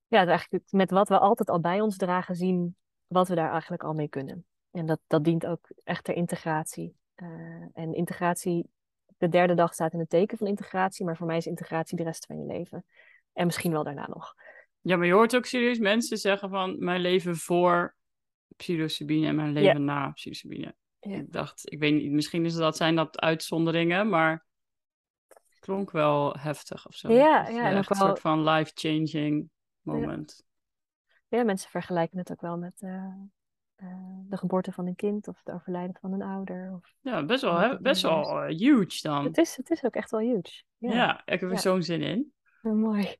ja, 0.07 0.25
eigenlijk 0.25 0.63
met 0.69 0.91
wat 0.91 1.09
we 1.09 1.19
altijd 1.19 1.49
al 1.49 1.59
bij 1.59 1.81
ons 1.81 1.97
dragen 1.97 2.35
zien. 2.35 2.75
Wat 3.07 3.27
we 3.27 3.35
daar 3.35 3.51
eigenlijk 3.51 3.83
al 3.83 3.93
mee 3.93 4.09
kunnen. 4.09 4.45
En 4.71 4.85
dat, 4.85 4.99
dat 5.07 5.23
dient 5.23 5.45
ook 5.45 5.69
echt 5.83 6.03
ter 6.03 6.15
integratie. 6.15 6.95
Eh, 7.15 7.27
en 7.73 7.93
integratie, 7.93 8.69
de 9.17 9.29
derde 9.29 9.53
dag 9.53 9.73
staat 9.73 9.93
in 9.93 9.99
het 9.99 10.09
teken 10.09 10.37
van 10.37 10.47
integratie, 10.47 11.05
maar 11.05 11.17
voor 11.17 11.27
mij 11.27 11.37
is 11.37 11.47
integratie 11.47 11.97
de 11.97 12.03
rest 12.03 12.25
van 12.25 12.37
je 12.39 12.45
leven. 12.45 12.85
En 13.33 13.45
misschien 13.45 13.71
wel 13.71 13.83
daarna 13.83 14.07
nog. 14.07 14.35
Ja, 14.81 14.97
maar 14.97 15.05
je 15.05 15.13
hoort 15.13 15.35
ook 15.35 15.45
serieus 15.45 15.79
mensen 15.79 16.17
zeggen 16.17 16.49
van 16.49 16.75
mijn 16.79 17.01
leven 17.01 17.35
voor 17.35 17.95
psilocybine 18.55 19.27
en 19.27 19.35
mijn 19.35 19.53
leven 19.53 19.83
na 19.83 20.11
psilocybine. 20.11 20.75
Ja. 20.99 21.15
Ik 21.15 21.31
dacht, 21.31 21.71
ik 21.71 21.79
weet 21.79 21.93
niet, 21.93 22.11
misschien 22.11 22.45
is 22.45 22.55
dat, 22.55 22.77
zijn 22.77 22.95
dat 22.95 23.19
uitzonderingen, 23.19 24.09
maar 24.09 24.45
het 25.27 25.59
klonk 25.59 25.91
wel 25.91 26.35
heftig 26.39 26.87
of 26.87 26.95
zo. 26.95 27.13
Ja, 27.13 27.47
ja, 27.47 27.69
en 27.69 27.77
echt 27.77 27.89
een 27.89 27.95
soort 27.95 28.19
van 28.19 28.43
life-changing 28.43 29.49
moment. 29.81 30.43
Ja, 31.27 31.43
mensen 31.43 31.69
vergelijken 31.69 32.17
het 32.17 32.31
ook 32.31 32.41
wel 32.41 32.57
met 32.57 32.81
eh, 32.81 33.13
eh, 33.75 33.87
de 34.27 34.37
geboorte 34.37 34.71
van 34.71 34.87
een 34.87 34.95
kind 34.95 35.27
of 35.27 35.39
het 35.43 35.53
overlijden 35.53 35.97
van 36.01 36.13
een 36.13 36.21
ouder. 36.21 36.73
Of... 36.73 36.93
Ja, 37.01 37.25
best 37.25 37.41
wel, 37.41 37.57
hè, 37.57 37.79
best 37.79 38.01
wel 38.01 38.41
eh, 38.41 38.57
huge 38.57 39.01
dan. 39.01 39.23
Het, 39.23 39.37
is, 39.37 39.55
het 39.55 39.69
is 39.69 39.83
ook 39.83 39.95
echt 39.95 40.11
wel 40.11 40.19
huge. 40.19 40.63
ja. 40.77 41.21
Ik 41.25 41.39
heb 41.39 41.51
er 41.51 41.59
zo'n 41.59 41.83
zin 41.83 42.01
in. 42.01 42.33
Oh, 42.63 42.73
mooi. 42.73 43.17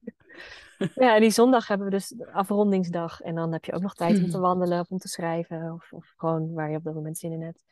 Ja, 0.95 1.15
en 1.15 1.21
die 1.21 1.30
zondag 1.30 1.67
hebben 1.67 1.88
we 1.88 1.93
dus 1.93 2.15
afrondingsdag. 2.32 3.21
En 3.21 3.36
dan 3.36 3.52
heb 3.52 3.65
je 3.65 3.73
ook 3.73 3.82
nog 3.82 3.93
tijd 3.93 4.23
om 4.23 4.30
te 4.30 4.39
wandelen 4.39 4.80
of 4.80 4.89
om 4.89 4.97
te 4.97 5.08
schrijven. 5.08 5.73
Of, 5.73 5.93
of 5.93 6.13
gewoon 6.17 6.54
waar 6.54 6.69
je 6.69 6.78
op 6.78 6.84
dat 6.84 6.93
moment 6.93 7.17
zin 7.17 7.32
in 7.32 7.41
hebt. 7.41 7.63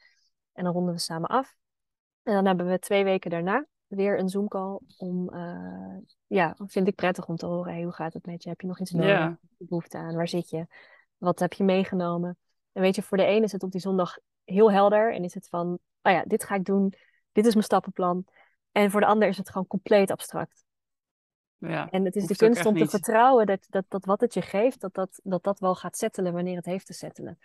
En 0.53 0.63
dan 0.63 0.73
ronden 0.73 0.93
we 0.93 0.99
samen 0.99 1.29
af. 1.29 1.55
En 2.23 2.33
dan 2.33 2.45
hebben 2.45 2.67
we 2.67 2.79
twee 2.79 3.03
weken 3.03 3.29
daarna 3.29 3.65
weer 3.87 4.19
een 4.19 4.29
Zoom-call. 4.29 4.79
Om, 4.97 5.29
eh, 5.29 5.97
ja, 6.27 6.55
vind 6.65 6.87
ik 6.87 6.95
prettig 6.95 7.27
om 7.27 7.35
te 7.35 7.45
horen. 7.45 7.73
Hey, 7.73 7.83
hoe 7.83 7.93
gaat 7.93 8.13
het 8.13 8.25
met 8.25 8.43
je? 8.43 8.49
Heb 8.49 8.61
je 8.61 8.67
nog 8.67 8.79
iets 8.79 8.91
nodig? 8.91 9.35
Behoefte 9.57 9.97
aan? 9.97 10.15
Waar 10.15 10.27
zit 10.27 10.49
je? 10.49 10.67
Wat 11.17 11.39
heb 11.39 11.53
je 11.53 11.63
meegenomen? 11.63 12.37
En 12.71 12.81
weet 12.81 12.95
je, 12.95 13.01
voor 13.01 13.17
de 13.17 13.27
een 13.27 13.43
is 13.43 13.51
het 13.51 13.63
op 13.63 13.71
die 13.71 13.81
zondag 13.81 14.17
heel 14.43 14.71
helder. 14.71 15.13
En 15.13 15.23
is 15.23 15.33
het 15.33 15.47
van, 15.49 15.79
oh 16.01 16.11
ja, 16.11 16.23
dit 16.27 16.43
ga 16.43 16.55
ik 16.55 16.65
doen. 16.65 16.93
Dit 17.31 17.45
is 17.45 17.53
mijn 17.53 17.65
stappenplan. 17.65 18.25
En 18.71 18.91
voor 18.91 18.99
de 18.99 19.05
ander 19.05 19.27
is 19.27 19.37
het 19.37 19.49
gewoon 19.49 19.67
compleet 19.67 20.11
abstract. 20.11 20.65
Ja, 21.57 21.89
En 21.89 22.05
het 22.05 22.15
is 22.15 22.27
de 22.27 22.35
kunst 22.35 22.65
om 22.65 22.73
te 22.73 22.79
niet. 22.79 22.89
vertrouwen 22.89 23.45
dat, 23.45 23.65
dat, 23.69 23.85
dat 23.87 24.05
wat 24.05 24.21
het 24.21 24.33
je 24.33 24.41
geeft, 24.41 24.81
dat 24.81 24.93
dat, 24.93 25.19
dat 25.23 25.43
dat 25.43 25.59
wel 25.59 25.75
gaat 25.75 25.97
settelen 25.97 26.33
wanneer 26.33 26.55
het 26.55 26.65
heeft 26.65 26.85
te 26.85 26.93
settelen. 26.93 27.39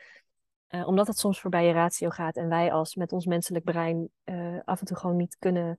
Eh, 0.66 0.86
omdat 0.86 1.06
het 1.06 1.18
soms 1.18 1.40
voorbij 1.40 1.66
je 1.66 1.72
ratio 1.72 2.08
gaat 2.08 2.36
en 2.36 2.48
wij 2.48 2.72
als 2.72 2.94
met 2.94 3.12
ons 3.12 3.26
menselijk 3.26 3.64
brein 3.64 4.08
eh, 4.24 4.56
af 4.64 4.80
en 4.80 4.86
toe 4.86 4.96
gewoon 4.96 5.16
niet 5.16 5.36
kunnen 5.38 5.78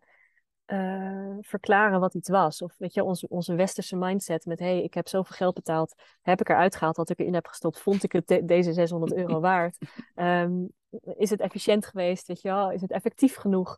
eh, 0.66 1.36
verklaren 1.42 2.00
wat 2.00 2.14
iets 2.14 2.30
was. 2.30 2.62
Of 2.62 2.76
weet 2.78 2.94
je, 2.94 3.04
onze, 3.04 3.28
onze 3.30 3.56
westerse 3.56 3.96
mindset 3.96 4.46
met 4.46 4.60
hé, 4.60 4.66
hey, 4.66 4.84
ik 4.84 4.94
heb 4.94 5.08
zoveel 5.08 5.36
geld 5.36 5.54
betaald, 5.54 5.96
heb 6.22 6.40
ik 6.40 6.50
eruit 6.50 6.76
gehaald 6.76 6.98
wat 6.98 7.10
ik 7.10 7.20
erin 7.20 7.34
heb 7.34 7.48
gestopt, 7.48 7.80
vond 7.80 8.04
ik 8.04 8.12
het 8.12 8.28
de- 8.28 8.46
deze 8.46 8.74
600 8.74 9.14
euro 9.14 9.40
waard? 9.50 9.78
Ehm, 10.16 10.54
is 11.16 11.30
het 11.30 11.40
efficiënt 11.40 11.86
geweest, 11.86 12.28
weet 12.28 12.42
je 12.42 12.50
wel? 12.50 12.72
Is 12.72 12.82
het 12.82 12.92
effectief 12.92 13.36
genoeg? 13.36 13.78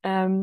Ehm, 0.00 0.42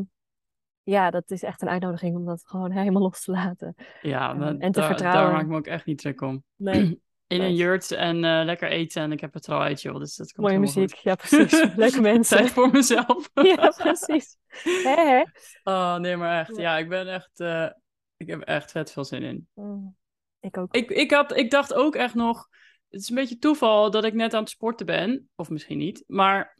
ja, 0.84 1.10
dat 1.10 1.30
is 1.30 1.42
echt 1.42 1.62
een 1.62 1.68
uitnodiging 1.68 2.16
om 2.16 2.24
dat 2.24 2.42
gewoon 2.46 2.70
helemaal 2.80 3.02
los 3.02 3.24
te 3.24 3.30
laten. 3.30 3.74
ja 4.02 4.32
Eh, 4.34 4.38
dat- 4.40 4.58
en 4.58 4.72
te 4.72 4.80
daar, 4.80 4.88
vertrouwen. 4.88 5.22
daar 5.22 5.32
maak 5.32 5.42
ik 5.42 5.48
me 5.48 5.56
ook 5.56 5.66
echt 5.66 5.86
niet 5.86 5.98
druk 5.98 6.20
om. 6.20 6.44
Nee, 6.56 7.02
In 7.26 7.40
een 7.42 7.54
jurt 7.54 7.90
en 7.90 8.24
eh, 8.24 8.44
lekker 8.44 8.68
eten 8.68 9.02
en 9.02 9.12
ik 9.12 9.20
heb 9.20 9.34
het 9.34 9.46
er 9.46 9.54
al 9.54 9.60
uit, 9.62 9.82
joh. 9.82 9.98
Dus 9.98 10.16
dat 10.16 10.32
komt 10.32 10.46
mooie 10.46 10.58
muziek. 10.58 10.90
goed. 10.90 11.02
Ja, 11.02 11.14
precies. 11.14 11.64
Leuke 11.76 12.00
mensen. 12.00 12.36
Tijd 12.36 12.50
voor 12.50 12.70
mezelf. 12.70 13.30
Ja, 13.56 13.68
precies. 13.76 14.36
Hè, 14.62 14.94
hè? 14.94 15.22
Oh, 15.62 15.96
nee, 15.96 16.16
maar 16.16 16.40
echt. 16.40 16.56
Ja. 16.56 16.62
Ja, 16.62 16.78
ik 16.78 16.88
ben 16.88 17.08
echt... 17.08 17.40
eh, 17.40 17.68
ik 18.16 18.26
heb 18.26 18.40
echt 18.40 18.70
vet 18.70 18.92
veel 18.92 19.04
zin 19.04 19.22
in. 19.22 19.48
Mm, 19.54 19.96
Ik 20.40 20.56
ook. 20.58 20.74
Ik, 20.74 20.90
ik, 20.90 21.10
had, 21.10 21.36
ik 21.36 21.50
dacht 21.50 21.74
ook 21.74 21.94
echt 21.94 22.14
nog... 22.14 22.48
Het 22.88 23.00
is 23.02 23.08
een 23.08 23.14
beetje 23.14 23.38
toeval 23.38 23.90
dat 23.90 24.04
ik 24.04 24.14
net 24.14 24.34
aan 24.34 24.40
het 24.40 24.50
sporten 24.50 24.86
ben. 24.86 25.28
Of 25.36 25.48
misschien 25.50 25.78
niet. 25.78 26.04
Maar 26.06 26.53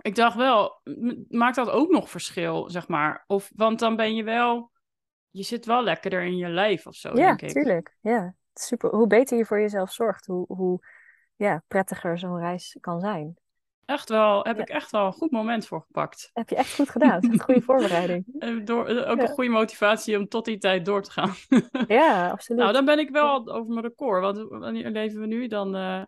ik 0.00 0.14
dacht 0.14 0.36
wel... 0.36 0.80
Maakt 1.28 1.56
dat 1.56 1.70
ook 1.70 1.90
nog 1.90 2.10
verschil, 2.10 2.70
zeg 2.70 2.88
maar? 2.88 3.24
Of, 3.26 3.50
want 3.54 3.78
dan 3.78 3.96
ben 3.96 4.14
je 4.14 4.22
wel... 4.24 4.70
Je 5.30 5.42
zit 5.42 5.66
wel 5.66 5.82
lekkerder 5.82 6.22
in 6.22 6.36
je 6.36 6.48
lijf 6.48 6.86
of 6.86 6.94
zo, 6.94 7.08
Ja, 7.08 7.14
denk 7.14 7.40
ik. 7.42 7.48
tuurlijk. 7.50 7.96
Ja, 8.00 8.34
super. 8.54 8.90
Hoe 8.90 9.06
beter 9.06 9.38
je 9.38 9.44
voor 9.46 9.60
jezelf 9.60 9.92
zorgt, 9.92 10.26
hoe, 10.26 10.44
hoe 10.48 10.78
ja, 11.36 11.62
prettiger 11.68 12.18
zo'n 12.18 12.38
reis 12.38 12.76
kan 12.80 13.00
zijn. 13.00 13.38
Echt 13.84 14.08
wel, 14.08 14.42
heb 14.44 14.56
Ja. 14.56 14.62
ik 14.62 14.68
echt 14.68 14.90
wel 14.90 15.06
een 15.06 15.12
goed 15.12 15.30
moment 15.30 15.66
voor 15.66 15.80
gepakt. 15.80 16.30
Heb 16.32 16.48
je 16.48 16.56
echt 16.56 16.74
goed 16.74 16.88
gedaan. 16.90 17.20
Echt 17.20 17.42
goede 17.42 17.62
voorbereiding. 17.70 18.24
En 18.38 18.64
door, 18.64 18.86
eh, 18.86 19.10
ook 19.10 19.16
Ja. 19.16 19.22
een 19.22 19.34
goede 19.34 19.50
motivatie 19.50 20.18
om 20.18 20.28
tot 20.28 20.44
die 20.44 20.58
tijd 20.58 20.84
door 20.84 21.02
te 21.02 21.10
gaan. 21.10 21.32
Ja, 21.88 22.30
absoluut. 22.30 22.60
Nou, 22.60 22.72
dan 22.72 22.84
ben 22.84 22.98
ik 22.98 23.10
wel 23.10 23.48
over 23.52 23.72
mijn 23.72 23.84
record. 23.86 24.20
Want 24.22 24.48
wanneer 24.48 24.90
leven 24.90 25.20
we 25.20 25.26
nu? 25.26 25.46
Dan, 25.46 25.76
eh, 25.76 26.02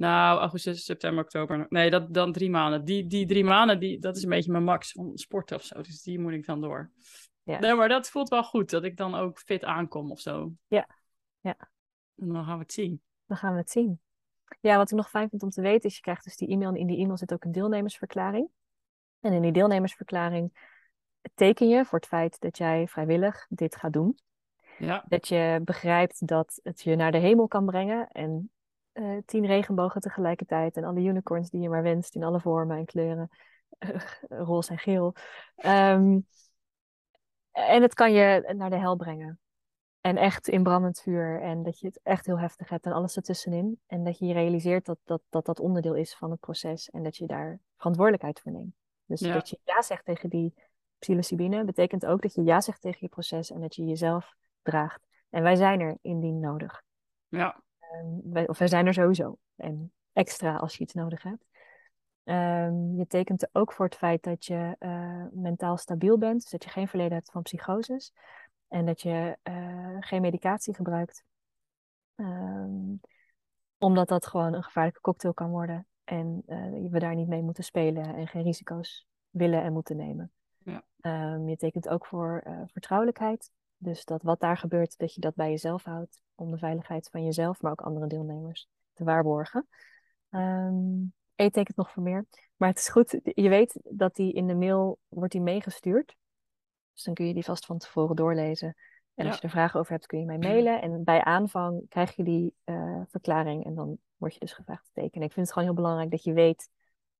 nou, 0.00 0.38
augustus, 0.38 0.84
september, 0.84 1.24
oktober. 1.24 1.66
Nee, 1.68 1.90
dat, 1.90 2.14
dan 2.14 2.32
drie 2.32 2.50
maanden. 2.50 2.84
Die, 2.84 3.06
die 3.06 3.26
drie 3.26 3.44
maanden, 3.44 3.80
die, 3.80 3.98
dat 3.98 4.16
is 4.16 4.22
een 4.22 4.28
beetje 4.28 4.52
mijn 4.52 4.64
max 4.64 4.92
van 4.92 5.10
sporten 5.18 5.56
of 5.56 5.62
zo. 5.62 5.80
Dus 5.80 6.02
die 6.02 6.18
moet 6.18 6.32
ik 6.32 6.46
dan 6.46 6.60
door. 6.60 6.90
Ja. 7.42 7.58
Nee, 7.58 7.74
maar 7.74 7.88
dat 7.88 8.10
voelt 8.10 8.28
wel 8.28 8.44
goed. 8.44 8.70
Dat 8.70 8.84
ik 8.84 8.96
dan 8.96 9.14
ook 9.14 9.38
fit 9.38 9.64
aankom 9.64 10.10
of 10.10 10.20
zo. 10.20 10.52
Ja. 10.66 10.88
Ja. 11.40 11.56
En 12.16 12.28
dan 12.28 12.44
gaan 12.44 12.56
we 12.56 12.62
het 12.62 12.72
zien. 12.72 13.02
Dan 13.26 13.36
gaan 13.36 13.52
we 13.52 13.58
het 13.58 13.70
zien. 13.70 14.00
Ja, 14.60 14.76
wat 14.76 14.90
ik 14.90 14.96
nog 14.96 15.10
fijn 15.10 15.28
vind 15.28 15.42
om 15.42 15.50
te 15.50 15.62
weten 15.62 15.88
is, 15.88 15.94
je 15.94 16.00
krijgt 16.00 16.24
dus 16.24 16.36
die 16.36 16.48
e-mail 16.48 16.70
en 16.70 16.76
in 16.76 16.86
die 16.86 16.98
e-mail 16.98 17.16
zit 17.16 17.32
ook 17.32 17.44
een 17.44 17.52
deelnemersverklaring. 17.52 18.48
En 19.20 19.32
in 19.32 19.42
die 19.42 19.52
deelnemersverklaring 19.52 20.68
teken 21.34 21.68
je 21.68 21.84
voor 21.84 21.98
het 21.98 22.08
feit 22.08 22.40
dat 22.40 22.58
jij 22.58 22.88
vrijwillig 22.88 23.46
dit 23.48 23.76
gaat 23.76 23.92
doen. 23.92 24.18
Ja, 24.78 25.04
Dat 25.08 25.28
je 25.28 25.60
begrijpt 25.64 26.26
dat 26.26 26.60
het 26.62 26.80
je 26.82 26.96
naar 26.96 27.12
de 27.12 27.18
hemel 27.18 27.48
kan 27.48 27.66
brengen. 27.66 28.08
En 28.08 28.50
eh, 28.92 29.16
tien 29.24 29.46
regenbogen 29.46 30.00
tegelijkertijd. 30.00 30.76
En 30.76 30.84
alle 30.84 31.00
unicorns 31.00 31.50
die 31.50 31.60
je 31.60 31.68
maar 31.68 31.82
wenst 31.82 32.14
in 32.14 32.22
alle 32.24 32.40
vormen 32.40 32.76
en 32.76 32.84
kleuren. 32.84 33.28
roze 34.28 34.70
en 34.70 34.78
geel. 34.78 35.14
Ehm, 35.56 36.18
en 37.50 37.82
het 37.82 37.94
kan 37.94 38.12
je 38.12 38.52
naar 38.56 38.70
de 38.70 38.76
hel 38.78 38.96
brengen. 38.96 39.40
En 40.00 40.16
echt 40.16 40.48
in 40.48 40.62
brandend 40.62 41.00
vuur. 41.00 41.40
En 41.42 41.62
dat 41.62 41.78
je 41.78 41.86
het 41.86 42.00
echt 42.02 42.26
heel 42.26 42.38
heftig 42.38 42.68
hebt 42.68 42.86
en 42.86 42.92
alles 42.92 43.16
ertussenin. 43.16 43.80
En 43.86 44.04
dat 44.04 44.18
je 44.18 44.26
je 44.26 44.32
realiseert 44.32 44.84
dat 44.86 44.98
dat, 45.04 45.22
dat, 45.28 45.46
dat 45.46 45.60
onderdeel 45.60 45.94
is 45.94 46.14
van 46.14 46.30
het 46.30 46.40
proces. 46.40 46.90
En 46.90 47.02
dat 47.02 47.16
je 47.16 47.26
daar 47.26 47.60
verantwoordelijkheid 47.76 48.40
voor 48.40 48.52
neemt. 48.52 48.74
Dus 49.04 49.20
Ja. 49.20 49.32
dat 49.32 49.48
je 49.48 49.58
ja 49.64 49.82
zegt 49.82 50.04
tegen 50.04 50.28
die 50.28 50.54
psilocybine. 50.98 51.64
Betekent 51.64 52.06
ook 52.06 52.22
dat 52.22 52.34
je 52.34 52.42
ja 52.42 52.60
zegt 52.60 52.80
tegen 52.80 52.98
je 53.00 53.08
proces. 53.08 53.50
En 53.50 53.60
dat 53.60 53.74
je 53.74 53.84
jezelf 53.84 54.34
draagt. 54.62 55.00
En 55.30 55.42
wij 55.42 55.56
zijn 55.56 55.80
er 55.80 55.98
indien 56.02 56.40
nodig. 56.40 56.82
ja, 57.28 57.62
wij, 58.22 58.48
of 58.48 58.58
wij 58.58 58.68
zijn 58.68 58.86
er 58.86 58.94
sowieso. 58.94 59.38
En 59.56 59.92
extra 60.12 60.56
als 60.56 60.76
je 60.76 60.82
iets 60.82 60.94
nodig 60.94 61.22
hebt. 61.22 61.44
Ehm, 62.24 62.94
je 62.96 63.06
tekent 63.06 63.42
er 63.42 63.48
ook 63.52 63.72
voor 63.72 63.84
het 63.84 63.96
feit 63.96 64.22
dat 64.22 64.44
je 64.44 64.76
eh, 64.78 65.24
mentaal 65.32 65.76
stabiel 65.76 66.18
bent. 66.18 66.42
Dus 66.42 66.50
dat 66.50 66.64
je 66.64 66.70
geen 66.70 66.88
verleden 66.88 67.12
hebt 67.12 67.30
van 67.30 67.42
psychoses. 67.42 68.12
En 68.68 68.86
dat 68.86 69.00
je 69.00 69.36
eh, 69.42 69.96
geen 70.00 70.20
medicatie 70.20 70.74
gebruikt. 70.74 71.24
Ehm, 72.14 72.94
omdat 73.78 74.08
dat 74.08 74.26
gewoon 74.26 74.54
een 74.54 74.62
gevaarlijke 74.62 75.00
cocktail 75.00 75.34
kan 75.34 75.50
worden. 75.50 75.86
En 76.04 76.42
eh, 76.46 76.90
we 76.90 76.98
daar 76.98 77.14
niet 77.14 77.28
mee 77.28 77.42
moeten 77.42 77.64
spelen 77.64 78.14
en 78.14 78.26
geen 78.26 78.42
risico's 78.42 79.06
willen 79.30 79.62
en 79.62 79.72
moeten 79.72 79.96
nemen. 79.96 80.32
Ja. 80.58 80.84
Ehm, 81.00 81.48
je 81.48 81.56
tekent 81.56 81.88
ook 81.88 82.06
voor 82.06 82.42
vertrouwelijkheid. 82.66 83.50
Dus 83.82 84.04
dat 84.04 84.22
wat 84.22 84.40
daar 84.40 84.56
gebeurt, 84.56 84.98
dat 84.98 85.14
je 85.14 85.20
dat 85.20 85.34
bij 85.34 85.50
jezelf 85.50 85.84
houdt. 85.84 86.22
Om 86.34 86.50
de 86.50 86.58
veiligheid 86.58 87.08
van 87.10 87.24
jezelf, 87.24 87.62
maar 87.62 87.72
ook 87.72 87.80
andere 87.80 88.06
deelnemers 88.06 88.68
te 88.92 89.04
waarborgen. 89.04 89.68
Um, 90.30 91.12
tekent 91.34 91.76
nog 91.76 91.90
voor 91.90 92.02
meer. 92.02 92.26
Maar 92.56 92.68
het 92.68 92.78
is 92.78 92.88
goed, 92.88 93.20
je 93.22 93.48
weet 93.48 93.80
dat 93.90 94.14
die 94.14 94.32
in 94.32 94.46
de 94.46 94.54
mail 94.54 94.98
wordt 95.08 95.32
die 95.32 95.40
meegestuurd. 95.40 96.16
Dus 96.92 97.02
dan 97.02 97.14
kun 97.14 97.26
je 97.26 97.34
die 97.34 97.44
vast 97.44 97.66
van 97.66 97.78
tevoren 97.78 98.16
doorlezen. 98.16 98.76
En 99.14 99.26
als 99.26 99.36
je 99.36 99.42
er 99.42 99.50
vragen 99.50 99.80
over 99.80 99.92
hebt, 99.92 100.06
kun 100.06 100.18
je 100.18 100.24
mij 100.24 100.38
mailen. 100.48 100.82
En 100.82 101.04
bij 101.04 101.24
aanvang 101.24 101.88
krijg 101.88 102.16
je 102.16 102.22
die 102.22 102.54
uh, 102.64 103.00
verklaring 103.08 103.64
en 103.64 103.74
dan 103.74 103.98
word 104.16 104.34
je 104.34 104.40
dus 104.40 104.52
gevraagd 104.52 104.84
te 104.84 104.90
tekenen. 104.92 105.26
Ik 105.26 105.32
vind 105.32 105.46
het 105.46 105.54
gewoon 105.54 105.68
heel 105.68 105.82
belangrijk 105.82 106.10
dat 106.10 106.22
je 106.22 106.32
weet 106.32 106.70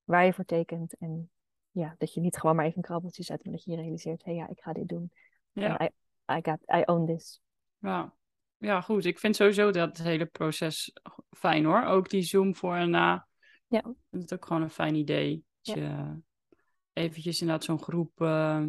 waar 0.05 0.25
je 0.25 0.33
voor 0.33 0.45
tekent. 0.45 0.95
En 0.99 1.31
ja, 1.71 1.95
dat 1.99 2.15
je 2.15 2.21
niet 2.21 2.39
gewoon 2.39 2.57
maar 2.57 2.65
even 2.65 2.77
een 2.77 2.83
krabbeltje 2.83 3.23
zet, 3.23 3.45
maar 3.45 3.53
dat 3.53 3.65
je 3.65 3.71
je 3.71 3.77
realiseert, 3.77 4.25
hé 4.25 4.31
hey, 4.31 4.41
ja, 4.41 4.49
ik 4.49 4.61
ga 4.61 4.73
dit 4.73 4.89
doen. 4.89 5.13
Ja. 5.53 5.91
I, 6.31 6.41
got, 6.43 6.59
I 6.77 6.83
own 6.85 7.07
this. 7.07 7.41
Ja. 7.79 8.15
ja, 8.57 8.81
goed. 8.81 9.05
Ik 9.05 9.19
vind 9.19 9.37
sowieso 9.37 9.71
dat 9.71 9.99
hele 9.99 10.27
proces 10.27 10.93
fijn 11.31 11.65
hoor. 11.65 11.85
Ook 11.85 12.09
die 12.09 12.23
Zoom 12.23 12.57
voor 12.57 12.75
en 12.75 12.91
na. 12.91 13.27
Ja. 13.67 13.79
Ik 13.79 13.97
vind 14.11 14.23
het 14.23 14.35
ook 14.35 14.47
gewoon 14.47 14.63
een 14.63 14.71
fijn 14.71 14.95
idee. 14.95 15.45
Dat 15.63 15.75
ja. 15.75 15.83
je 15.83 16.21
eventjes 16.93 17.41
inderdaad 17.41 17.65
zo'n 17.65 17.83
groep... 17.83 18.21
Uh, 18.21 18.63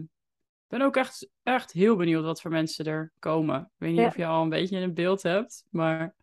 ik 0.71 0.77
ben 0.77 0.81
ook 0.81 0.95
echt, 0.95 1.29
echt 1.43 1.71
heel 1.71 1.95
benieuwd 1.95 2.23
wat 2.23 2.41
voor 2.41 2.51
mensen 2.51 2.85
er 2.85 3.11
komen. 3.19 3.59
Ik 3.59 3.67
weet 3.77 3.91
niet 3.91 4.05
of 4.05 4.17
je 4.17 4.25
al 4.25 4.41
een 4.41 4.49
beetje 4.49 4.77
een 4.77 4.93
beeld 4.93 5.23
hebt, 5.23 5.65
maar... 5.69 6.15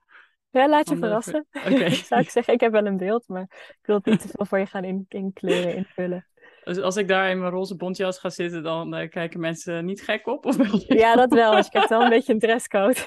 Ja, 0.50 0.68
laat 0.68 0.88
je 0.88 0.96
verrassen. 0.96 1.46
Oké. 1.52 1.90
Zou 2.10 2.20
ik 2.20 2.30
zeggen, 2.30 2.54
ik 2.54 2.60
heb 2.60 2.72
wel 2.72 2.86
een 2.86 2.96
beeld, 2.96 3.28
maar 3.28 3.42
ik 3.68 3.78
wil 3.82 3.96
het 3.96 4.04
niet 4.04 4.20
te 4.20 4.28
veel 4.32 4.46
voor 4.46 4.58
je 4.58 4.66
gaan 4.66 4.84
in, 4.84 5.04
in 5.08 5.32
kleuren 5.32 5.76
invullen. 5.76 6.26
Dus 6.68 6.78
als 6.78 6.96
ik 6.96 7.08
daar 7.08 7.30
in 7.30 7.38
mijn 7.38 7.50
roze 7.50 7.76
bontjas 7.76 8.18
ga 8.18 8.30
zitten, 8.30 8.62
dan 8.62 9.00
uh, 9.00 9.08
kijken 9.08 9.40
mensen 9.40 9.84
niet 9.84 10.02
gek 10.02 10.26
op? 10.26 10.46
Of 10.46 10.56
ja, 10.86 11.14
dat 11.14 11.32
wel. 11.32 11.54
Dus 11.54 11.66
ik 11.66 11.72
heb 11.72 11.88
wel 11.88 12.02
een 12.02 12.08
beetje 12.08 12.32
een 12.32 12.38
dresscode. 12.38 12.94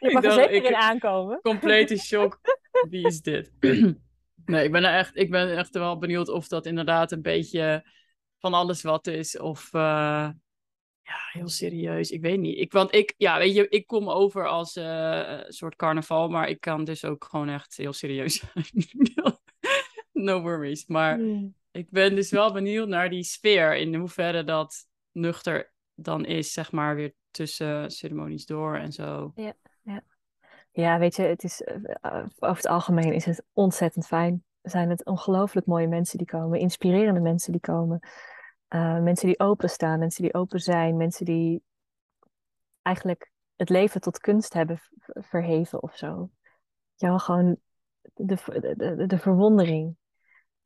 je 0.00 0.10
mag 0.12 0.24
er 0.24 0.32
zeker 0.32 0.64
in 0.64 0.74
aankomen. 0.74 1.40
Complete 1.42 1.96
shock. 1.96 2.40
Wie 2.90 3.06
is 3.06 3.20
dit? 3.20 3.52
nee, 4.44 4.64
ik 4.64 4.72
ben, 4.72 4.84
er 4.84 4.94
echt, 4.94 5.16
ik 5.16 5.30
ben 5.30 5.56
echt 5.56 5.74
wel 5.74 5.98
benieuwd 5.98 6.28
of 6.28 6.48
dat 6.48 6.66
inderdaad 6.66 7.12
een 7.12 7.22
beetje 7.22 7.86
van 8.38 8.54
alles 8.54 8.82
wat 8.82 9.06
is. 9.06 9.38
Of 9.38 9.70
uh, 9.72 9.80
ja, 11.02 11.18
heel 11.32 11.48
serieus. 11.48 12.10
Ik 12.10 12.20
weet 12.20 12.38
niet. 12.38 12.58
Ik, 12.58 12.72
want 12.72 12.94
ik, 12.94 13.14
ja, 13.16 13.38
weet 13.38 13.54
je, 13.54 13.68
ik 13.68 13.86
kom 13.86 14.10
over 14.10 14.48
als 14.48 14.76
uh, 14.76 14.84
een 14.84 15.52
soort 15.52 15.76
carnaval, 15.76 16.28
maar 16.28 16.48
ik 16.48 16.60
kan 16.60 16.84
dus 16.84 17.04
ook 17.04 17.24
gewoon 17.24 17.48
echt 17.48 17.76
heel 17.76 17.92
serieus 17.92 18.42
zijn. 18.52 18.64
no 20.28 20.42
worries. 20.42 20.86
Maar 20.86 21.16
hmm. 21.16 21.54
ik 21.70 21.90
ben 21.90 22.14
dus 22.14 22.30
wel 22.30 22.52
benieuwd 22.52 22.88
naar 22.88 23.10
die 23.10 23.22
sfeer. 23.22 23.76
In 23.76 23.94
hoeverre 23.94 24.44
dat 24.44 24.86
nuchter 25.12 25.72
dan 25.94 26.24
is, 26.24 26.52
zeg 26.52 26.72
maar, 26.72 26.94
weer 26.94 27.14
tussen 27.30 27.90
ceremonies 27.90 28.46
door 28.46 28.76
en 28.76 28.92
zo. 28.92 29.32
Ja, 29.34 29.52
ja. 29.82 30.02
ja 30.72 30.98
weet 30.98 31.16
je, 31.16 31.22
het 31.22 31.44
is, 31.44 31.60
uh, 31.60 32.26
over 32.38 32.56
het 32.56 32.66
algemeen 32.66 33.12
is 33.12 33.24
het 33.24 33.44
ontzettend 33.52 34.06
fijn. 34.06 34.44
Zijn 34.62 34.90
het 34.90 35.04
ongelooflijk 35.04 35.66
mooie 35.66 35.88
mensen 35.88 36.18
die 36.18 36.26
komen, 36.26 36.60
inspirerende 36.60 37.20
mensen 37.20 37.52
die 37.52 37.60
komen. 37.60 38.00
Uh, 38.68 39.02
mensen 39.02 39.26
die 39.26 39.38
openstaan, 39.38 39.98
mensen 39.98 40.22
die 40.22 40.34
open 40.34 40.60
zijn, 40.60 40.96
mensen 40.96 41.24
die 41.24 41.62
eigenlijk 42.82 43.30
het 43.56 43.68
leven 43.68 44.00
tot 44.00 44.18
kunst 44.18 44.52
hebben 44.52 44.80
verheven 45.04 45.82
of 45.82 45.96
zo. 45.96 46.30
Ja, 46.94 47.18
gewoon 47.18 47.56
de, 48.14 48.38
de, 48.76 49.06
de 49.06 49.18
verwondering. 49.18 49.96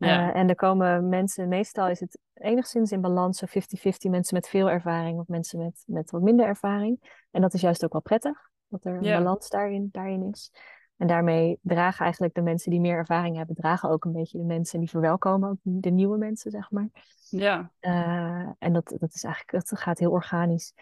Ja. 0.07 0.29
Uh, 0.29 0.37
en 0.37 0.49
er 0.49 0.55
komen 0.55 1.09
mensen, 1.09 1.49
meestal 1.49 1.89
is 1.89 2.01
het 2.01 2.19
enigszins 2.35 2.93
in 2.93 3.01
balans, 3.01 3.39
zo 3.39 3.47
50-50 3.47 4.11
mensen 4.11 4.35
met 4.35 4.49
veel 4.49 4.71
ervaring 4.71 5.19
of 5.19 5.27
mensen 5.27 5.59
met, 5.59 5.83
met 5.87 6.11
wat 6.11 6.23
minder 6.23 6.47
ervaring. 6.47 7.25
En 7.31 7.41
dat 7.41 7.55
is 7.55 7.61
juist 7.61 7.85
ook 7.85 7.93
wel 7.93 8.01
prettig, 8.01 8.51
dat 8.69 8.85
er 8.85 8.95
een 8.95 9.01
balans 9.01 9.49
daarin, 9.49 9.89
daarin 9.93 10.23
is. 10.33 10.53
En 10.97 11.07
daarmee 11.07 11.59
dragen 11.63 12.03
eigenlijk 12.03 12.35
de 12.35 12.43
mensen 12.43 12.71
die 12.71 12.81
meer 12.81 12.97
ervaring 12.97 13.37
hebben, 13.37 13.55
dragen 13.55 13.91
ook 13.91 14.05
een 14.05 14.13
beetje 14.13 14.39
de 14.39 14.45
mensen 14.45 14.79
die 14.79 14.89
verwelkomen, 14.89 15.51
ook 15.51 15.59
de 15.63 15.91
nieuwe 15.91 16.19
mensen, 16.19 16.51
zeg 16.51 16.71
maar. 16.71 16.89
Ja. 17.29 17.73
Uh, 17.81 18.49
en 18.59 18.73
dat, 18.73 18.97
dat 18.99 19.15
is 19.15 19.25
eigenlijk, 19.25 19.67
dat 19.67 19.79
gaat 19.79 19.99
heel 19.99 20.11
organisch. 20.11 20.73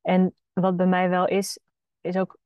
En 0.00 0.34
wat 0.52 0.76
bij 0.76 0.86
mij 0.86 1.08
wel 1.08 1.26
is, 1.26 1.58
is 2.00 2.16
ook, 2.16 2.38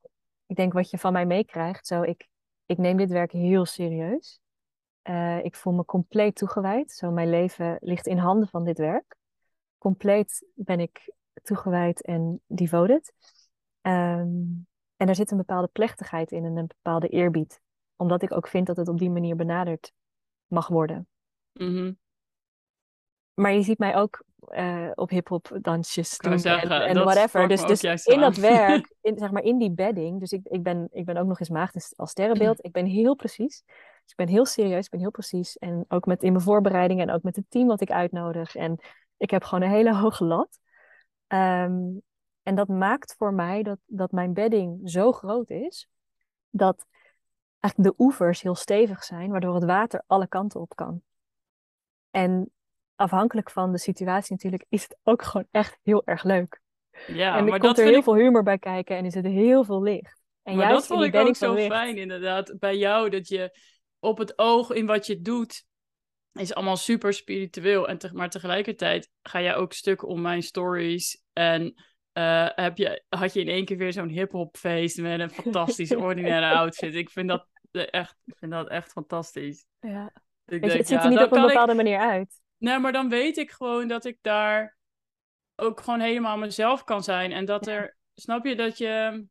ik 0.45 0.55
denk 0.55 0.73
wat 0.73 0.89
je 0.89 0.97
van 0.97 1.13
mij 1.13 1.25
meekrijgt, 1.25 1.87
zo 1.87 2.01
ik, 2.01 2.27
ik 2.65 2.77
neem 2.77 2.97
dit 2.97 3.09
werk 3.09 3.31
heel 3.31 3.65
serieus. 3.65 4.39
Uh, 5.03 5.43
ik 5.43 5.55
voel 5.55 5.73
me 5.73 5.85
compleet 5.85 6.35
toegewijd. 6.35 6.91
Zo, 6.91 7.11
mijn 7.11 7.29
leven 7.29 7.77
ligt 7.81 8.07
in 8.07 8.17
handen 8.17 8.47
van 8.47 8.63
dit 8.63 8.77
werk. 8.77 9.15
Compleet 9.77 10.45
ben 10.53 10.79
ik 10.79 11.13
toegewijd 11.43 12.01
en 12.01 12.41
devoted. 12.47 13.13
Um, 13.81 14.67
en 14.95 15.07
er 15.07 15.15
zit 15.15 15.31
een 15.31 15.37
bepaalde 15.37 15.69
plechtigheid 15.71 16.31
in 16.31 16.45
en 16.45 16.57
een 16.57 16.67
bepaalde 16.67 17.07
eerbied. 17.07 17.61
Omdat 17.95 18.21
ik 18.21 18.31
ook 18.31 18.47
vind 18.47 18.67
dat 18.67 18.77
het 18.77 18.87
op 18.87 18.97
die 18.97 19.09
manier 19.09 19.35
benaderd 19.35 19.93
mag 20.47 20.67
worden. 20.67 21.07
Mm 21.53 21.75
-hmm. 21.75 21.97
Maar 23.33 23.53
je 23.53 23.61
ziet 23.61 23.77
mij 23.77 23.95
ook 23.95 24.23
uh, 24.49 24.91
op 24.95 25.09
hip-hop 25.09 25.57
dansjes 25.61 26.17
doen 26.17 26.39
zeggen, 26.39 26.69
en, 26.69 26.97
en 26.97 27.03
whatever. 27.03 27.47
Dus, 27.47 27.81
dus 27.81 28.05
in 28.05 28.19
dat 28.19 28.35
werk, 28.35 28.93
in, 29.01 29.17
zeg 29.17 29.31
maar 29.31 29.43
in 29.43 29.57
die 29.57 29.71
bedding. 29.71 30.19
Dus 30.19 30.31
ik, 30.31 30.47
ik, 30.47 30.63
ben, 30.63 30.87
ik 30.91 31.05
ben 31.05 31.17
ook 31.17 31.27
nog 31.27 31.39
eens 31.39 31.49
maagd 31.49 31.93
als 31.95 32.11
sterrenbeeld. 32.11 32.63
Ik 32.65 32.71
ben 32.71 32.85
heel 32.85 33.15
precies. 33.15 33.63
Dus 34.09 34.17
ik 34.17 34.25
ben 34.25 34.35
heel 34.35 34.45
serieus, 34.45 34.85
ik 34.85 34.91
ben 34.91 34.99
heel 34.99 35.11
precies. 35.11 35.57
En 35.57 35.85
ook 35.87 36.05
met 36.05 36.23
in 36.23 36.31
mijn 36.31 36.43
voorbereiding 36.43 37.01
en 37.01 37.11
ook 37.11 37.23
met 37.23 37.35
het 37.35 37.45
team 37.49 37.67
wat 37.67 37.81
ik 37.81 37.91
uitnodig. 37.91 38.55
En 38.55 38.79
ik 39.17 39.29
heb 39.29 39.43
gewoon 39.43 39.63
een 39.63 39.75
hele 39.75 39.95
hoge 40.01 40.23
lat. 40.23 40.59
Um, 41.27 42.01
en 42.43 42.55
dat 42.55 42.67
maakt 42.67 43.15
voor 43.17 43.33
mij 43.33 43.63
dat, 43.63 43.77
dat 43.85 44.11
mijn 44.11 44.33
bedding 44.33 44.89
zo 44.89 45.11
groot 45.11 45.49
is, 45.49 45.87
dat 46.49 46.85
eigenlijk 47.59 47.97
de 47.97 48.03
oevers 48.03 48.41
heel 48.41 48.55
stevig 48.55 49.03
zijn, 49.03 49.31
waardoor 49.31 49.55
het 49.55 49.63
water 49.63 50.03
alle 50.07 50.27
kanten 50.27 50.59
op 50.59 50.75
kan. 50.75 51.01
En 52.11 52.51
afhankelijk 52.95 53.51
van 53.51 53.71
de 53.71 53.77
situatie 53.77 54.31
natuurlijk, 54.31 54.65
is 54.69 54.83
het 54.83 54.97
ook 55.03 55.23
gewoon 55.23 55.47
echt 55.51 55.79
heel 55.83 56.01
erg 56.05 56.23
leuk. 56.23 56.61
Ja, 57.07 57.37
en 57.37 57.43
er 57.43 57.49
maar 57.49 57.59
komt 57.59 57.77
er 57.77 57.85
heel 57.85 57.97
ik... 57.97 58.03
veel 58.03 58.15
humor 58.15 58.43
bij 58.43 58.57
kijken 58.57 58.97
en 58.97 59.05
is 59.05 59.13
het 59.13 59.25
heel 59.25 59.63
veel 59.63 59.81
licht. 59.81 60.21
En 60.43 60.55
maar 60.55 60.69
dat 60.69 60.87
vond 60.87 61.03
ik 61.03 61.15
ook 61.15 61.35
zo 61.35 61.55
fijn 61.55 61.97
inderdaad 61.97 62.59
bij 62.59 62.77
jou, 62.77 63.09
dat 63.09 63.27
je 63.27 63.57
op 63.99 64.17
het 64.17 64.39
oog 64.39 64.71
in 64.71 64.85
wat 64.85 65.05
je 65.05 65.21
doet, 65.21 65.65
is 66.33 66.53
allemaal 66.53 66.77
super 66.77 67.13
spiritueel. 67.13 67.87
En 67.87 67.97
te, 67.97 68.09
maar 68.13 68.29
tegelijkertijd 68.29 69.11
ga 69.21 69.41
jij 69.41 69.55
ook 69.55 69.73
stuk 69.73 70.07
om 70.07 70.21
mijn 70.21 70.43
stories 70.43 71.23
en 71.33 71.73
uh, 72.13 72.47
heb 72.55 72.77
je, 72.77 73.03
had 73.09 73.33
je 73.33 73.39
in 73.39 73.47
één 73.47 73.65
keer 73.65 73.77
weer 73.77 73.93
zo'n 73.93 74.09
hip-hop 74.09 74.57
feest 74.57 75.01
met 75.01 75.19
een 75.19 75.29
fantastisch 75.29 75.95
ordinaire 76.05 76.55
outfit. 76.55 76.95
Ik 76.95 77.09
vind 77.09 77.27
dat 77.27 77.47
echt, 77.71 78.15
ik 78.25 78.37
vind 78.37 78.51
dat 78.51 78.69
echt 78.69 78.91
fantastisch. 78.91 79.65
Ja. 79.79 80.11
Ik 80.45 80.61
denk, 80.61 80.73
het 80.73 80.87
ziet 80.87 81.03
er 81.03 81.09
niet 81.09 81.19
op 81.19 81.31
een 81.31 81.41
bepaalde 81.41 81.73
manier 81.73 81.99
uit. 81.99 82.41
Nee, 82.57 82.79
maar 82.79 82.91
dan 82.91 83.09
weet 83.09 83.37
ik 83.37 83.51
gewoon 83.51 83.87
dat 83.87 84.05
ik 84.05 84.17
daar 84.21 84.77
ook 85.55 85.81
gewoon 85.81 85.99
helemaal 85.99 86.37
mezelf 86.37 86.83
kan 86.83 87.03
zijn. 87.03 87.31
En 87.31 87.45
dat 87.45 87.67
er, 87.67 87.97
snap 88.13 88.45
je, 88.45 88.55
dat 88.55 88.77
je, 88.77 89.25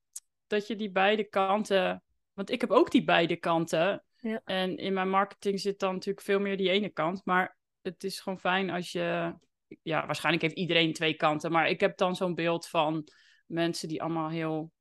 dat 0.46 0.66
je 0.66 0.76
die 0.76 0.90
beide 0.90 1.24
kanten. 1.24 2.02
Want 2.32 2.50
ik 2.50 2.60
heb 2.60 2.70
ook 2.70 2.90
die 2.90 3.04
beide 3.04 3.36
kanten. 3.36 4.04
Ja. 4.28 4.40
En 4.44 4.76
in 4.76 4.92
mijn 4.92 5.10
marketing 5.10 5.60
zit 5.60 5.78
dan 5.78 5.92
natuurlijk 5.92 6.24
veel 6.24 6.40
meer 6.40 6.56
die 6.56 6.70
ene 6.70 6.88
kant. 6.88 7.24
Maar 7.24 7.56
het 7.82 8.04
is 8.04 8.20
gewoon 8.20 8.38
fijn 8.38 8.70
als 8.70 8.92
je 8.92 9.34
ja, 9.82 10.06
waarschijnlijk 10.06 10.44
heeft 10.44 10.56
iedereen 10.56 10.92
twee 10.92 11.14
kanten. 11.14 11.52
Maar 11.52 11.68
ik 11.68 11.80
heb 11.80 11.96
dan 11.96 12.16
zo'n 12.16 12.34
beeld 12.34 12.68
van 12.68 13.08
mensen 13.46 13.88
die 13.88 14.02
allemaal 14.02 14.28
heel 14.28 14.72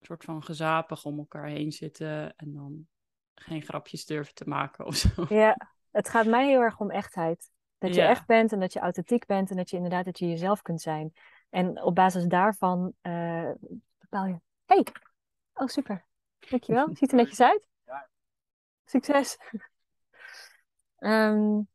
soort 0.00 0.24
van 0.24 0.42
gezapig 0.42 1.04
om 1.04 1.18
elkaar 1.18 1.46
heen 1.46 1.72
zitten. 1.72 2.36
En 2.36 2.52
dan 2.52 2.86
geen 3.34 3.62
grapjes 3.62 4.04
durven 4.04 4.34
te 4.34 4.48
maken 4.48 4.86
of 4.86 4.96
zo. 4.96 5.26
Ja, 5.28 5.56
het 5.90 6.08
gaat 6.08 6.26
mij 6.26 6.48
heel 6.48 6.60
erg 6.60 6.80
om 6.80 6.90
echtheid. 6.90 7.52
Dat 7.78 7.94
je 7.94 8.02
echt 8.02 8.26
bent 8.26 8.52
en 8.52 8.60
dat 8.60 8.72
je 8.72 8.78
authentiek 8.78 9.26
bent 9.26 9.50
en 9.50 9.56
dat 9.56 9.70
je 9.70 9.76
inderdaad 9.76 10.04
dat 10.04 10.18
je 10.18 10.28
jezelf 10.28 10.62
kunt 10.62 10.80
zijn. 10.80 11.12
En 11.50 11.82
op 11.82 11.94
basis 11.94 12.24
daarvan 12.24 12.92
uh, 13.02 13.50
bepaal 13.98 14.26
je. 14.26 14.40
Hey, 14.64 14.86
oh 15.54 15.66
super. 15.66 16.06
Dankjewel. 16.48 16.88
Ziet 16.96 17.10
er 17.10 17.16
netjes 17.16 17.40
uit. 17.40 17.62
Succes. 18.84 19.38
um, 20.98 21.68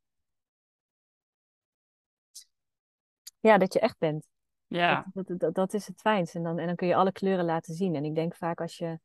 Ja, 3.39 3.57
dat 3.57 3.74
je 3.74 3.80
echt 3.80 3.97
bent. 3.97 4.28
Ja. 4.68 5.05
Dat, 5.14 5.39
dat, 5.39 5.55
dat, 5.55 5.74
is 5.74 5.88
het 5.88 5.99
fijnst. 5.99 6.36
En 6.36 6.43
dan, 6.43 6.60
en 6.60 6.66
dan 6.66 6.76
kun 6.76 6.88
je 6.88 6.95
alle 6.95 7.12
kleuren 7.12 7.45
laten 7.45 7.74
zien. 7.74 7.95
En 7.95 8.05
ik 8.05 8.16
denk 8.16 8.36
vaak 8.36 8.62
als 8.62 8.78
je 8.78 8.99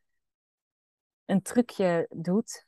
een 1.24 1.42
trucje 1.42 2.06
doet. 2.10 2.66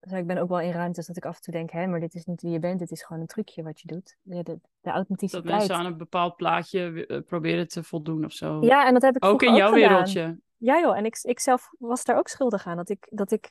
Dus 0.00 0.12
ik 0.12 0.26
ben 0.26 0.38
ook 0.38 0.48
wel 0.48 0.60
in 0.60 0.72
ruimtes 0.72 1.06
dat 1.06 1.16
ik 1.16 1.24
af 1.24 1.36
en 1.36 1.42
toe 1.42 1.52
denk, 1.52 1.70
hè, 1.70 1.86
maar 1.86 2.00
dit 2.00 2.14
is 2.14 2.24
niet 2.24 2.42
wie 2.42 2.50
je 2.50 2.58
bent, 2.58 2.78
dit 2.78 2.90
is 2.90 3.02
gewoon 3.02 3.22
een 3.22 3.28
trucje 3.28 3.62
wat 3.62 3.80
je 3.80 3.86
doet. 3.86 4.16
De, 4.22 4.42
de, 4.42 4.58
de 4.80 4.90
authenticiteit. 4.90 5.44
Dat 5.46 5.56
mensen 5.56 5.74
aan 5.74 5.86
een 5.86 5.96
bepaald 5.96 6.36
plaatje 6.36 7.06
eh, 7.06 7.22
proberen 7.22 7.68
te 7.68 7.82
voldoen 7.82 8.24
of 8.24 8.32
zo. 8.32 8.64
Ja, 8.64 8.86
en 8.86 8.92
dat 8.92 9.02
heb 9.02 9.16
ik 9.16 9.24
ook 9.24 9.42
in 9.42 9.54
jouw 9.54 9.68
ook 9.68 9.74
wereldje. 9.74 10.38
Ja 10.56 10.80
joh, 10.80 10.96
en 10.96 11.04
ik, 11.04 11.18
ik 11.22 11.40
zelf 11.40 11.70
was 11.78 12.04
daar 12.04 12.18
ook 12.18 12.28
schuldig 12.28 12.66
aan. 12.66 12.76
Dat 12.76 12.88
ik, 12.88 13.06
dat 13.10 13.30
ik 13.30 13.50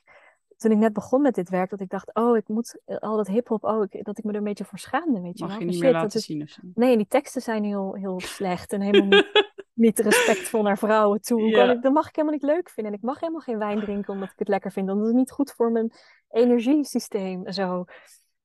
toen 0.58 0.70
ik 0.70 0.76
net 0.78 0.92
begon 0.92 1.22
met 1.22 1.34
dit 1.34 1.48
werk, 1.48 1.70
dat 1.70 1.80
ik 1.80 1.88
dacht, 1.88 2.14
oh, 2.14 2.36
ik 2.36 2.48
moet 2.48 2.80
eh, 2.84 2.96
al 2.96 3.16
dat 3.16 3.26
hip-hop, 3.26 3.64
oh, 3.64 3.84
ik, 3.88 4.04
dat 4.04 4.18
ik 4.18 4.24
me 4.24 4.30
er 4.30 4.38
een 4.38 4.44
beetje 4.44 4.64
voor 4.64 4.78
schaamde, 4.78 5.20
weet 5.20 5.38
je 5.38 5.44
Mag 5.44 5.52
wel. 5.52 5.60
je 5.60 5.66
niet 5.66 5.74
shit, 5.74 5.84
meer 5.84 5.92
laten 5.92 6.18
is- 6.18 6.24
zien 6.26 6.42
of 6.42 6.48
zo. 6.48 6.60
Nee, 6.74 6.90
en 6.92 6.96
die 6.98 7.06
teksten 7.06 7.42
zijn 7.42 7.64
heel, 7.64 7.94
heel 7.94 8.20
slecht 8.20 8.72
en 8.72 8.80
helemaal 8.80 9.08
niet, 9.08 9.54
niet 9.74 9.98
respectvol 9.98 10.62
naar 10.62 10.78
vrouwen 10.78 11.20
toe. 11.20 11.38
Kan 11.52 11.66
Ja. 11.66 11.72
ik, 11.72 11.82
dat 11.82 11.92
mag 11.92 12.08
ik 12.08 12.14
helemaal 12.16 12.36
niet 12.38 12.50
leuk 12.50 12.70
vinden. 12.70 12.92
En 12.92 12.98
ik 12.98 13.04
mag 13.04 13.20
helemaal 13.20 13.40
geen 13.40 13.58
wijn 13.58 13.80
drinken 13.80 14.12
omdat 14.12 14.30
ik 14.30 14.38
het 14.38 14.48
lekker 14.48 14.72
vind. 14.72 14.86
Want 14.86 14.98
dat 14.98 15.08
is 15.08 15.14
niet 15.14 15.30
goed 15.30 15.52
voor 15.52 15.72
mijn 15.72 15.92
energiesysteem 16.28 17.46
en 17.46 17.54
zo. 17.54 17.84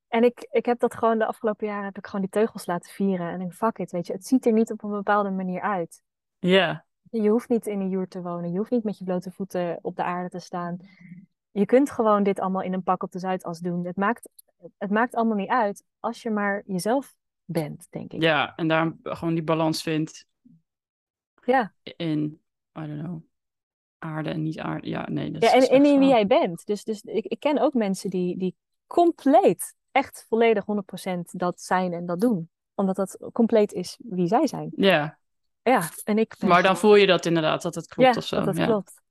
En 0.08 0.24
ik, 0.24 0.48
ik 0.52 0.66
heb 0.66 0.80
dat 0.80 0.96
gewoon 0.96 1.18
de 1.18 1.26
afgelopen 1.26 1.68
jaren, 1.68 1.86
heb 1.86 1.98
ik 1.98 2.06
gewoon 2.06 2.22
die 2.22 2.30
teugels 2.30 2.66
laten 2.66 2.92
vieren. 2.92 3.28
En 3.28 3.34
ik 3.34 3.40
denk, 3.40 3.54
fuck 3.54 3.78
it, 3.78 3.92
weet 3.92 4.08
je, 4.08 4.14
het 4.14 4.26
ziet 4.28 4.46
er 4.46 4.54
niet 4.54 4.72
op 4.72 4.84
een 4.84 4.90
bepaalde 4.92 5.30
manier 5.30 5.62
uit. 5.62 6.02
Ja, 6.40 6.86
Je 7.10 7.30
hoeft 7.30 7.50
niet 7.50 7.68
in 7.68 7.80
een 7.80 7.90
joert 7.90 8.10
te 8.10 8.22
wonen. 8.22 8.52
Je 8.52 8.58
hoeft 8.58 8.72
niet 8.72 8.84
met 8.84 8.98
je 8.98 9.04
blote 9.04 9.32
voeten 9.32 9.80
op 9.82 9.96
de 9.96 10.04
aarde 10.04 10.30
te 10.30 10.40
staan. 10.40 10.78
Je 11.54 11.66
kunt 11.66 11.90
gewoon 11.92 12.24
dit 12.24 12.40
allemaal 12.40 12.62
in 12.62 12.74
een 12.74 12.84
pak 12.84 13.04
op 13.04 13.12
de 13.12 13.20
Zuidas 13.20 13.60
doen. 13.60 13.86
Het 13.86 13.96
maakt, 13.96 14.30
het 14.78 14.90
maakt 14.90 15.16
allemaal 15.16 15.38
niet 15.38 15.50
uit 15.50 15.84
als 16.00 16.22
je 16.22 16.30
maar 16.30 16.64
jezelf 16.66 17.16
bent, 17.46 17.88
denk 17.90 18.14
ik. 18.14 18.22
ja, 18.22 18.56
en 18.56 18.68
daar 18.68 18.94
gewoon 19.04 19.34
die 19.34 19.44
balans 19.44 19.82
vindt 19.82 20.26
Ja. 21.46 21.74
in, 21.82 22.42
I 22.80 22.86
don't 22.88 23.00
know, 23.04 23.22
aarde 23.98 24.30
en 24.30 24.44
niet 24.44 24.60
aarde. 24.60 24.90
Ja, 24.90 25.10
nee, 25.10 25.32
dat 25.32 25.42
Ja, 25.42 25.48
is 25.48 25.54
en, 25.54 25.60
dus 25.60 25.70
en 25.70 25.86
in 25.86 26.00
wie 26.00 26.08
jij 26.10 26.28
bent. 26.28 26.66
Dus, 26.66 26.84
dus 26.84 27.02
ik, 27.02 27.26
ik 27.26 27.40
ken 27.40 27.58
ook 27.58 27.74
mensen 27.74 28.10
die, 28.10 28.38
die 28.38 28.56
compleet, 28.88 29.76
echt 29.92 30.26
volledig 30.28 30.66
100% 31.16 31.20
dat 31.32 31.62
zijn 31.62 31.94
en 31.94 32.06
dat 32.06 32.20
doen. 32.20 32.50
Omdat 32.76 32.96
dat 32.96 33.18
compleet 33.32 33.74
is 33.74 33.98
wie 34.04 34.28
zij 34.28 34.48
zijn. 34.48 34.72
Ja, 34.76 35.18
Ja, 35.64 35.90
en 36.04 36.18
ik 36.18 36.42
maar 36.42 36.64
dan 36.64 36.78
voel 36.78 36.96
je 36.96 37.06
dat 37.06 37.26
inderdaad, 37.26 37.62
dat 37.62 37.76
het 37.76 37.88
klopt 37.88 38.10
ja, 38.14 38.18
of 38.18 38.26
zo. 38.26 38.36
dat 38.36 38.46
het 38.46 38.58
ja. 38.58 38.66
klopt. 38.66 39.02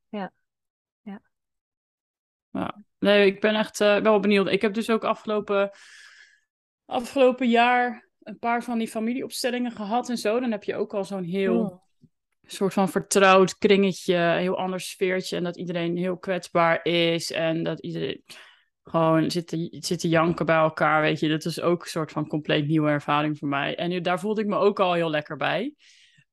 Nee, 2.98 3.26
ik 3.26 3.40
ben 3.40 3.55
echt 3.55 3.80
eh, 3.80 3.96
wel 3.96 4.20
benieuwd. 4.20 4.48
Ik 4.48 4.62
heb 4.62 4.74
dus 4.74 4.90
ook 4.90 5.05
afgelopen, 5.05 5.70
afgelopen 6.84 7.48
jaar 7.48 8.09
een 8.22 8.38
paar 8.38 8.62
van 8.62 8.78
die 8.78 8.88
familieopstellingen 8.88 9.72
gehad 9.72 10.09
en 10.09 10.18
zo. 10.18 10.40
Dan 10.40 10.50
heb 10.50 10.64
je 10.64 10.76
ook 10.76 10.94
al 10.94 11.05
zo'n 11.05 11.24
heel 11.24 11.62
Mm. 11.62 11.80
soort 12.50 12.72
van 12.72 12.88
vertrouwd 12.88 13.59
kringetje, 13.59 14.14
een 14.14 14.38
heel 14.38 14.59
ander 14.59 14.80
sfeertje. 14.80 15.36
En 15.36 15.44
dat 15.44 15.57
iedereen 15.57 15.96
heel 15.96 16.18
kwetsbaar 16.18 16.84
is 16.84 17.30
en 17.30 17.62
dat 17.62 17.80
iedereen 17.80 18.24
gewoon 18.84 19.30
zit 19.30 19.46
te, 19.46 19.68
zit 19.70 20.00
te 20.00 20.09
janken 20.09 20.46
bij 20.46 20.57
elkaar, 20.57 21.00
weet 21.00 21.20
je. 21.20 21.28
Dat 21.28 21.44
is 21.44 21.61
ook 21.61 21.82
een 21.82 21.88
soort 21.88 22.12
van 22.12 22.26
compleet 22.26 22.66
nieuwe 22.66 22.90
ervaring 22.90 23.38
voor 23.38 23.48
mij. 23.48 23.76
En 23.76 24.03
daar 24.03 24.20
voelde 24.20 24.40
ik 24.40 24.46
me 24.46 24.57
ook 24.57 24.80
al 24.80 24.92
heel 24.92 25.11
lekker 25.11 25.36
bij. 25.36 25.74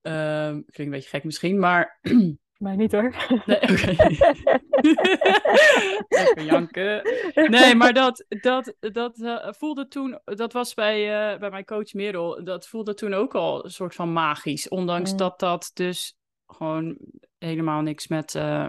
Ehm 0.02 0.52
klinkt 0.52 0.78
een 0.78 0.90
beetje 0.90 1.10
gek 1.10 1.24
misschien, 1.24 1.60
maar... 1.60 2.00
Mij 2.60 2.76
niet 2.76 2.92
hoor. 2.92 3.16
Nee, 3.46 3.62
oké. 3.62 3.96
Janken. 6.52 7.02
Nee, 7.50 7.76
maar 7.76 7.94
dat, 7.94 8.26
dat, 8.28 8.74
dat 8.80 9.22
eh, 9.22 9.48
voelde 9.52 9.88
toen, 9.88 10.20
dat 10.26 10.54
was 10.54 10.74
bij, 10.74 11.32
eh, 11.34 11.40
bij 11.40 11.50
mijn 11.50 11.66
coach 11.66 11.94
Merel, 11.94 12.44
dat 12.44 12.68
voelde 12.68 12.94
toen 12.94 13.14
ook 13.14 13.36
al 13.36 13.66
een 13.66 13.72
soort 13.72 13.96
van 13.96 14.14
magisch. 14.14 14.68
Ondanks 14.68 15.12
Mm. 15.12 15.18
dat 15.18 15.40
dat 15.40 15.72
dus 15.74 16.16
gewoon 16.48 16.98
helemaal 17.38 17.82
niks 17.82 18.08
met 18.08 18.36
eh, 18.36 18.68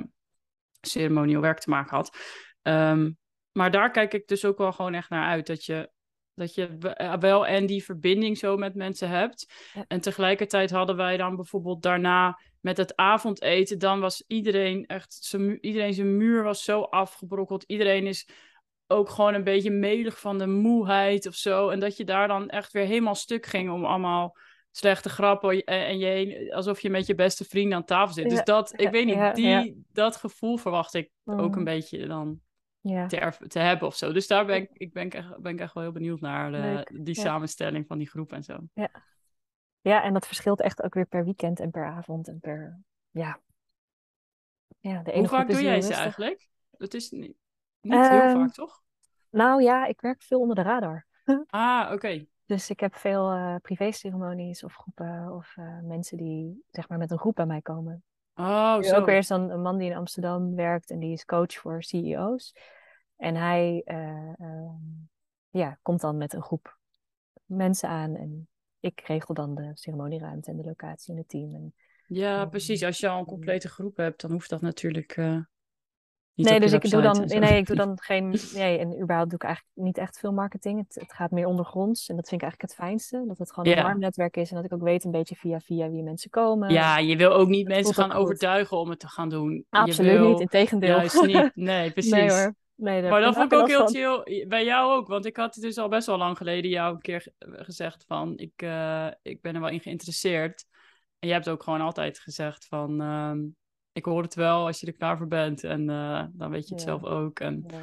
ceremonieel 0.80 1.40
werk 1.40 1.58
te 1.58 1.70
maken 1.70 1.96
had. 1.96 2.16
Ehm, 2.62 3.10
maar 3.52 3.70
daar 3.70 3.90
kijk 3.90 4.14
ik 4.14 4.26
dus 4.26 4.44
ook 4.44 4.58
wel 4.58 4.72
gewoon 4.72 4.94
echt 4.94 5.10
naar 5.10 5.28
uit. 5.28 5.46
Dat 5.46 5.64
je, 5.64 5.90
dat 6.34 6.54
je 6.54 6.76
we- 6.78 7.16
wel 7.20 7.46
en 7.46 7.66
die 7.66 7.84
verbinding 7.84 8.38
zo 8.38 8.56
met 8.56 8.74
mensen 8.74 9.08
hebt. 9.08 9.52
En 9.88 10.00
tegelijkertijd 10.00 10.70
hadden 10.70 10.96
wij 10.96 11.16
dan 11.16 11.36
bijvoorbeeld 11.36 11.82
daarna 11.82 12.38
met 12.60 12.76
het 12.76 12.96
avondeten, 12.96 13.78
dan 13.78 14.00
was 14.00 14.24
iedereen 14.26 14.86
echt, 14.86 15.14
zijn 15.20 15.58
iedereen 15.66 15.94
zijn 15.94 16.16
muur 16.16 16.42
was 16.42 16.64
zo 16.64 16.80
afgebrokkeld. 16.80 17.62
Iedereen 17.66 18.06
is 18.06 18.28
ook 18.86 19.08
gewoon 19.08 19.34
een 19.34 19.44
beetje 19.44 19.70
melig 19.70 20.20
van 20.20 20.38
de 20.38 20.46
moeheid 20.46 21.26
of 21.26 21.34
zo. 21.34 21.68
En 21.68 21.80
dat 21.80 21.96
je 21.96 22.04
daar 22.04 22.28
dan 22.28 22.48
echt 22.48 22.72
weer 22.72 22.86
helemaal 22.86 23.14
stuk 23.14 23.46
ging 23.46 23.70
om 23.70 23.84
allemaal 23.84 24.36
slechte 24.70 25.08
grappen 25.08 25.64
en, 25.64 25.86
en 25.86 25.98
je 25.98 26.54
alsof 26.54 26.80
je 26.80 26.90
met 26.90 27.06
je 27.06 27.14
beste 27.14 27.44
vrienden 27.44 27.76
aan 27.76 27.84
tafel 27.84 28.14
zit. 28.14 28.30
Dus 28.30 28.44
dat, 28.44 28.72
ik 28.80 28.90
weet 28.90 29.06
niet, 29.06 29.34
die, 29.34 29.84
dat 29.92 30.16
gevoel 30.16 30.56
verwacht 30.56 30.94
ik 30.94 31.10
ook 31.24 31.50
Mm. 31.52 31.58
een 31.58 31.64
beetje 31.64 32.06
dan 32.06 32.40
Ja. 32.80 33.06
te, 33.06 33.32
te 33.48 33.58
hebben 33.58 33.88
of 33.88 33.96
zo. 33.96 34.12
Dus 34.12 34.26
daar 34.26 34.46
ben 34.46 34.56
ik, 34.56 34.70
ik 34.72 34.92
ben, 34.92 35.06
ik 35.06 35.14
echt, 35.14 35.40
ben 35.40 35.52
ik 35.52 35.60
echt 35.60 35.74
wel 35.74 35.82
heel 35.82 35.92
benieuwd 35.92 36.20
naar 36.20 36.52
de- 36.52 36.58
Leuk, 36.58 37.04
die 37.04 37.14
ja. 37.16 37.22
samenstelling 37.22 37.86
van 37.86 37.98
die 37.98 38.08
groep 38.08 38.32
en 38.32 38.42
zo. 38.42 38.58
ja, 38.74 38.90
en 39.82 40.12
dat 40.12 40.26
verschilt 40.26 40.60
echt 40.60 40.82
ook 40.82 40.94
weer 40.94 41.06
per 41.06 41.24
weekend 41.24 41.60
en 41.60 41.70
per 41.70 41.84
avond 41.84 42.28
en 42.28 42.40
per, 42.40 42.80
ja. 43.10 43.40
Ja, 44.78 45.02
de 45.02 45.10
ene 45.12 45.20
Hoe 45.20 45.28
vaak 45.28 45.50
doe 45.50 45.62
jij 45.62 45.80
ze 45.80 45.94
eigenlijk? 45.94 46.48
Dat 46.70 46.94
is 46.94 47.10
niet, 47.10 47.34
niet 47.80 47.92
heel 47.92 48.02
Ehm, 48.02 48.36
vaak, 48.36 48.52
toch? 48.52 48.82
Nou 49.30 49.62
ja, 49.62 49.86
ik 49.86 50.00
werk 50.00 50.22
veel 50.22 50.40
onder 50.40 50.56
de 50.56 50.62
radar. 50.62 51.06
Ah, 51.46 51.92
oké. 51.92 52.26
Dus 52.46 52.70
ik 52.70 52.80
heb 52.80 52.94
veel 52.94 53.30
eh 53.30 53.54
privé-ceremonies 53.62 54.64
of 54.64 54.74
groepen 54.74 55.32
of 55.32 55.56
eh, 55.56 55.78
mensen 55.82 56.16
die 56.16 56.64
zeg 56.70 56.88
maar 56.88 56.98
met 56.98 57.10
een 57.10 57.18
groep 57.18 57.34
bij 57.34 57.46
mij 57.46 57.60
komen. 57.60 58.02
Oh, 58.34 58.82
zo. 58.82 58.96
ook 58.96 59.06
weer 59.06 59.16
is 59.16 59.26
dan 59.26 59.50
een 59.50 59.62
man 59.62 59.78
die 59.78 59.90
in 59.90 59.96
Amsterdam 59.96 60.54
werkt 60.54 60.90
en 60.90 60.98
die 60.98 61.12
is 61.12 61.24
coach 61.24 61.54
voor 61.54 61.82
CEO's. 61.82 62.54
En 63.16 63.34
hij 63.34 63.82
eh, 63.84 64.32
ehm, 64.38 64.76
ja, 65.50 65.78
komt 65.82 66.00
dan 66.00 66.16
met 66.16 66.32
een 66.32 66.42
groep 66.42 66.78
mensen 67.44 67.88
aan 67.88 68.16
en 68.16 68.48
ik 68.80 69.00
regel 69.00 69.34
dan 69.34 69.54
de 69.54 69.70
ceremonieruimte 69.74 70.50
en 70.50 70.56
de 70.56 70.64
locatie 70.64 71.12
en 71.12 71.18
het 71.18 71.28
team. 71.28 71.54
En, 71.54 71.74
Ja, 72.06 72.40
Ehm, 72.40 72.48
precies. 72.48 72.84
Als 72.84 72.98
je 72.98 73.08
al 73.08 73.18
een 73.18 73.24
complete 73.24 73.68
groep 73.68 73.96
hebt, 73.96 74.20
dan 74.20 74.30
hoeft 74.30 74.50
dat 74.50 74.60
natuurlijk 74.60 75.16
eh, 75.16 75.38
niet 76.34 76.48
nee, 76.48 76.60
dus 76.60 76.72
ik 76.72 76.90
doe 76.90 77.02
dan, 77.02 77.24
nee, 77.24 77.58
ik 77.58 77.66
doe 77.66 77.76
dan 77.76 77.98
geen, 78.00 78.28
nee, 78.54 78.78
en 78.78 79.00
überhaupt 79.00 79.30
doe 79.30 79.38
ik 79.38 79.44
eigenlijk 79.44 79.74
niet 79.74 79.98
echt 79.98 80.18
veel 80.18 80.32
marketing. 80.32 80.78
Het, 80.78 80.94
het 81.00 81.12
gaat 81.12 81.30
meer 81.30 81.46
ondergronds 81.46 82.08
en 82.08 82.16
dat 82.16 82.28
vind 82.28 82.42
ik 82.42 82.48
eigenlijk 82.48 82.72
het 82.72 82.86
fijnste. 82.86 83.24
Dat 83.26 83.38
het 83.38 83.52
gewoon 83.52 83.76
een 83.76 83.82
warm 83.82 83.98
netwerk 83.98 84.36
is 84.36 84.50
en 84.50 84.56
dat 84.56 84.64
ik 84.64 84.72
ook 84.72 84.82
weet 84.82 85.04
een 85.04 85.10
beetje 85.10 85.36
via 85.36 85.60
via 85.60 85.90
wie 85.90 86.02
mensen 86.02 86.30
komen. 86.30 86.70
Ja, 86.72 86.98
je 86.98 87.16
wil 87.16 87.32
ook 87.32 87.48
niet 87.48 87.68
mensen 87.68 87.94
gaan 87.94 88.12
overtuigen 88.12 88.78
om 88.78 88.90
het 88.90 88.98
te 88.98 89.08
gaan 89.08 89.28
doen. 89.28 89.52
Je 89.52 89.64
Absoluut 89.70 90.18
wil 90.18 90.28
niet, 90.28 90.40
integendeel. 90.40 90.96
Juist 90.96 91.22
niet. 91.22 91.50
Nee, 91.70 91.90
precies. 91.90 92.12
Nee 92.12 92.30
hoor. 92.30 92.54
Nee, 92.80 93.02
Maar 93.02 93.20
dat 93.20 93.34
vond 93.34 93.52
ik 93.52 93.58
ook 93.58 93.68
heel 93.68 93.78
van. 93.78 93.88
chill. 94.24 94.46
Bij 94.48 94.64
jou 94.64 94.92
ook, 94.92 95.08
want 95.08 95.24
ik 95.26 95.36
had 95.36 95.54
dus 95.54 95.78
al 95.78 95.88
best 95.88 96.06
wel 96.06 96.16
lang 96.18 96.36
geleden 96.36 96.70
jou 96.70 96.94
een 96.94 97.00
keer 97.00 97.20
ge- 97.20 97.32
gezegd 97.38 98.04
van 98.06 98.38
ik, 98.38 98.52
eh, 98.62 99.08
ik 99.22 99.40
ben 99.42 99.54
er 99.54 99.60
wel 99.60 99.70
in 99.70 99.80
geïnteresseerd. 99.80 100.64
En 101.18 101.28
jij 101.28 101.36
hebt 101.36 101.48
ook 101.48 101.62
gewoon 101.62 101.80
altijd 101.80 102.18
gezegd 102.18 102.66
van 102.66 103.00
ehm, 103.00 103.38
ik 103.92 104.04
hoor 104.04 104.22
het 104.22 104.34
wel 104.34 104.66
als 104.66 104.80
je 104.80 104.86
er 104.86 104.92
klaar 104.94 105.16
voor 105.18 105.26
bent. 105.28 105.64
En 105.64 105.90
eh, 105.90 106.24
dan 106.32 106.50
weet 106.50 106.68
je 106.68 106.74
het 106.74 106.82
Ja. 106.84 106.88
zelf 106.88 107.04
ook. 107.04 107.40
En 107.40 107.64
Ja. 107.66 107.80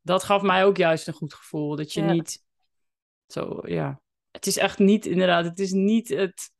dat 0.00 0.24
gaf 0.24 0.42
mij 0.42 0.64
ook 0.64 0.76
juist 0.76 1.06
een 1.08 1.14
goed 1.14 1.34
gevoel. 1.34 1.76
Dat 1.76 1.92
je 1.92 2.00
Ja. 2.02 2.12
niet 2.12 2.44
zo, 3.26 3.60
ja. 3.64 4.00
Het 4.30 4.46
is 4.46 4.56
echt 4.56 4.78
niet, 4.78 5.06
inderdaad, 5.06 5.44
het 5.44 5.58
is 5.58 5.72
niet 5.72 6.08
het, 6.08 6.50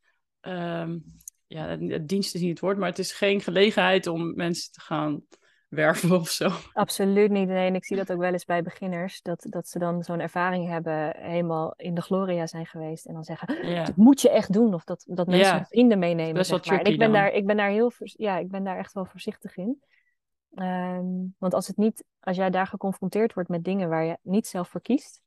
ehm, 0.40 0.98
ja, 1.46 1.66
het, 1.66 1.80
het 1.90 2.08
dienst 2.08 2.34
is 2.34 2.40
niet 2.40 2.50
het 2.50 2.60
woord, 2.60 2.78
maar 2.78 2.88
het 2.88 2.98
is 2.98 3.12
geen 3.12 3.40
gelegenheid 3.40 4.06
om 4.06 4.34
mensen 4.34 4.72
te 4.72 4.80
gaan 4.80 5.22
werven 5.68 6.12
of 6.12 6.28
zo. 6.28 6.50
Absoluut 6.72 7.30
niet. 7.30 7.48
Nee, 7.48 7.66
en 7.66 7.74
ik 7.74 7.84
zie 7.84 7.96
dat 7.96 8.12
ook 8.12 8.18
wel 8.18 8.32
eens 8.32 8.44
bij 8.44 8.62
beginners, 8.62 9.22
dat, 9.22 9.46
dat 9.48 9.68
ze 9.68 9.78
dan 9.78 10.02
zo'n 10.02 10.20
ervaring 10.20 10.68
hebben, 10.68 11.16
helemaal 11.16 11.74
in 11.76 11.94
de 11.94 12.00
gloria 12.00 12.46
zijn 12.46 12.66
geweest 12.66 13.06
en 13.06 13.14
dan 13.14 13.24
zeggen, 13.24 13.68
Ja, 13.68 13.84
dat 13.84 13.96
moet 13.96 14.20
je 14.20 14.30
echt 14.30 14.52
doen. 14.52 14.74
Of 14.74 14.84
dat, 14.84 15.04
dat 15.06 15.26
mensen 15.26 15.56
Ja. 15.56 15.64
vrienden 15.64 15.98
meenemen, 15.98 16.34
best 16.34 16.50
wel 16.50 16.60
maar. 16.64 16.78
En 16.78 16.92
ik 16.92 16.98
ben 16.98 17.12
dan. 17.12 17.20
daar, 17.20 17.32
ik 17.32 17.46
ben 17.46 17.56
daar 17.56 17.70
heel, 17.70 17.92
ja, 17.98 18.38
ik 18.38 18.48
ben 18.48 18.64
daar 18.64 18.78
echt 18.78 18.92
wel 18.92 19.04
voorzichtig 19.04 19.56
in. 19.56 19.82
Ehm, 20.54 21.06
want 21.38 21.54
als 21.54 21.66
het 21.66 21.76
niet, 21.76 22.04
als 22.20 22.36
jij 22.36 22.50
daar 22.50 22.66
geconfronteerd 22.66 23.34
wordt 23.34 23.48
met 23.48 23.64
dingen 23.64 23.88
waar 23.88 24.04
je 24.04 24.18
niet 24.22 24.46
zelf 24.46 24.68
voor 24.68 24.80
kiest, 24.80 25.20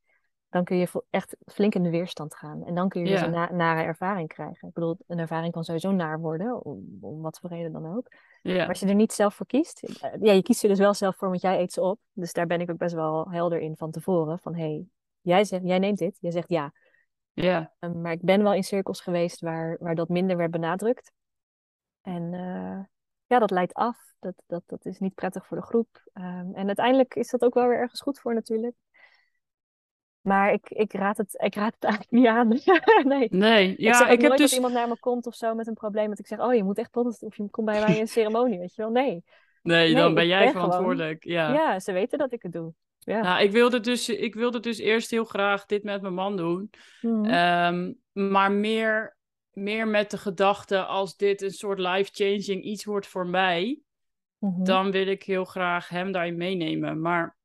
dan 0.52 0.64
kun 0.64 0.76
je 0.76 1.04
echt 1.10 1.36
flink 1.46 1.74
in 1.74 1.82
de 1.82 1.90
weerstand 1.90 2.34
gaan. 2.34 2.64
En 2.64 2.74
dan 2.74 2.88
kun 2.88 3.04
je 3.04 3.10
dus 3.10 3.20
een 3.20 3.30
na- 3.30 3.52
nare 3.52 3.82
ervaring 3.82 4.28
krijgen. 4.28 4.68
Ik 4.68 4.74
bedoel, 4.74 4.96
een 5.06 5.18
ervaring 5.18 5.52
kan 5.52 5.64
sowieso 5.64 5.90
naar 5.90 6.20
worden, 6.20 6.64
om, 6.64 6.98
om 7.00 7.22
wat 7.22 7.38
voor 7.38 7.50
reden 7.50 7.72
dan 7.72 7.96
ook. 7.96 8.10
Maar 8.42 8.52
ja, 8.52 8.66
als 8.66 8.80
je 8.80 8.86
er 8.86 8.94
niet 8.94 9.12
zelf 9.12 9.34
voor 9.34 9.46
kiest, 9.46 9.82
eh, 9.82 10.10
ja, 10.20 10.32
je 10.32 10.42
kiest 10.42 10.62
er 10.62 10.68
dus 10.68 10.78
wel 10.78 10.94
zelf 10.94 11.16
voor, 11.16 11.28
want 11.28 11.40
jij 11.40 11.60
eet 11.60 11.72
ze 11.72 11.80
op. 11.80 12.00
Dus 12.12 12.32
daar 12.32 12.46
ben 12.46 12.60
ik 12.60 12.70
ook 12.70 12.76
best 12.76 12.94
wel 12.94 13.30
helder 13.30 13.58
in 13.60 13.76
van 13.76 13.90
tevoren. 13.90 14.38
Van 14.38 14.54
hé, 14.54 14.62
hey, 14.62 14.86
jij, 15.20 15.44
zegt, 15.44 15.64
jij 15.64 15.78
neemt 15.78 15.98
dit, 15.98 16.18
jij 16.20 16.30
zegt 16.30 16.48
ja. 16.48 16.72
ja. 17.32 17.72
Um, 17.78 18.00
maar 18.00 18.12
ik 18.12 18.22
ben 18.22 18.42
wel 18.42 18.54
in 18.54 18.64
cirkels 18.64 19.00
geweest 19.00 19.40
waar, 19.40 19.76
waar 19.80 19.94
dat 19.94 20.08
minder 20.08 20.36
werd 20.36 20.50
benadrukt. 20.50 21.12
En 22.02 22.34
eh, 22.34 22.84
ja, 23.26 23.38
dat 23.38 23.50
leidt 23.50 23.74
af. 23.74 24.10
Dat, 24.18 24.34
dat, 24.46 24.62
dat 24.66 24.84
is 24.84 24.98
niet 24.98 25.14
prettig 25.14 25.46
voor 25.46 25.56
de 25.56 25.62
groep. 25.62 26.10
Um, 26.14 26.54
en 26.54 26.66
uiteindelijk 26.66 27.14
is 27.14 27.30
dat 27.30 27.42
ook 27.42 27.54
wel 27.54 27.68
weer 27.68 27.78
ergens 27.78 28.00
goed 28.00 28.20
voor 28.20 28.34
natuurlijk. 28.34 28.74
Maar 30.22 30.52
ik, 30.52 30.70
ik, 30.70 30.92
raad, 30.92 31.16
het, 31.16 31.34
ik 31.42 31.54
raad 31.54 31.74
het 31.74 31.84
eigenlijk 31.84 32.12
niet 32.12 32.26
aan. 32.26 32.48
nee. 33.18 33.28
Nee, 33.30 33.70
ik 33.70 33.78
ja, 33.78 33.92
zeg 33.94 34.08
ik 34.08 34.20
heb 34.20 34.30
dus... 34.30 34.40
dat 34.40 34.52
iemand 34.52 34.74
naar 34.74 34.88
me 34.88 34.98
komt 34.98 35.26
of 35.26 35.34
zo 35.34 35.54
met 35.54 35.66
een 35.66 35.74
probleem. 35.74 36.08
Dat 36.08 36.18
ik 36.18 36.26
zeg, 36.26 36.40
oh 36.40 36.54
je 36.54 36.64
moet 36.64 36.78
echt 36.78 36.90
podcasten 36.90 37.26
of 37.26 37.36
je 37.36 37.50
komt 37.50 37.66
bij 37.66 37.80
mij 37.84 37.94
in 37.94 38.00
een 38.00 38.08
ceremonie. 38.18 38.58
Weet 38.58 38.74
je 38.74 38.82
wel, 38.82 38.90
nee. 38.90 39.04
Nee, 39.04 39.22
Nee, 39.62 39.94
dan 39.94 40.14
ben 40.14 40.26
jij 40.26 40.38
ben 40.38 40.48
gewoon- 40.52 40.64
verantwoordelijk. 40.66 41.24
Ja. 41.24 41.52
Ja, 41.52 41.80
ze 41.80 41.92
weten 41.92 42.18
dat 42.18 42.32
ik 42.32 42.42
het 42.42 42.52
doe. 42.52 42.72
Ja. 42.98 43.20
Nou, 43.20 43.42
ik 43.42 43.50
wilde, 43.50 43.80
dus, 43.80 44.08
ik 44.08 44.34
wilde 44.34 44.60
dus 44.60 44.78
eerst 44.78 45.10
heel 45.10 45.24
graag 45.24 45.66
dit 45.66 45.82
met 45.82 46.02
mijn 46.02 46.14
man 46.14 46.36
doen. 46.36 46.70
Mhm. 47.00 47.24
Ehm, 47.24 47.92
maar 48.12 48.52
meer, 48.52 49.16
meer 49.52 49.88
met 49.88 50.10
de 50.10 50.18
gedachte, 50.18 50.84
als 50.84 51.16
dit 51.16 51.42
een 51.42 51.50
soort 51.50 51.78
life-changing 51.78 52.64
iets 52.64 52.84
wordt 52.84 53.06
voor 53.06 53.26
mij, 53.26 53.80
Mhm. 54.38 54.64
dan 54.64 54.90
wil 54.90 55.06
ik 55.06 55.22
heel 55.22 55.44
graag 55.44 55.88
hem 55.88 56.12
daarin 56.12 56.36
meenemen. 56.36 57.00
Maar 57.00 57.36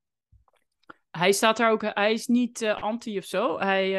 hij 1.17 1.31
staat 1.31 1.57
daar 1.57 1.71
ook, 1.71 1.81
hij 1.81 2.13
is 2.13 2.27
niet 2.27 2.61
uh, 2.61 2.81
anti 2.81 3.17
of 3.17 3.23
zo. 3.23 3.59
Hij, 3.59 3.95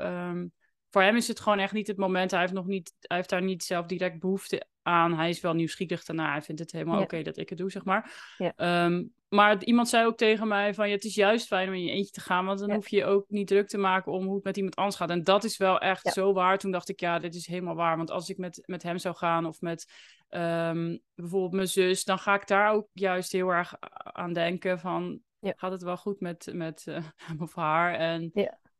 um, 0.00 0.52
voor 0.90 1.02
hem 1.02 1.16
is 1.16 1.28
het 1.28 1.40
gewoon 1.40 1.58
echt 1.58 1.72
niet 1.72 1.86
het 1.86 1.96
moment. 1.96 2.30
Hij 2.30 2.40
heeft, 2.40 2.52
nog 2.52 2.66
niet, 2.66 2.94
hij 3.00 3.16
heeft 3.16 3.30
daar 3.30 3.42
niet 3.42 3.64
zelf 3.64 3.86
direct 3.86 4.18
behoefte 4.18 4.66
aan. 4.82 5.14
Hij 5.14 5.28
is 5.28 5.40
wel 5.40 5.54
nieuwsgierig 5.54 6.04
daarna. 6.04 6.30
Hij 6.30 6.42
vindt 6.42 6.60
het 6.60 6.72
helemaal 6.72 7.00
oké 7.00 7.22
dat 7.22 7.36
ik 7.36 7.48
het 7.48 7.58
doe, 7.58 7.70
zeg 7.70 7.84
maar. 7.84 8.34
Ja. 8.38 8.84
Um, 8.84 9.12
maar 9.28 9.64
iemand 9.64 9.88
zei 9.88 10.06
ook 10.06 10.16
tegen 10.16 10.48
mij 10.48 10.74
van... 10.74 10.88
Ja, 10.88 10.94
het 10.94 11.04
is 11.04 11.14
juist 11.14 11.46
fijn 11.46 11.68
om 11.68 11.74
in 11.74 11.84
je 11.84 11.90
eentje 11.90 12.12
te 12.12 12.20
gaan... 12.20 12.44
want 12.44 12.58
dan 12.58 12.72
hoef 12.72 12.88
je 12.88 12.96
je 12.96 13.04
ook 13.04 13.24
niet 13.28 13.46
druk 13.46 13.68
te 13.68 13.78
maken... 13.78 14.12
om 14.12 14.24
hoe 14.24 14.34
het 14.34 14.44
met 14.44 14.56
iemand 14.56 14.76
anders 14.76 14.96
gaat. 14.96 15.10
En 15.10 15.24
dat 15.24 15.44
is 15.44 15.56
wel 15.56 15.78
echt 15.78 16.12
zo 16.12 16.32
waar. 16.32 16.58
Toen 16.58 16.70
dacht 16.70 16.88
ik, 16.88 17.00
ja, 17.00 17.18
dit 17.18 17.34
is 17.34 17.46
helemaal 17.46 17.74
waar. 17.74 17.96
Want 17.96 18.10
als 18.10 18.28
ik 18.28 18.38
met, 18.38 18.62
met 18.66 18.82
hem 18.82 18.98
zou 18.98 19.16
gaan... 19.16 19.46
of 19.46 19.60
met 19.60 19.92
um, 20.30 21.00
bijvoorbeeld 21.14 21.52
mijn 21.52 21.68
zus... 21.68 22.04
dan 22.04 22.18
ga 22.18 22.34
ik 22.34 22.46
daar 22.46 22.72
ook 22.72 22.88
juist 22.92 23.32
heel 23.32 23.48
erg 23.48 23.74
aan 24.02 24.32
denken 24.32 24.78
van... 24.78 25.20
gaat 25.40 25.72
het 25.72 25.82
wel 25.82 25.96
goed 25.96 26.20
met, 26.20 26.50
met 26.52 26.84
uh, 26.88 27.04
hem 27.16 27.42
of 27.42 27.54
haar? 27.54 27.94
En 27.94 28.30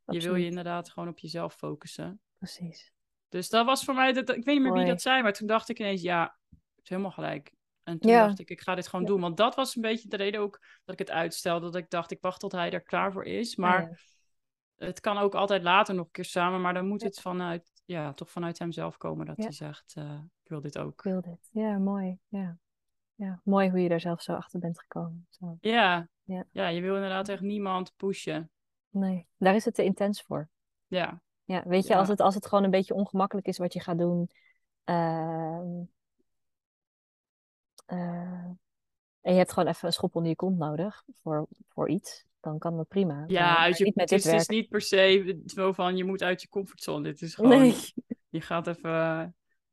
je 0.05 0.21
wil 0.21 0.35
je 0.35 0.47
inderdaad 0.47 0.91
gewoon 0.91 1.09
op 1.09 1.19
jezelf 1.19 1.55
focussen. 1.55 2.21
Precies. 2.39 2.93
Dus 3.29 3.49
dat 3.49 3.67
was 3.67 3.85
voor 3.85 3.95
mij, 3.95 4.13
dat, 4.13 4.29
ik 4.29 4.45
weet 4.45 4.55
niet 4.55 4.63
meer 4.63 4.73
wie 4.73 4.87
dat 4.87 5.03
zei, 5.03 5.23
maar 5.23 5.33
toen 5.33 5.47
dacht 5.47 5.69
ik 5.69 5.79
ineens, 5.79 6.03
ja, 6.03 6.37
het 6.51 6.83
is 6.83 6.89
helemaal 6.89 7.11
gelijk. 7.11 7.57
En 7.83 7.99
toen 7.99 8.13
dacht 8.13 8.39
ik, 8.39 8.51
ik 8.51 8.61
ga 8.61 8.75
dit 8.75 8.89
gewoon 8.89 9.05
doen. 9.05 9.21
Want 9.21 9.37
dat 9.37 9.55
was 9.55 9.77
een 9.77 9.83
beetje 9.83 10.09
de 10.09 10.17
reden 10.17 10.41
ook 10.41 10.61
dat 10.85 11.01
ik 11.01 11.07
het 11.07 11.11
uitstelde. 11.11 11.65
Dat 11.67 11.75
ik 11.75 11.91
dacht, 11.91 12.11
ik 12.11 12.21
wacht 12.21 12.41
tot 12.41 12.53
hij 12.53 12.73
er 12.73 12.83
klaar 12.83 13.13
voor 13.13 13.25
is. 13.25 13.57
Maar 13.57 14.01
het 14.77 15.01
kan 15.01 15.19
ook 15.19 15.35
altijd 15.35 15.63
later 15.63 15.95
nog 15.95 16.05
een 16.07 16.11
keer 16.11 16.25
samen. 16.25 16.61
Maar 16.61 16.75
dan 16.75 16.87
moet 16.87 17.03
het 17.03 17.21
vanuit, 17.21 17.71
ja, 17.85 18.13
toch 18.13 18.31
vanuit 18.31 18.59
hem 18.59 18.73
zelf 18.73 18.97
komen. 18.97 19.27
Dat 19.27 19.37
hij 19.37 19.53
zegt, 19.53 19.95
uh, 19.99 20.21
ik 20.43 20.49
wil 20.49 20.61
dit 20.61 20.79
ook. 20.79 20.93
Ik 20.93 21.03
wil 21.03 21.21
dit. 21.21 21.49
Ja, 21.53 21.79
mooi. 21.79 22.19
Ja. 22.29 22.59
ja, 23.15 23.41
mooi 23.45 23.71
hoe 23.71 23.81
je 23.81 23.89
daar 23.89 24.01
zelf 24.01 24.23
zo 24.23 24.33
achter 24.33 24.61
bent 24.61 24.81
gekomen. 24.81 25.27
Zo. 25.31 25.57
Ja. 25.61 26.09
Ja. 26.29 26.45
ja, 26.51 26.69
je 26.69 26.81
wil 26.81 26.95
inderdaad 26.95 27.29
echt 27.29 27.41
niemand 27.41 27.93
pushen. 27.97 28.51
Nee, 28.91 29.27
daar 29.37 29.55
is 29.55 29.65
het 29.65 29.75
te 29.75 29.85
intens 29.85 30.23
voor. 30.23 30.49
Ja. 30.87 31.23
Ja, 31.45 31.63
weet 31.67 31.87
je, 31.87 31.97
Als, 31.97 32.09
het, 32.09 32.21
als 32.21 32.35
het 32.35 32.47
gewoon 32.47 32.65
een 32.65 32.71
beetje 32.71 32.95
ongemakkelijk 32.95 33.47
is 33.47 33.59
wat 33.59 33.73
je 33.73 33.81
gaat 33.81 33.99
doen. 33.99 34.31
Uh, 34.85 35.61
uh, 37.89 38.45
en 39.21 39.33
je 39.33 39.39
hebt 39.39 39.53
gewoon 39.53 39.69
even 39.69 39.87
een 39.87 39.93
schop 39.93 40.15
onder 40.15 40.31
je 40.31 40.37
kont 40.37 40.59
nodig 40.59 41.05
voor, 41.17 41.47
voor 41.69 41.89
iets. 41.89 42.27
Dan 42.41 42.59
kan 42.59 42.77
dat 42.77 42.89
prima. 42.89 43.25
Ja, 43.27 43.57
uit 43.57 43.79
je, 43.79 43.93
het 43.95 44.13
is, 44.13 44.27
is 44.27 44.49
niet 44.49 44.69
per 44.69 44.81
se 44.81 45.41
zo 45.47 45.73
van 45.73 45.97
je 45.97 46.05
moet 46.05 46.23
uit 46.23 46.43
je 46.43 46.49
comfortzone. 46.49 47.03
Dit 47.03 47.23
is 47.23 47.35
gewoon, 47.35 47.59
nee. 47.59 47.75
je 48.29 48.41
gaat 48.41 48.67
even 48.67 48.91
uh, 48.91 49.27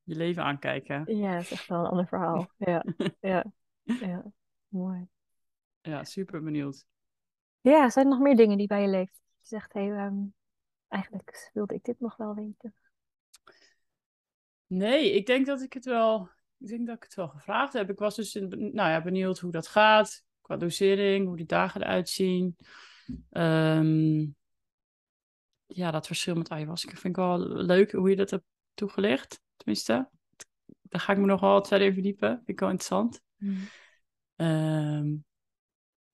je 0.03 0.16
leven 0.16 0.43
aankijken. 0.43 1.18
Ja, 1.18 1.34
dat 1.34 1.41
is 1.41 1.51
echt 1.51 1.68
wel 1.68 1.80
een 1.80 1.89
ander 1.89 2.08
verhaal. 2.08 2.47
ja, 2.58 2.86
ja, 3.20 3.45
ja, 3.84 4.26
mooi. 4.68 5.08
Ja, 5.86 6.04
super 6.04 6.44
benieuwd. 6.44 6.86
Ja, 7.62 7.90
zijn 7.90 8.06
er 8.06 8.12
nog 8.12 8.22
meer 8.22 8.36
dingen 8.36 8.58
die 8.58 8.68
bij 8.68 8.82
je 8.82 8.88
leeft? 8.88 9.22
Je 9.40 9.48
zegt, 9.48 9.74
hé, 9.74 9.86
hey, 9.86 10.06
um, 10.06 10.34
eigenlijk 10.88 11.50
wilde 11.54 11.74
ik 11.74 11.84
dit 11.84 12.00
nog 12.00 12.16
wel 12.16 12.36
weten. 12.36 12.76
Nee, 14.68 15.12
ik 15.12 15.26
denk 15.26 15.46
dat 15.46 15.62
ik 15.62 15.74
het 15.74 15.86
wel, 15.86 16.30
ik 16.58 16.68
denk 16.68 16.88
dat 16.88 16.96
ik 16.96 17.04
het 17.04 17.16
wel 17.16 17.28
gevraagd 17.28 17.74
heb. 17.74 17.90
Ik 17.90 18.00
was 18.00 18.16
dus 18.16 18.34
nou 18.34 18.74
ja, 18.74 19.02
benieuwd 19.02 19.40
hoe 19.40 19.52
dat 19.52 19.68
gaat, 19.68 20.24
qua 20.42 20.58
dosering, 20.58 21.28
hoe 21.28 21.38
die 21.38 21.46
dagen 21.46 21.82
eruit 21.82 22.10
zien. 22.10 22.58
Um, 23.32 24.36
ja, 25.66 25.92
dat 25.92 26.08
verschil 26.08 26.36
met 26.36 26.50
ayahuasca 26.50 26.90
vind 26.90 27.06
ik 27.06 27.16
wel 27.16 27.40
leuk 27.48 27.92
hoe 27.92 28.10
je 28.10 28.16
dat 28.16 28.30
hebt 28.30 28.46
toegelicht. 28.74 29.42
Tenminste, 29.56 30.10
daar 30.82 31.02
ga 31.02 31.12
ik 31.12 31.18
me 31.18 31.26
nog 31.26 31.42
wel 31.42 31.52
wat 31.52 31.68
verder 31.68 31.88
in 31.88 31.94
verdiepen. 31.94 32.30
Vind 32.36 32.50
ik 32.50 32.60
wel 32.60 32.70
interessant. 32.70 33.22
Mm. 33.36 33.58
Um, 34.36 35.26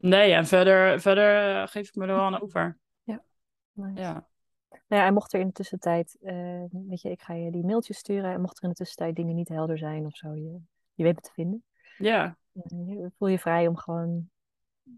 Nee, 0.02 0.34
en 0.34 0.46
verder, 0.46 1.00
verder 1.02 1.62
eh, 1.62 1.68
geef 1.68 1.88
ik 1.88 1.96
me 1.96 2.08
er 2.08 2.16
wel 2.16 2.24
aan 2.24 2.42
over. 2.42 2.78
Ja, 3.04 3.24
nice. 3.72 4.02
ja. 4.02 4.30
Nou 4.70 5.02
ja, 5.02 5.06
en 5.06 5.14
mocht 5.14 5.34
er 5.34 5.40
in 5.40 5.48
de 5.48 5.54
tussentijd, 5.54 6.18
uh, 6.22 6.64
weet 6.70 7.02
je, 7.02 7.10
ik 7.10 7.22
ga 7.22 7.34
je 7.34 7.52
die 7.52 7.64
mailtjes 7.64 7.98
sturen. 7.98 8.32
En 8.32 8.42
mocht 8.42 8.58
er 8.58 8.64
in 8.64 8.70
de 8.70 8.76
tussentijd 8.76 9.16
dingen 9.16 9.36
niet 9.36 9.48
helder 9.48 9.78
zijn 9.78 10.06
of 10.06 10.16
zo, 10.16 10.36
je, 10.36 10.60
je 10.94 11.04
weet 11.04 11.16
het 11.16 11.24
te 11.24 11.32
vinden. 11.34 11.64
Ja. 11.98 12.38
Uh, 12.54 13.06
voel 13.18 13.28
je 13.28 13.40
vrij 13.40 13.68
om 13.68 13.78
gewoon, 13.78 14.30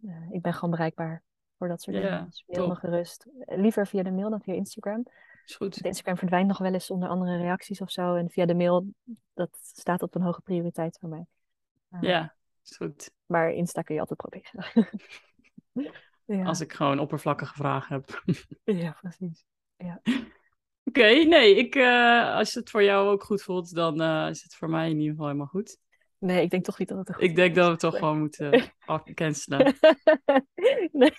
uh, 0.04 0.32
ik 0.32 0.42
ben 0.42 0.54
gewoon 0.54 0.70
bereikbaar 0.70 1.24
voor 1.58 1.68
dat 1.68 1.82
soort 1.82 1.96
dingen. 1.96 2.26
Dus 2.26 2.44
me 2.48 2.76
gerust. 2.76 3.28
Liever 3.46 3.88
via 3.88 4.04
de 4.04 4.12
mail 4.12 4.30
dan 4.30 4.42
via 4.42 4.54
Instagram. 4.54 5.06
Is 5.46 5.56
goed. 5.56 5.82
De 5.82 5.88
Instagram 5.88 6.18
verdwijnt 6.18 6.48
nog 6.48 6.58
wel 6.58 6.74
eens 6.74 6.92
onder 6.92 7.10
andere 7.10 7.38
reacties 7.38 7.82
of 7.82 7.92
zo. 7.92 8.16
En 8.16 8.30
via 8.30 8.46
de 8.46 8.56
mail, 8.56 8.86
dat 9.34 9.58
staat 9.62 10.02
op 10.02 10.16
een 10.16 10.22
hoge 10.22 10.42
prioriteit 10.42 10.98
voor 11.00 11.10
mij. 11.10 11.26
ja. 12.02 12.36
Is 12.64 12.78
goed. 12.78 13.12
Maar 13.26 13.52
Insta 13.52 13.82
kun 13.82 13.96
je 13.96 14.02
altijd 14.02 14.20
proberen. 14.20 14.90
ja. 16.40 16.44
Als 16.46 16.62
ik 16.62 16.74
gewoon 16.74 17.00
oppervlakkige 17.00 17.54
vragen 17.54 17.96
heb. 17.96 18.24
ja, 18.84 18.98
precies. 19.02 19.46
Ja. 19.78 20.02
Oké, 20.86 21.08
nee, 21.08 21.56
ik, 21.56 21.76
uh, 21.76 22.36
als 22.36 22.54
het 22.54 22.70
voor 22.70 22.84
jou 22.84 23.10
ook 23.10 23.24
goed 23.24 23.42
voelt, 23.42 23.76
dan 23.76 24.02
uh, 24.02 24.30
is 24.30 24.44
het 24.44 24.56
voor 24.56 24.70
mij 24.70 24.90
in 24.90 24.98
ieder 24.98 25.10
geval 25.10 25.26
helemaal 25.26 25.48
goed. 25.48 25.78
Nee, 26.18 26.42
ik 26.42 26.50
denk 26.50 26.64
toch 26.64 26.80
niet 26.80 26.88
dat 26.88 26.98
het 26.98 27.16
goed 27.16 27.24
Ik 27.24 27.36
denk 27.36 27.56
dat 27.56 27.72
we 27.72 27.78
toch 27.78 27.98
gewoon 27.98 28.20
moeten 28.20 28.74
cancelen. 29.14 29.76
nee. 30.92 31.14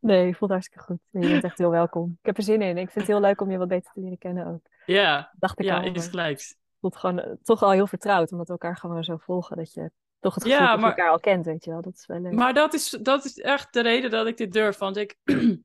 nee, 0.00 0.36
voelt 0.36 0.50
hartstikke 0.50 0.84
goed. 0.84 0.98
Je 1.10 1.18
bent 1.18 1.44
echt 1.44 1.58
heel 1.58 1.70
welkom. 1.70 2.10
Ik 2.20 2.26
heb 2.26 2.36
er 2.36 2.42
zin 2.42 2.62
in. 2.62 2.78
Ik 2.78 2.90
vind 2.90 2.94
het 2.94 3.06
heel 3.06 3.20
leuk 3.20 3.40
om 3.40 3.50
je 3.50 3.58
wat 3.58 3.68
beter 3.68 3.92
te 3.92 4.00
leren 4.00 4.18
kennen 4.18 4.46
ook. 4.46 4.60
Ja, 4.84 5.34
Dacht 5.38 5.58
ik 5.58 5.64
ja, 5.64 5.80
al, 5.80 5.94
is 5.94 6.06
gelijks. 6.06 6.56
voelt 6.80 6.96
gewoon 6.96 7.18
eh, 7.18 7.32
toch 7.42 7.62
al 7.62 7.70
heel 7.70 7.86
vertrouwd, 7.86 8.32
omdat 8.32 8.46
we 8.46 8.52
elkaar 8.52 8.76
gewoon 8.76 9.04
zo 9.04 9.16
volgen. 9.16 9.56
Dat 9.56 9.72
je 9.72 9.90
toch 10.26 10.34
het 10.34 10.44
gevoel 10.44 10.58
ja, 10.58 10.72
dat 10.72 10.80
je 10.80 10.86
elkaar 10.86 11.10
al 11.10 11.20
kent, 11.20 11.44
weet 11.44 11.64
je 11.64 11.70
wel. 11.70 11.82
Dat 11.82 11.94
is 11.94 12.06
wel 12.06 12.20
leuk. 12.20 12.32
Maar 12.32 12.54
dat 12.54 12.74
is, 12.74 12.90
dat 13.02 13.24
is 13.24 13.38
echt 13.38 13.72
de 13.72 13.82
reden 13.82 14.10
dat 14.10 14.26
ik 14.26 14.36
dit 14.36 14.52
durf. 14.52 14.78
Want 14.78 14.96
ik, 14.96 15.16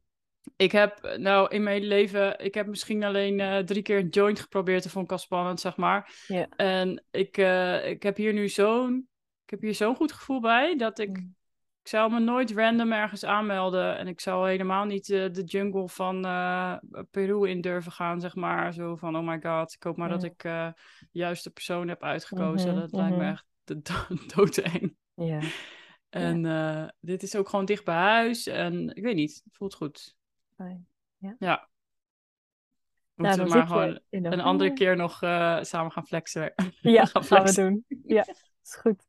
ik 0.55 0.72
heb 0.72 1.16
nou 1.18 1.49
in 1.49 1.64
mijn 1.64 1.84
leven, 1.84 2.39
ik 2.39 2.53
heb 2.53 2.68
misschien 2.68 3.03
alleen 3.03 3.39
uh, 3.39 3.57
drie 3.57 3.82
keer 3.82 3.97
een 3.97 4.07
joint 4.07 4.39
geprobeerd. 4.39 4.84
Dat 4.84 4.91
vond 4.91 5.05
ik 5.05 5.12
al 5.12 5.18
spannend, 5.18 5.59
zeg 5.59 5.78
maar. 5.78 6.14
Ja. 6.28 6.47
En 6.55 7.03
ik, 7.12 7.38
uh, 7.38 7.88
ik 7.88 8.03
heb 8.03 8.18
hier 8.18 8.34
nu 8.34 8.49
zo'n, 8.49 9.07
ik 9.43 9.49
heb 9.49 9.62
hier 9.62 9.76
zo'n 9.76 9.95
goed 9.95 10.12
gevoel 10.12 10.39
bij, 10.39 10.76
dat 10.76 10.99
ik... 10.99 11.18
Mm. 11.18 11.39
Ik 11.84 11.88
zou 11.88 12.12
me 12.12 12.20
nooit 12.20 12.51
random 12.51 12.91
ergens 12.91 13.26
aanmelden. 13.26 13.97
En 13.97 14.07
ik 14.07 14.20
zou 14.20 14.49
helemaal 14.49 14.86
niet 14.86 15.09
uh, 15.09 15.32
de 15.32 15.43
jungle 15.43 15.89
van 15.89 16.26
uh, 16.26 16.76
Peru 17.12 17.49
in 17.49 17.62
durven 17.62 17.91
gaan, 17.91 18.20
zeg 18.20 18.36
maar. 18.36 18.74
Zo 18.74 18.95
van, 18.95 19.18
oh 19.18 19.28
my 19.28 19.39
god, 19.41 19.74
ik 19.74 19.84
hoop 19.84 19.97
maar 19.97 20.07
mm. 20.07 20.14
dat 20.14 20.24
ik 20.24 20.43
uh, 20.43 20.68
de 20.99 21.20
juiste 21.20 21.51
persoon 21.51 21.88
heb 21.88 22.03
uitgekozen. 22.03 22.72
Mhm, 22.72 22.80
dat 22.80 22.91
lijkt 22.91 23.18
me 23.18 23.24
mhm. 23.24 23.36
Echt 23.72 24.30
doodeng. 24.36 24.95
Ja. 25.13 25.39
En 26.09 26.43
uh, 26.45 26.88
dit 26.99 27.24
is 27.24 27.36
ook 27.36 27.49
gewoon 27.49 27.65
dicht 27.65 27.86
bij 27.86 27.95
huis. 27.95 28.47
En 28.47 28.95
ik 28.95 29.03
weet 29.03 29.15
niet, 29.15 29.41
het 29.43 29.55
voelt 29.55 29.74
goed. 29.74 30.15
Fijn. 30.55 30.88
Ja. 31.17 31.36
Ja. 31.39 31.69
We 33.13 33.28
Nou, 33.28 33.38
moeten 33.38 33.47
dan 33.47 33.57
maar 33.57 33.67
gewoon 33.67 33.99
een 34.09 34.41
andere 34.41 34.74
keer 34.74 34.95
nog 34.95 35.24
uh, 35.24 35.61
samen 35.61 35.91
gaan 35.91 36.07
flexen. 36.07 36.53
Ja, 36.82 37.05
gaan 37.11 37.24
gaan 37.24 37.45
we 37.45 37.53
doen. 37.53 37.86
Ja, 38.05 38.26
is 38.63 38.76
goed. 38.76 39.07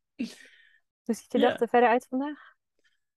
Dus 1.05 1.19
ziet 1.19 1.33
je 1.33 1.39
Ja. 1.39 1.49
dag 1.49 1.61
er 1.61 1.69
verder 1.69 1.89
uit 1.89 2.07
vandaag? 2.09 2.55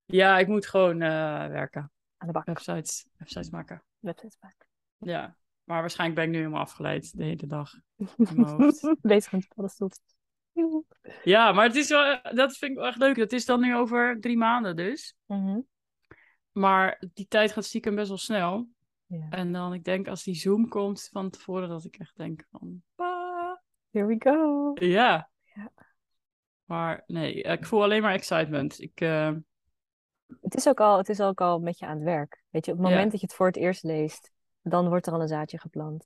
Ja, 0.06 0.38
ik 0.38 0.48
moet 0.48 0.68
gewoon 0.68 1.02
uh, 1.02 1.48
werken. 1.48 1.92
Aan 2.18 2.28
de 2.28 2.34
bak. 2.34 2.46
Websites, 2.46 3.06
websites 3.18 3.50
maken. 3.50 3.84
Websites 4.00 4.38
maken. 4.40 4.68
Ja. 4.98 5.38
Maar 5.64 5.82
waarschijnlijk 5.82 6.20
ben 6.20 6.30
ik 6.30 6.36
nu 6.36 6.38
helemaal 6.44 6.62
afgeleid 6.62 7.18
de 7.18 7.24
hele 7.24 7.48
dag. 7.48 7.74
in 7.98 8.16
mijn 8.18 8.48
hoofd. 8.48 8.96
Bezig 9.02 9.32
met. 9.32 10.15
Ja, 11.24 11.52
maar 11.52 11.66
het 11.66 11.76
is 11.76 11.90
wel, 11.90 12.20
dat 12.34 12.58
vind 12.58 12.72
ik 12.72 12.78
wel 12.78 12.88
echt 12.88 12.98
leuk. 12.98 13.16
Dat 13.16 13.32
is 13.32 13.46
dan 13.46 13.60
nu 13.62 13.76
over 13.76 14.20
drie 14.20 14.38
maanden 14.38 14.76
dus. 14.76 15.16
Mhm. 15.26 15.60
Maar 16.52 17.04
die 17.14 17.28
tijd 17.28 17.52
gaat 17.52 17.66
stiekem 17.66 17.96
best 17.96 18.08
wel 18.08 18.18
snel. 18.18 18.68
Ja. 19.06 19.28
En 19.30 19.52
dan, 19.52 19.74
ik 19.74 19.84
denk 19.84 20.08
als 20.08 20.24
die 20.24 20.36
Zoom 20.36 20.68
komt 20.68 21.10
van 21.12 21.30
tevoren, 21.30 21.70
dat 21.70 21.86
ik 21.86 21.96
echt 21.96 22.18
denk 22.18 22.46
van... 22.52 22.84
"Ah." 22.96 23.56
Here 23.92 24.06
we 24.08 24.16
go. 24.18 24.72
Ja. 24.74 25.30
Ja. 25.56 25.72
Maar 26.66 27.04
nee, 27.08 27.42
ik 27.42 27.66
voel 27.66 27.84
alleen 27.84 28.02
maar 28.02 28.14
excitement. 28.14 28.82
Ik, 28.82 29.02
eh, 29.02 29.32
Het 30.42 30.56
is, 30.56 30.68
ook 30.68 30.80
al, 30.80 30.98
het 30.98 31.10
is 31.10 31.22
ook 31.22 31.42
al 31.42 31.60
met 31.60 31.80
je 31.80 31.86
aan 31.86 31.96
het 31.96 32.04
werk. 32.04 32.44
Weet 32.50 32.66
je, 32.66 32.72
op 32.72 32.78
het 32.78 32.88
moment 32.88 33.06
Ja. 33.06 33.10
dat 33.12 33.20
je 33.20 33.26
het 33.26 33.36
voor 33.36 33.46
het 33.48 33.56
eerst 33.56 33.84
leest, 33.84 34.32
dan 34.62 34.88
wordt 34.90 35.08
er 35.08 35.14
al 35.14 35.22
een 35.22 35.28
zaadje 35.28 35.60
geplant. 35.60 36.06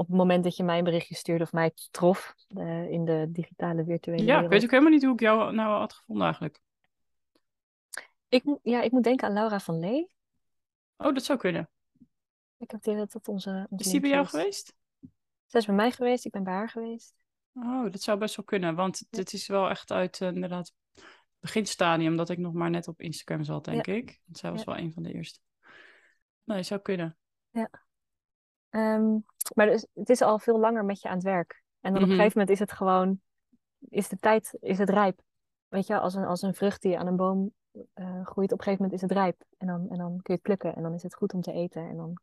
Op 0.00 0.06
het 0.06 0.16
moment 0.16 0.44
dat 0.44 0.56
je 0.56 0.62
mij 0.64 0.78
een 0.78 0.84
berichtje 0.84 1.14
stuurde 1.14 1.44
of 1.44 1.52
mij 1.52 1.72
trof 1.90 2.34
eh, 2.48 2.90
in 2.90 3.04
de 3.04 3.26
digitale 3.28 3.84
virtuele 3.84 4.22
ja, 4.22 4.26
ik 4.26 4.34
wereld. 4.34 4.50
weet 4.52 4.64
ook 4.64 4.70
helemaal 4.70 4.92
niet 4.92 5.04
hoe 5.04 5.12
ik 5.12 5.20
jou 5.20 5.52
nou 5.54 5.78
had 5.78 5.92
gevonden 5.92 6.24
eigenlijk. 6.24 6.60
Ik, 8.28 8.44
ja, 8.62 8.82
ik 8.82 8.90
moet 8.90 9.02
denken 9.02 9.28
aan 9.28 9.34
Laura 9.34 9.60
van 9.60 9.78
Lee. 9.78 10.10
Oh, 10.96 11.14
dat 11.14 11.24
zou 11.24 11.38
kunnen. 11.38 11.70
Ik 12.56 12.70
heb 12.70 12.82
dat 12.82 13.12
dat 13.12 13.28
onze, 13.28 13.66
onze 13.70 13.84
Is 13.84 13.90
die 13.90 14.00
bij 14.00 14.10
jou 14.10 14.24
is. 14.24 14.30
geweest? 14.30 14.74
Zij 15.46 15.60
is 15.60 15.66
bij 15.66 15.74
mij 15.74 15.90
geweest, 15.90 16.24
ik 16.24 16.32
ben 16.32 16.44
bij 16.44 16.52
haar 16.52 16.68
geweest. 16.68 17.14
Oh, 17.52 17.90
dat 17.90 18.02
zou 18.02 18.18
best 18.18 18.36
wel 18.36 18.44
kunnen. 18.44 18.74
Want 18.74 19.06
dit 19.10 19.32
is 19.32 19.46
wel 19.46 19.68
echt 19.68 19.92
uit 19.92 20.20
eh, 20.20 20.28
inderdaad 20.28 20.72
het 20.94 21.04
beginstadium 21.40 22.16
dat 22.16 22.30
ik 22.30 22.38
nog 22.38 22.52
maar 22.52 22.70
net 22.70 22.88
op 22.88 23.00
Instagram 23.00 23.44
zat, 23.44 23.64
denk 23.64 23.86
ik. 23.86 24.20
Want 24.24 24.38
zij 24.38 24.50
was 24.50 24.60
Ja. 24.60 24.66
wel 24.66 24.76
een 24.78 24.92
van 24.92 25.02
de 25.02 25.12
eerste. 25.12 25.38
Nee, 26.44 26.62
zou 26.62 26.80
kunnen. 26.80 27.16
Ehm, 28.70 29.16
maar 29.54 29.66
dus, 29.66 29.86
het 29.94 30.08
is 30.08 30.22
al 30.22 30.38
veel 30.38 30.58
langer 30.58 30.84
met 30.84 31.00
je 31.00 31.08
aan 31.08 31.14
het 31.14 31.24
werk. 31.24 31.62
En 31.80 31.92
dan 31.92 32.02
op 32.02 32.08
Mhm. 32.08 32.10
een 32.10 32.16
gegeven 32.16 32.38
moment 32.38 32.50
is 32.56 32.58
het 32.68 32.72
gewoon, 32.72 33.20
is 33.88 34.08
de 34.08 34.16
tijd, 34.16 34.56
is 34.60 34.78
het 34.78 34.90
rijp. 34.90 35.20
Weet 35.68 35.86
je, 35.86 35.98
als 35.98 36.14
een, 36.14 36.24
als 36.24 36.42
een 36.42 36.54
vrucht 36.54 36.82
die 36.82 36.98
aan 36.98 37.06
een 37.06 37.16
boom 37.16 37.52
eh, 37.94 38.26
groeit 38.26 38.52
op 38.52 38.58
een 38.58 38.64
gegeven 38.64 38.82
moment 38.84 38.92
is 38.92 39.00
het 39.00 39.12
rijp. 39.12 39.42
En 39.58 39.66
dan, 39.66 39.80
en 39.90 39.98
dan 39.98 40.08
kun 40.08 40.22
je 40.22 40.32
het 40.32 40.42
plukken 40.42 40.74
en 40.76 40.82
dan 40.82 40.94
is 40.94 41.02
het 41.02 41.14
goed 41.14 41.34
om 41.34 41.40
te 41.40 41.52
eten. 41.52 41.88
En 41.88 41.96
dan, 41.96 42.20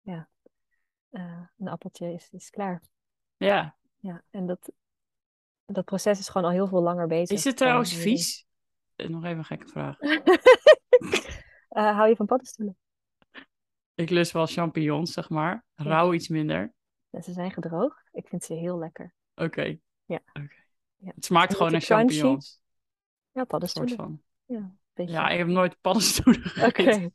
ja, 0.00 0.28
eh, 1.10 1.40
een 1.58 1.68
appeltje 1.68 2.12
is, 2.12 2.28
is 2.32 2.50
klaar. 2.50 2.82
Ja. 3.36 3.76
Ja, 3.98 4.22
en 4.30 4.46
dat, 4.46 4.72
dat 5.64 5.84
proces 5.84 6.18
is 6.18 6.28
gewoon 6.28 6.46
al 6.46 6.52
heel 6.52 6.66
veel 6.66 6.82
langer 6.82 7.06
bezig. 7.06 7.36
Is 7.36 7.44
het 7.44 7.56
trouwens 7.56 7.94
vies? 7.94 8.46
Eh, 8.96 9.08
Nog 9.08 9.24
even 9.24 9.38
een 9.38 9.44
gekke 9.44 9.66
vraag. 9.68 9.98
hou 11.96 12.08
je 12.08 12.16
van 12.16 12.26
paddenstoelen? 12.26 12.76
Ik 13.94 14.10
lust 14.10 14.32
wel 14.32 14.46
champignons, 14.46 15.12
zeg 15.12 15.28
maar. 15.28 15.64
Rauw 15.74 16.12
iets 16.12 16.28
minder. 16.28 16.72
Ja, 17.10 17.20
ze 17.20 17.32
zijn 17.32 17.52
gedroogd. 17.52 18.08
Ik 18.12 18.28
vind 18.28 18.44
ze 18.44 18.54
heel 18.54 18.78
lekker. 18.78 19.14
Oké. 19.34 19.76
Ja. 20.04 20.20
Ja. 20.96 21.12
Het 21.14 21.24
smaakt 21.24 21.56
gewoon 21.56 21.72
naar 21.72 21.80
champignons. 21.80 22.60
Ja, 23.32 23.44
paddenstoelen. 23.44 23.96
van. 23.96 24.22
Ja, 24.44 24.74
beetje. 24.92 25.12
Ja, 25.12 25.28
ik 25.28 25.38
heb 25.38 25.46
nooit 25.46 25.80
paddenstoelen 25.80 26.66
Oké. 26.66 26.82
nou, 26.84 27.10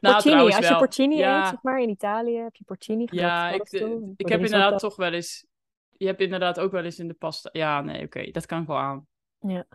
porcini, 0.00 0.40
als 0.40 0.56
je 0.56 0.60
wel. 0.60 0.78
porcini 0.78 1.16
ja, 1.16 1.42
eet, 1.42 1.48
zeg 1.48 1.62
maar, 1.62 1.80
in 1.80 1.88
Italië 1.88 2.36
heb 2.36 2.54
je 2.54 2.64
porcini 2.64 3.08
Ja, 3.10 3.48
ik, 3.48 3.58
paddenstoel, 3.58 4.14
ik 4.16 4.28
heb 4.28 4.38
de 4.38 4.44
inderdaad 4.44 4.78
toch 4.78 4.96
wel 4.96 5.12
eens... 5.12 5.46
Je 5.90 6.06
hebt 6.06 6.20
inderdaad 6.20 6.60
ook 6.60 6.72
wel 6.72 6.84
eens 6.84 6.98
in 6.98 7.08
de 7.08 7.14
pasta... 7.14 7.48
Ja, 7.52 7.80
nee, 7.80 8.04
oké. 8.04 8.30
dat 8.30 8.46
kan 8.46 8.60
ik 8.60 8.66
wel 8.66 8.78
aan. 8.78 9.06
Ja. 9.38 9.66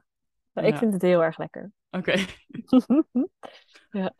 Maar 0.53 0.63
ik 0.63 0.77
vind 0.77 0.93
het 0.93 1.01
heel 1.01 1.23
erg 1.23 1.37
lekker. 1.37 1.71
Oké. 1.89 2.15
ja. 4.01 4.13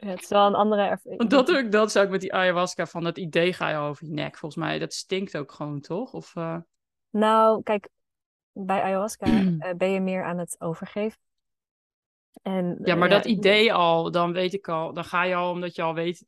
Ja, 0.00 0.08
het 0.08 0.22
is 0.22 0.28
wel 0.28 0.46
een 0.46 0.54
andere 0.54 0.82
ervaring. 0.82 1.30
Dat, 1.30 1.46
doe 1.46 1.58
ik, 1.58 1.72
dat 1.72 1.92
zou 1.92 2.04
ik 2.04 2.10
met 2.10 2.20
die 2.20 2.32
ayahuasca 2.34 2.86
van 2.86 3.04
dat 3.04 3.18
idee 3.18 3.52
ga 3.52 3.68
je 3.68 3.76
over 3.76 4.06
je 4.06 4.12
nek. 4.12 4.36
Volgens 4.36 4.64
mij, 4.64 4.78
dat 4.78 4.92
stinkt 4.92 5.36
ook 5.36 5.52
gewoon, 5.52 5.80
toch? 5.80 6.12
Of, 6.12 6.36
eh, 6.36 6.56
Nou, 7.10 7.62
kijk, 7.62 7.88
bij 8.52 8.82
ayahuasca 8.82 9.26
eh, 9.58 9.74
ben 9.76 9.90
je 9.90 10.00
meer 10.00 10.24
aan 10.24 10.38
het 10.38 10.56
overgeven. 10.58 11.18
En, 12.42 12.78
Ja, 12.84 12.92
eh, 12.92 12.98
maar 12.98 13.08
dat 13.08 13.24
ik- 13.26 13.36
idee 13.36 13.72
al, 13.72 14.10
dan 14.10 14.32
weet 14.32 14.54
ik 14.54 14.68
al, 14.68 14.92
dan 14.92 15.04
ga 15.04 15.22
je 15.22 15.34
al 15.34 15.50
omdat 15.50 15.74
je 15.74 15.82
al 15.82 15.94
weet. 15.94 16.24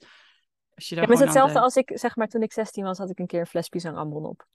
Als 0.75 0.89
je 0.89 0.95
daar 0.95 1.05
Ja, 1.05 1.11
het 1.11 1.21
is 1.21 1.25
hetzelfde 1.27 1.61
als 1.61 1.77
ik, 1.77 1.91
zeg 1.95 2.17
maar, 2.17 2.29
toen 2.29 2.43
ik 2.43 2.53
16 2.53 2.85
was, 2.85 2.99
had 2.99 3.11
ik 3.11 3.19
een 3.19 3.27
keer 3.27 3.41
een 3.41 3.47
fles 3.47 3.69
pisang 3.69 3.97
ambon 3.97 4.25
op. 4.25 4.47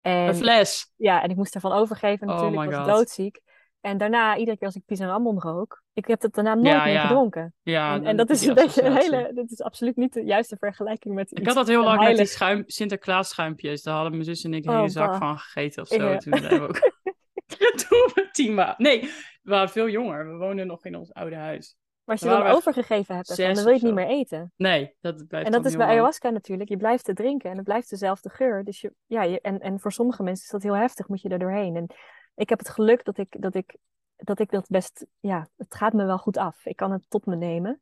En. 0.00 0.28
Een 0.28 0.34
fles. 0.34 0.92
ja, 0.96 1.22
en 1.22 1.30
ik 1.30 1.36
moest 1.36 1.54
ervan 1.54 1.72
overgeven 1.72 2.28
Oh 2.28 2.34
natuurlijk, 2.34 2.62
ik 2.62 2.76
was 2.76 2.86
God. 2.86 2.96
doodziek. 2.96 3.40
En 3.80 3.98
daarna, 3.98 4.36
iedere 4.36 4.56
keer 4.56 4.66
als 4.66 4.76
ik 4.76 4.82
pisang 4.86 5.10
ambon 5.10 5.40
rook, 5.40 5.82
ik 5.92 6.06
heb 6.06 6.22
het 6.22 6.34
daarna 6.34 6.54
nooit 6.54 6.66
Ja, 6.66 6.84
meer 6.84 6.92
ja. 6.92 7.00
gedronken. 7.06 7.54
Ja, 7.62 8.02
en, 8.02 8.16
dat 8.16 8.30
is 8.30 8.46
een 8.46 8.54
beetje 8.54 8.92
hele, 8.92 9.30
dat 9.34 9.50
is 9.50 9.62
absoluut 9.62 9.96
niet 9.96 10.12
de 10.12 10.24
juiste 10.24 10.56
vergelijking 10.56 11.14
met 11.14 11.38
Ik 11.38 11.46
had 11.46 11.54
dat 11.54 11.68
heel 11.68 11.84
lang 11.84 12.00
met 12.04 12.16
die 12.16 12.26
schuim, 12.26 12.62
Sinterklaas 12.66 13.28
schuimpjes. 13.28 13.82
Daar 13.82 13.94
hadden 13.94 14.12
mijn 14.12 14.24
zus 14.24 14.44
en 14.44 14.54
ik 14.54 14.64
een 14.64 14.70
Oh, 14.70 14.76
hele 14.76 14.88
zak 14.88 15.08
bah. 15.10 15.18
van 15.18 15.38
gegeten 15.38 15.82
of 15.82 15.90
Ik, 15.90 16.00
zo. 16.00 16.08
eh, 16.10 16.16
Toen 16.18 16.40
we 16.40 16.60
ook. 16.60 16.78
toen 17.88 18.10
we 18.14 18.28
tien 18.32 18.54
waren. 18.54 18.74
Nee, 18.78 19.00
we 19.42 19.50
waren 19.50 19.68
veel 19.68 19.88
jonger. 19.88 20.26
We 20.30 20.36
woonden 20.36 20.66
nog 20.66 20.84
in 20.84 20.96
ons 20.96 21.12
oude 21.14 21.36
huis. 21.36 21.76
Maar 22.04 22.16
als 22.16 22.24
je 22.30 22.36
Dan 22.36 22.46
overgegeven 22.46 23.14
hebt, 23.14 23.36
dan 23.36 23.54
wil 23.54 23.66
je 23.66 23.72
het 23.72 23.82
niet 23.82 23.94
meer 23.94 24.06
eten. 24.06 24.52
Nee, 24.56 24.94
dat 25.00 25.26
blijft 25.28 25.46
En 25.46 25.52
dat 25.52 25.64
is 25.64 25.70
bij 25.70 25.80
lang. 25.80 25.90
ayahuasca 25.92 26.30
natuurlijk. 26.30 26.68
Je 26.68 26.76
blijft 26.76 27.06
het 27.06 27.16
drinken 27.16 27.50
en 27.50 27.56
het 27.56 27.64
blijft 27.64 27.90
dezelfde 27.90 28.28
geur. 28.30 28.64
Dus 28.64 28.80
je, 28.80 28.92
ja, 29.06 29.22
je, 29.22 29.40
en, 29.40 29.58
en 29.60 29.80
voor 29.80 29.92
sommige 29.92 30.22
mensen 30.22 30.44
is 30.44 30.50
dat 30.50 30.62
heel 30.62 30.76
heftig, 30.76 31.08
moet 31.08 31.20
je 31.20 31.28
er 31.28 31.38
doorheen. 31.38 31.76
En 31.76 31.86
ik 32.38 32.48
heb 32.48 32.58
het 32.58 32.68
geluk 32.68 33.04
dat 33.04 33.18
ik 33.18 33.36
dat, 33.40 33.54
ik, 33.54 33.76
dat, 34.16 34.40
ik 34.40 34.50
dat 34.50 34.68
best, 34.68 35.06
ja, 35.20 35.48
het 35.56 35.74
gaat 35.74 35.92
me 35.92 36.04
wel 36.04 36.18
goed 36.18 36.36
af. 36.36 36.66
Ik 36.66 36.76
kan 36.76 36.92
het 36.92 37.02
tot 37.08 37.26
me 37.26 37.36
nemen, 37.36 37.80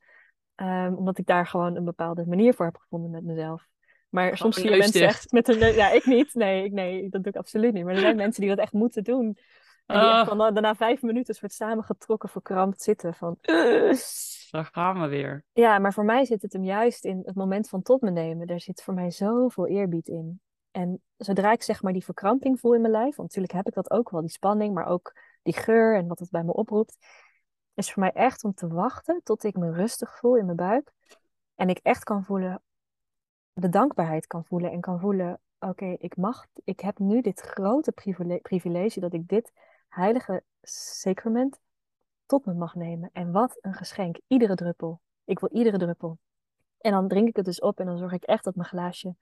ehm, 0.55 0.95
omdat 0.95 1.19
ik 1.19 1.27
daar 1.27 1.47
gewoon 1.47 1.77
een 1.77 1.85
bepaalde 1.85 2.27
manier 2.27 2.55
voor 2.55 2.65
heb 2.65 2.77
gevonden 2.77 3.11
met 3.11 3.25
mezelf. 3.25 3.67
Maar 4.09 4.37
soms 4.37 4.57
zie 4.57 4.71
je 4.71 4.77
mensen 4.77 5.07
echt 5.07 5.33
met 5.33 5.49
een, 5.49 5.75
ja, 5.75 5.91
ik 5.91 6.07
niet. 6.07 6.35
Nee, 6.35 6.65
ik, 6.65 6.73
nee, 6.73 7.09
dat 7.09 7.23
doe 7.23 7.33
ik 7.33 7.39
absoluut 7.39 7.73
niet. 7.73 7.85
Maar 7.85 7.95
er 7.95 8.01
zijn 8.01 8.17
mensen 8.25 8.41
die 8.41 8.51
dat 8.51 8.59
echt 8.59 8.73
moeten 8.73 9.05
doen. 9.05 9.39
En 9.87 10.01
die 10.01 10.09
echt 10.09 10.21
Ah. 10.21 10.27
van, 10.27 10.39
daarna 10.39 10.75
vijf 10.75 11.03
minuten 11.03 11.35
soort 11.35 11.53
samengetrokken, 11.53 12.29
verkrampt 12.29 12.83
zitten 12.83 13.15
van... 13.15 13.39
Daar 14.51 14.69
gaan 14.73 15.01
we 15.01 15.07
weer. 15.07 15.45
Ja, 15.53 15.79
maar 15.79 15.93
voor 15.93 16.05
mij 16.05 16.25
zit 16.25 16.43
het 16.43 16.53
hem 16.53 16.65
juist 16.65 17.05
in 17.05 17.23
het 17.25 17.35
moment 17.35 17.69
van 17.69 17.83
tot 17.83 18.01
me 18.01 18.11
nemen. 18.11 18.47
Daar 18.47 18.61
zit 18.61 18.83
voor 18.83 18.95
mij 18.95 19.11
zoveel 19.11 19.67
eerbied 19.67 20.09
in. 20.09 20.41
En 20.77 21.03
zodra 21.17 21.53
ik 21.53 21.63
zeg 21.63 21.83
maar 21.83 21.93
die 21.93 22.05
verkramping 22.05 22.61
voel 22.61 22.75
in 22.75 22.81
mijn 22.81 22.93
lijf, 22.93 23.17
want 23.17 23.29
natuurlijk 23.29 23.53
heb 23.53 23.67
ik 23.67 23.75
dat 23.75 23.91
ook 23.91 24.11
wel, 24.11 24.21
die 24.21 24.31
spanning, 24.31 24.75
maar 24.75 24.87
ook 24.87 25.17
die 25.43 25.55
geur 25.55 25.97
en 25.97 26.07
wat 26.07 26.19
het 26.19 26.31
bij 26.31 26.43
me 26.43 26.53
oproept, 26.53 26.97
is 27.75 27.93
voor 27.93 28.03
mij 28.03 28.13
echt 28.13 28.45
om 28.45 28.55
te 28.55 28.69
wachten 28.69 29.21
tot 29.23 29.45
ik 29.45 29.57
me 29.57 29.73
rustig 29.73 30.19
voel 30.19 30.37
in 30.37 30.45
mijn 30.45 30.57
buik. 30.57 30.93
En 31.55 31.69
ik 31.69 31.79
echt 31.83 32.05
kan 32.05 32.25
voelen, 32.25 32.63
de 33.53 33.69
dankbaarheid 33.69 34.27
kan 34.27 34.45
voelen 34.45 34.71
en 34.71 34.81
kan 34.81 35.01
voelen, 35.01 35.41
oké, 35.59 35.97
ik 35.99 36.17
mag, 36.17 36.47
ik 36.65 36.81
heb 36.81 36.99
nu 36.99 37.21
dit 37.21 37.41
grote 37.41 37.93
privile- 37.93 38.41
privilege 38.41 39.01
dat 39.01 39.13
ik 39.13 39.29
dit 39.29 39.53
heilige 39.89 40.43
sacrament 40.63 41.61
tot 42.27 42.47
me 42.47 42.55
mag 42.55 42.75
nemen. 42.75 43.11
En 43.13 43.33
wat 43.33 43.59
een 43.61 43.75
geschenk. 43.75 44.21
Iedere 44.27 44.55
druppel. 44.55 45.01
Ik 45.25 45.39
wil 45.39 45.51
iedere 45.53 45.79
druppel. 45.79 46.19
En 46.79 46.93
dan 46.93 47.09
drink 47.09 47.29
ik 47.29 47.37
het 47.37 47.45
dus 47.45 47.61
op 47.61 47.81
en 47.81 47.87
dan 47.87 47.99
zorg 47.99 48.13
ik 48.13 48.25
echt 48.25 48.45
dat 48.45 48.55
mijn 48.55 48.69
glaasje 48.69 49.15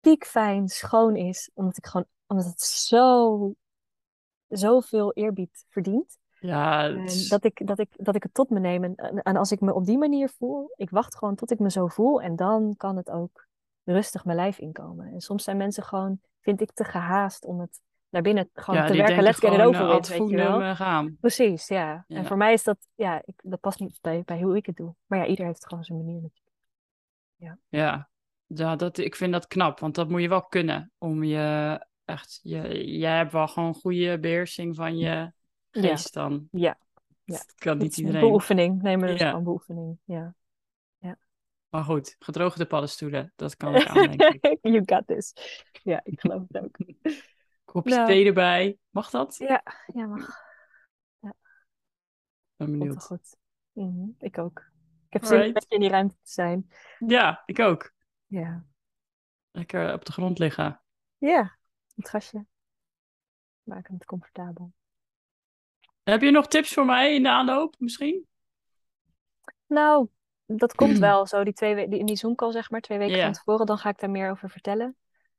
piekfijn, 0.00 0.68
schoon 0.68 1.16
is. 1.16 1.50
Omdat 1.54 1.76
ik 1.76 1.86
gewoon, 1.86 2.06
omdat 2.26 2.46
het 2.46 2.60
zo, 2.60 3.54
zoveel 4.48 5.12
eerbied 5.12 5.64
verdient. 5.68 6.18
Ja, 6.40 6.84
is- 6.86 7.28
dat, 7.28 7.44
ik, 7.44 7.66
dat, 7.66 7.78
ik, 7.78 7.88
dat 7.96 8.14
ik 8.14 8.22
het 8.22 8.34
tot 8.34 8.50
me 8.50 8.60
neem. 8.60 8.84
En, 8.84 8.94
en 9.22 9.36
als 9.36 9.52
ik 9.52 9.60
me 9.60 9.74
op 9.74 9.84
die 9.84 9.98
manier 9.98 10.28
voel, 10.28 10.72
ik 10.76 10.90
wacht 10.90 11.16
gewoon 11.16 11.34
tot 11.34 11.50
ik 11.50 11.58
me 11.58 11.70
zo 11.70 11.86
voel. 11.86 12.22
En 12.22 12.36
dan 12.36 12.74
kan 12.76 12.96
het 12.96 13.10
ook 13.10 13.46
rustig 13.84 14.24
mijn 14.24 14.36
lijf 14.36 14.58
inkomen. 14.58 15.12
En 15.12 15.20
soms 15.20 15.44
zijn 15.44 15.56
mensen 15.56 15.82
gewoon, 15.82 16.20
vind 16.40 16.60
ik, 16.60 16.72
te 16.72 16.84
gehaast 16.84 17.44
om 17.44 17.60
het 17.60 17.80
naar 18.08 18.22
binnen 18.22 18.50
gewoon 18.54 18.80
ja, 18.80 18.86
te 18.86 18.96
werken. 18.96 19.22
Let's 19.22 19.38
get 19.38 19.52
it 19.52 19.60
over 19.60 19.80
eh, 19.88 19.94
with, 19.94 20.08
weet 20.08 20.28
je 20.28 20.36
wel. 20.36 20.52
voetnum, 20.52 20.74
gaan. 20.74 21.16
Precies, 21.20 21.68
ja. 21.68 22.04
Ja. 22.08 22.16
En 22.16 22.24
voor 22.24 22.36
mij 22.36 22.52
is 22.52 22.64
dat, 22.64 22.86
ja, 22.94 23.22
ik, 23.24 23.40
dat 23.42 23.60
past 23.60 23.80
niet 23.80 23.98
bij, 24.00 24.22
bij 24.24 24.42
hoe 24.42 24.56
ik 24.56 24.66
het 24.66 24.76
doe. 24.76 24.94
Maar 25.06 25.18
ja, 25.18 25.26
ieder 25.26 25.46
heeft 25.46 25.66
gewoon 25.66 25.84
zijn 25.84 25.98
manier 25.98 26.20
natuurlijk. 26.22 26.56
Ja, 27.36 27.58
ja 27.68 28.09
dat, 28.76 28.98
ik 28.98 29.16
vind 29.16 29.32
dat 29.32 29.46
knap, 29.46 29.80
want 29.80 29.94
dat 29.94 30.08
moet 30.08 30.20
je 30.20 30.28
wel 30.28 30.44
kunnen. 30.46 30.92
Om 30.98 31.24
je 31.24 31.78
echt, 32.04 32.40
je, 32.42 32.90
jij 32.98 33.16
hebt 33.16 33.32
wel 33.32 33.48
gewoon 33.48 33.74
goede 33.74 34.18
beheersing 34.18 34.76
van 34.76 34.96
je 34.98 35.04
Ja. 35.04 35.32
geest 35.70 36.12
dan. 36.14 36.48
Ja, 36.50 36.78
ja. 37.24 37.36
Dat 37.36 37.54
kan 37.54 37.78
niet 37.78 37.96
een 37.98 38.04
iedereen. 38.04 38.20
beoefening. 38.28 38.82
Nee, 38.82 38.96
maar 38.96 39.10
Ja. 39.10 39.28
gewoon 39.28 39.44
beoefening. 39.44 39.98
Ja. 40.04 40.34
Maar 41.68 41.84
goed, 41.84 42.16
gedroogde 42.18 42.66
paddenstoelen, 42.66 43.32
dat 43.36 43.56
kan 43.56 43.74
ik 43.74 43.86
aan, 43.86 44.10
denk 44.16 44.22
ik. 44.44 44.58
you 44.62 44.82
got 44.86 45.06
this. 45.06 45.32
Ja, 45.82 46.00
ik 46.04 46.20
geloof 46.20 46.42
het 46.48 46.62
ook. 46.64 46.76
Kopje 47.64 47.94
Nou. 47.94 48.06
thee 48.06 48.26
erbij. 48.26 48.78
Mag 48.90 49.10
dat? 49.10 49.36
Ja, 49.36 49.62
ja, 49.94 50.06
mag. 50.06 50.26
Ben 51.20 51.32
Komt 52.56 52.70
wel 52.70 52.78
benieuwd. 52.78 53.04
goed. 53.04 53.36
Mhm, 53.72 54.08
ik 54.18 54.38
ook. 54.38 54.70
Ik 55.06 55.12
heb 55.12 55.24
zin 55.24 55.40
om 55.40 55.46
een 55.46 55.64
in 55.68 55.80
die 55.80 55.88
ruimte 55.88 56.14
te 56.14 56.30
zijn. 56.32 56.68
Ja, 56.98 57.42
ik 57.46 57.58
ook. 57.58 57.92
Ja. 58.30 58.64
Lekker 59.50 59.92
op 59.92 60.04
de 60.04 60.12
grond 60.12 60.38
liggen. 60.38 60.80
Ja, 61.18 61.56
het 61.94 62.08
gastje. 62.08 62.46
Maken 63.62 63.94
het 63.94 64.04
comfortabel. 64.04 64.72
Heb 66.02 66.20
je 66.20 66.30
nog 66.30 66.46
tips 66.46 66.72
voor 66.72 66.84
mij 66.84 67.14
in 67.14 67.22
de 67.22 67.28
aanloop 67.28 67.74
misschien? 67.78 68.28
Nou, 69.66 70.08
dat 70.46 70.74
komt 70.74 70.98
wel 71.08 71.26
zo, 71.26 71.44
die 71.44 71.52
twee 71.52 71.74
we- 71.74 71.88
die, 71.88 71.98
in 71.98 72.06
die 72.06 72.16
Zoom-call, 72.16 72.52
zeg 72.52 72.70
maar, 72.70 72.80
twee 72.80 72.98
weken 72.98 73.22
van 73.22 73.32
tevoren. 73.32 73.66
Dan 73.66 73.78
ga 73.78 73.88
ik 73.88 73.98
daar 73.98 74.10
meer 74.10 74.30
over 74.30 74.50
vertellen. 74.50 74.96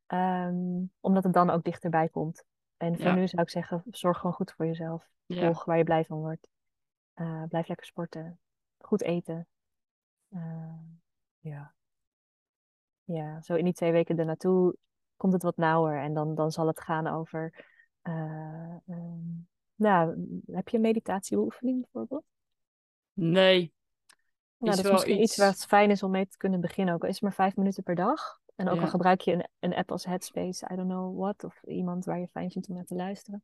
Ehm, 0.08 0.84
omdat 1.00 1.24
het 1.24 1.34
dan 1.34 1.50
ook 1.50 1.64
dichterbij 1.64 2.10
komt. 2.10 2.44
En 2.78 2.96
voor 2.96 3.06
Ja. 3.06 3.14
nu 3.16 3.28
zou 3.28 3.42
ik 3.42 3.50
zeggen, 3.50 3.84
zorg 3.90 4.18
gewoon 4.18 4.34
goed 4.36 4.52
voor 4.52 4.66
jezelf. 4.66 5.10
Volg 5.28 5.66
waar 5.66 5.78
je 5.78 5.84
blij 5.84 6.06
van 6.06 6.18
wordt. 6.20 6.48
Eh, 7.14 7.44
blijf 7.44 7.68
lekker 7.68 7.86
sporten. 7.86 8.40
Goed 8.78 9.02
eten. 9.02 9.48
Eh, 10.30 10.80
ja. 11.40 11.74
Ja, 13.14 13.42
zo 13.42 13.54
in 13.56 13.64
die 13.64 13.74
twee 13.74 13.92
weken 13.92 14.18
ernaartoe 14.18 14.76
komt 15.18 15.34
het 15.34 15.44
wat 15.44 15.58
nauwer. 15.58 16.02
En 16.02 16.14
dan, 16.14 16.36
dan 16.36 16.52
zal 16.52 16.68
het 16.68 16.82
gaan 16.82 17.08
over... 17.08 17.66
eh, 18.02 18.76
ehm, 18.88 19.20
nou, 19.76 20.26
heb 20.52 20.68
je 20.70 20.76
een 20.76 20.84
meditatieoefening 20.84 21.82
bijvoorbeeld? 21.82 22.24
Nee. 23.14 23.74
Nou, 24.58 24.72
Is 24.72 24.76
dat 24.76 24.76
is 24.78 24.82
wel 24.82 24.92
misschien 24.92 25.14
iets 25.22 25.24
iets- 25.24 25.38
waar 25.38 25.48
het 25.50 25.66
fijn 25.66 25.90
is 25.92 26.04
om 26.04 26.12
mee 26.12 26.28
te 26.28 26.38
kunnen 26.38 26.62
beginnen. 26.62 26.94
Ook 26.94 27.02
al 27.02 27.08
is 27.08 27.14
het 27.14 27.24
maar 27.24 27.34
vijf 27.34 27.56
minuten 27.56 27.84
per 27.84 27.96
dag. 27.96 28.40
En 28.56 28.70
ook 28.70 28.76
Ja. 28.76 28.82
al 28.82 28.88
gebruik 28.88 29.22
je 29.22 29.34
een, 29.34 29.48
een 29.60 29.74
app 29.76 29.92
als 29.92 30.06
Headspace, 30.06 30.68
I 30.72 30.76
don't 30.76 30.90
know 30.90 31.20
what. 31.20 31.44
Of 31.44 31.64
iemand 31.64 32.06
waar 32.06 32.20
je 32.20 32.28
fijn 32.28 32.52
vindt 32.52 32.70
om 32.70 32.76
naar 32.76 32.86
te 32.86 32.96
luisteren. 32.96 33.44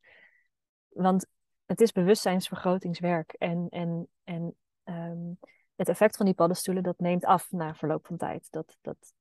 Want 0.88 1.28
het 1.65 1.82
is 1.82 1.91
bewustzijnsvergrotingswerk. 1.91 3.32
En, 3.32 3.68
en, 3.70 4.07
en 4.24 4.55
ehm, 4.84 5.32
het 5.76 5.89
effect 5.89 6.15
van 6.18 6.26
die 6.26 6.36
paddenstoelen, 6.36 6.84
dat 6.84 6.99
neemt 6.99 7.26
af 7.26 7.51
na 7.51 7.76
verloop 7.76 8.05
van 8.05 8.18
tijd. 8.18 8.47
Dat, 8.51 8.78
dat, 8.82 9.13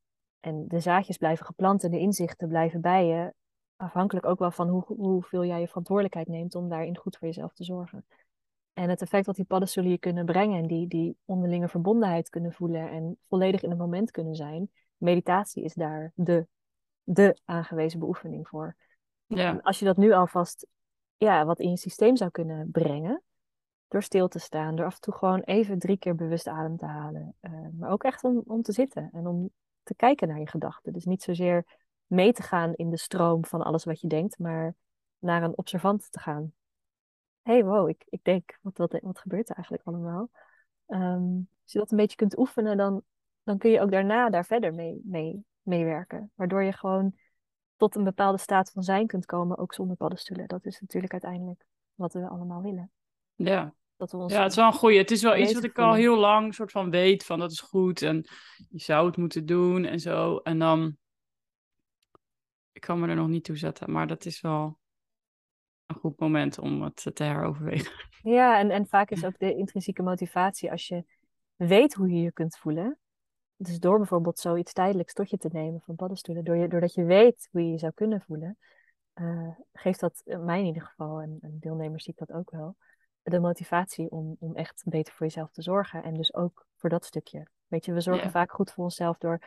en 0.46 0.64
de 0.68 0.80
zaadjes 0.80 1.16
blijven 1.16 1.46
geplant 1.46 1.84
en 1.84 1.90
de 1.90 1.98
inzichten 1.98 2.48
blijven 2.48 2.80
bij 2.80 3.06
je. 3.06 3.32
Afhankelijk 3.76 4.26
ook 4.26 4.38
wel 4.38 4.50
van 4.50 4.68
hoe, 4.68 4.84
hoeveel 4.86 5.44
jij 5.44 5.60
je 5.60 5.66
verantwoordelijkheid 5.66 6.28
neemt 6.28 6.54
om 6.54 6.68
daarin 6.68 6.96
goed 6.96 7.16
voor 7.16 7.28
jezelf 7.28 7.52
te 7.52 7.64
zorgen. 7.64 8.06
En 8.72 8.88
het 8.88 9.02
effect 9.02 9.26
wat 9.26 9.36
die 9.36 9.44
paddenstoelen 9.44 9.92
je 9.92 9.98
kunnen 9.98 10.24
brengen 10.24 10.58
en 10.58 10.66
die, 10.66 10.88
die 10.88 11.16
onderlinge 11.24 11.68
verbondenheid 11.68 12.28
kunnen 12.28 12.52
voelen 12.52 12.90
en 12.90 13.18
volledig 13.28 13.62
in 13.62 13.70
het 13.70 13.78
moment 13.78 14.10
kunnen 14.10 14.34
zijn. 14.34 14.70
Meditatie 14.96 15.64
is 15.64 15.74
daar 15.74 16.12
de, 16.14 16.46
de 17.02 17.38
aangewezen 17.44 17.98
beoefening 17.98 18.48
voor. 18.48 18.76
Ja. 19.26 19.48
En 19.48 19.62
als 19.62 19.78
je 19.78 19.84
dat 19.84 19.96
nu 19.96 20.12
alvast 20.12 20.66
ja, 21.16 21.44
wat 21.44 21.60
in 21.60 21.70
je 21.70 21.76
systeem 21.76 22.16
zou 22.16 22.30
kunnen 22.30 22.70
brengen, 22.70 23.22
Door 23.88 24.02
stil 24.02 24.28
te 24.28 24.38
staan, 24.38 24.76
door 24.76 24.86
af 24.86 24.94
en 24.94 25.00
toe 25.00 25.14
gewoon 25.14 25.40
even 25.40 25.78
drie 25.78 25.96
keer 25.96 26.14
bewust 26.14 26.48
adem 26.48 26.76
te 26.76 26.86
halen. 26.86 27.34
Eh, 27.40 27.52
maar 27.78 27.90
ook 27.90 28.04
echt 28.04 28.24
om, 28.24 28.42
om 28.46 28.62
te 28.62 28.72
zitten 28.72 29.10
en 29.12 29.26
om 29.26 29.50
te 29.86 29.94
kijken 29.94 30.28
naar 30.28 30.38
je 30.38 30.48
gedachten. 30.48 30.92
Dus 30.92 31.04
niet 31.04 31.22
zozeer 31.22 31.64
mee 32.06 32.32
te 32.32 32.42
gaan 32.42 32.74
in 32.74 32.90
de 32.90 32.96
stroom 32.96 33.44
van 33.44 33.62
alles 33.62 33.84
wat 33.84 34.00
je 34.00 34.08
denkt, 34.08 34.38
maar 34.38 34.74
naar 35.18 35.42
een 35.42 35.58
observant 35.58 36.12
te 36.12 36.20
gaan. 36.20 36.52
Hé, 37.42 37.52
hey, 37.52 37.64
wow, 37.64 37.88
ik, 37.88 38.04
ik 38.08 38.24
denk, 38.24 38.58
wat, 38.62 38.78
wat, 38.78 38.98
wat 39.02 39.18
gebeurt 39.18 39.48
er 39.48 39.54
eigenlijk 39.54 39.86
allemaal? 39.86 40.30
Ehm, 40.86 41.34
als 41.62 41.72
je 41.72 41.78
dat 41.78 41.90
een 41.90 41.96
beetje 41.96 42.16
kunt 42.16 42.38
oefenen, 42.38 42.76
dan, 42.76 43.02
dan 43.42 43.58
kun 43.58 43.70
je 43.70 43.80
ook 43.80 43.90
daarna 43.90 44.30
daar 44.30 44.44
verder 44.44 44.74
mee, 44.74 45.00
mee, 45.04 45.44
mee 45.62 45.84
werken. 45.84 46.30
Waardoor 46.34 46.62
je 46.62 46.72
gewoon 46.72 47.14
tot 47.76 47.94
een 47.94 48.04
bepaalde 48.04 48.38
staat 48.38 48.70
van 48.70 48.82
zijn 48.82 49.06
kunt 49.06 49.26
komen, 49.26 49.58
ook 49.58 49.74
zonder 49.74 49.96
paddenstoelen. 49.96 50.48
Dat 50.48 50.64
is 50.64 50.80
natuurlijk 50.80 51.12
uiteindelijk 51.12 51.66
wat 51.94 52.12
we 52.12 52.28
allemaal 52.28 52.62
willen. 52.62 52.90
Ja. 53.34 53.74
Dat 53.96 54.10
we 54.10 54.16
ons 54.16 54.32
ja, 54.32 54.42
het 54.42 54.50
is 54.50 54.56
wel 54.56 54.66
een 54.66 54.72
goeie. 54.72 54.98
Het 54.98 55.10
is 55.10 55.22
wel 55.22 55.36
iets 55.36 55.52
wat 55.52 55.64
ik 55.64 55.78
al 55.78 55.94
heel 55.94 56.16
lang 56.16 56.54
soort 56.54 56.70
van 56.70 56.90
weet 56.90 57.24
van 57.24 57.38
dat 57.38 57.50
is 57.50 57.60
goed 57.60 58.02
en 58.02 58.24
je 58.68 58.78
zou 58.78 59.06
het 59.06 59.16
moeten 59.16 59.46
doen 59.46 59.84
en 59.84 60.00
zo. 60.00 60.36
En 60.36 60.58
dan, 60.58 60.96
ik 62.72 62.80
kan 62.80 63.00
me 63.00 63.08
er 63.08 63.14
nog 63.14 63.28
niet 63.28 63.44
toe 63.44 63.56
zetten, 63.56 63.92
maar 63.92 64.06
dat 64.06 64.24
is 64.24 64.40
wel 64.40 64.78
een 65.86 65.96
goed 65.96 66.20
moment 66.20 66.58
om 66.58 66.82
het 66.82 67.10
te 67.14 67.24
heroverwegen. 67.24 67.92
Ja, 68.22 68.58
en, 68.58 68.70
en 68.70 68.86
vaak 68.86 69.10
is 69.10 69.24
ook 69.24 69.38
de 69.38 69.54
intrinsieke 69.54 70.02
motivatie 70.02 70.70
als 70.70 70.88
je 70.88 71.04
weet 71.56 71.94
hoe 71.94 72.10
je 72.10 72.20
je 72.20 72.32
kunt 72.32 72.56
voelen. 72.56 72.98
Dus 73.56 73.78
door 73.78 73.98
bijvoorbeeld 73.98 74.38
zoiets 74.38 74.72
tijdelijks 74.72 75.12
tot 75.12 75.30
je 75.30 75.36
te 75.36 75.48
nemen 75.52 75.80
van 75.80 75.94
paddenstoelen, 75.94 76.44
door 76.44 76.56
je, 76.56 76.68
doordat 76.68 76.94
je 76.94 77.04
weet 77.04 77.48
hoe 77.50 77.64
je 77.64 77.70
je 77.70 77.78
zou 77.78 77.92
kunnen 77.94 78.20
voelen, 78.20 78.58
uh, 79.14 79.48
geeft 79.72 80.00
dat 80.00 80.22
mij 80.24 80.58
in 80.60 80.66
ieder 80.66 80.82
geval, 80.82 81.20
en, 81.20 81.38
en 81.40 81.56
deelnemers 81.60 82.04
zie 82.04 82.12
ik 82.12 82.26
dat 82.26 82.36
ook 82.36 82.50
wel, 82.50 82.76
de 83.30 83.40
motivatie 83.40 84.10
om, 84.10 84.36
om 84.38 84.56
echt 84.56 84.82
beter 84.84 85.12
voor 85.14 85.26
jezelf 85.26 85.50
te 85.50 85.62
zorgen. 85.62 86.02
En 86.02 86.14
dus 86.14 86.34
ook 86.34 86.66
voor 86.74 86.90
dat 86.90 87.04
stukje. 87.04 87.46
Weet 87.66 87.84
je, 87.84 87.92
we 87.92 88.00
zorgen 88.00 88.30
vaak 88.30 88.52
goed 88.52 88.72
voor 88.72 88.84
onszelf 88.84 89.18
door 89.18 89.38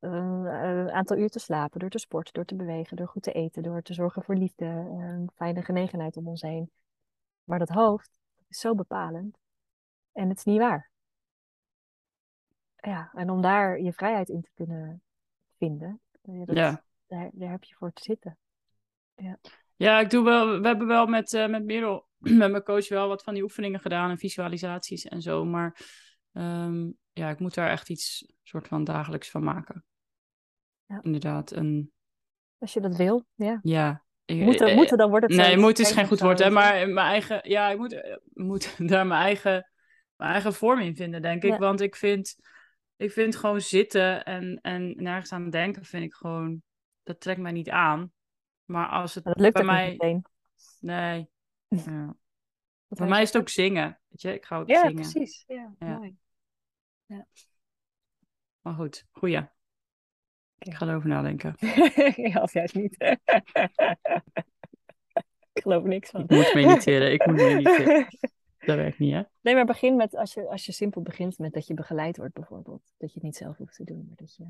uh, 0.00 0.10
een 0.10 0.90
aantal 0.90 1.16
uur 1.16 1.28
te 1.28 1.38
slapen, 1.38 1.80
door 1.80 1.90
te 1.90 1.98
sporten, 1.98 2.32
door 2.32 2.44
te 2.44 2.54
bewegen, 2.54 2.96
door 2.96 3.08
goed 3.08 3.22
te 3.22 3.32
eten, 3.32 3.62
door 3.62 3.82
te 3.82 3.94
zorgen 3.94 4.22
voor 4.22 4.34
liefde, 4.34 4.64
een 4.64 5.30
fijne 5.34 5.62
genegenheid 5.62 6.16
om 6.16 6.28
ons 6.28 6.42
heen. 6.42 6.70
Maar 7.44 7.58
dat 7.58 7.68
hoofd 7.68 8.18
is 8.48 8.58
zo 8.58 8.74
bepalend. 8.74 9.38
En 10.12 10.28
het 10.28 10.38
is 10.38 10.44
niet 10.44 10.58
waar. 10.58 10.90
Ja, 12.76 13.10
en 13.14 13.30
om 13.30 13.42
daar 13.42 13.80
je 13.80 13.92
vrijheid 13.92 14.28
in 14.28 14.42
te 14.42 14.50
kunnen 14.54 15.02
vinden, 15.56 16.00
dat, 16.22 16.56
ja. 16.56 16.82
daar, 17.06 17.30
daar 17.32 17.50
heb 17.50 17.64
je 17.64 17.74
voor 17.74 17.92
te 17.92 18.02
zitten. 18.02 18.38
Ja. 19.14 19.38
Ja, 19.80 20.00
ik 20.00 20.10
doe 20.10 20.24
wel, 20.24 20.60
we 20.60 20.66
hebben 20.66 20.86
wel 20.86 21.06
met, 21.06 21.32
uh, 21.32 21.46
met 21.46 21.64
Merel, 21.64 22.08
met 22.42 22.50
mijn 22.50 22.62
coach, 22.62 22.88
wel 22.88 23.08
wat 23.08 23.22
van 23.22 23.34
die 23.34 23.42
oefeningen 23.42 23.80
gedaan 23.80 24.10
en 24.10 24.18
visualisaties 24.18 25.04
en 25.04 25.22
zo. 25.22 25.44
Maar 25.44 25.80
um, 26.32 26.96
ja, 27.12 27.30
ik 27.30 27.38
moet 27.38 27.54
daar 27.54 27.70
echt 27.70 27.88
iets 27.88 28.32
soort 28.42 28.68
van 28.68 28.84
dagelijks 28.84 29.30
van 29.30 29.44
maken. 29.44 29.84
Ja. 30.86 31.00
Inderdaad. 31.02 31.52
En... 31.52 31.92
Als 32.58 32.72
je 32.72 32.80
dat 32.80 32.96
wil, 32.96 33.26
ja. 33.34 33.58
Ja. 33.62 34.04
Moeten, 34.26 34.68
eh, 34.68 34.76
moeten, 34.76 34.98
dan 34.98 35.10
wordt 35.10 35.26
het 35.26 35.36
Nee, 35.36 35.56
moeten 35.56 35.84
is 35.84 35.92
geen 35.92 36.06
goed 36.06 36.20
woord, 36.20 36.38
hè. 36.38 36.50
Maar 36.50 36.88
mijn 36.88 37.06
eigen, 37.06 37.40
ja, 37.42 37.70
ik 37.70 37.78
moet, 37.78 37.92
eh, 37.92 38.16
moet 38.32 38.74
daar 38.90 39.06
mijn 39.06 39.22
eigen, 39.22 39.70
mijn 40.16 40.30
eigen 40.30 40.54
vorm 40.54 40.80
in 40.80 40.96
vinden, 40.96 41.22
denk 41.22 41.42
ik. 41.42 41.58
Want 41.58 41.80
ik 41.80 41.96
vind, 41.96 42.36
ik 42.96 43.12
vind 43.12 43.36
gewoon 43.36 43.60
zitten 43.60 44.24
en, 44.24 44.58
en 44.62 44.94
nergens 44.96 45.32
aan 45.32 45.50
denken, 45.50 45.84
vind 45.84 46.04
ik 46.04 46.14
gewoon, 46.14 46.62
dat 47.02 47.20
trekt 47.20 47.40
mij 47.40 47.52
niet 47.52 47.70
aan. 47.70 48.12
Maar 48.70 48.88
als 48.88 49.14
het 49.14 49.24
dat 49.24 49.40
lukt 49.40 49.54
bij 49.54 49.64
mij. 49.64 49.90
Meteen. 49.90 50.24
Nee. 50.80 51.28
Ja. 51.84 52.14
Voor 52.88 53.08
mij 53.08 53.22
is 53.22 53.32
het 53.32 53.42
ook 53.42 53.48
zingen. 53.48 54.00
Weet 54.08 54.22
je, 54.22 54.34
ik 54.34 54.44
ga 54.44 54.58
ook 54.58 54.68
ja, 54.68 54.80
zingen. 54.80 54.94
Precies. 54.94 55.44
Ja, 55.46 55.74
ja. 55.78 55.96
Mooi. 55.96 56.16
Ja. 57.06 57.26
Maar 58.60 58.74
goed, 58.74 59.06
goeie. 59.10 59.48
Ik 60.58 60.74
ga 60.74 60.86
erover 60.86 61.08
nadenken. 61.08 61.54
ja, 62.30 62.42
of 62.42 62.52
juist 62.52 62.74
niet. 62.74 62.94
ik 65.52 65.62
geloof 65.62 65.84
niks 65.84 66.10
van. 66.10 66.20
Ik 66.20 66.30
moet 66.30 66.54
mediteren, 66.54 67.12
ik 67.12 67.26
moet 67.26 67.36
mediteren. 67.36 68.06
Dat 68.58 68.76
werkt 68.76 68.98
niet, 68.98 69.12
hè? 69.12 69.22
Nee, 69.40 69.54
maar 69.54 69.64
begin 69.64 69.96
met, 69.96 70.16
als 70.16 70.34
je, 70.34 70.48
als 70.48 70.66
je 70.66 70.72
simpel 70.72 71.02
begint 71.02 71.38
met 71.38 71.52
dat 71.52 71.66
je 71.66 71.74
begeleid 71.74 72.16
wordt 72.16 72.34
bijvoorbeeld. 72.34 72.82
Dat 72.98 73.08
je 73.08 73.14
het 73.14 73.24
niet 73.24 73.36
zelf 73.36 73.56
hoeft 73.56 73.74
te 73.74 73.84
doen, 73.84 74.04
maar 74.06 74.16
dat 74.16 74.36
je... 74.36 74.44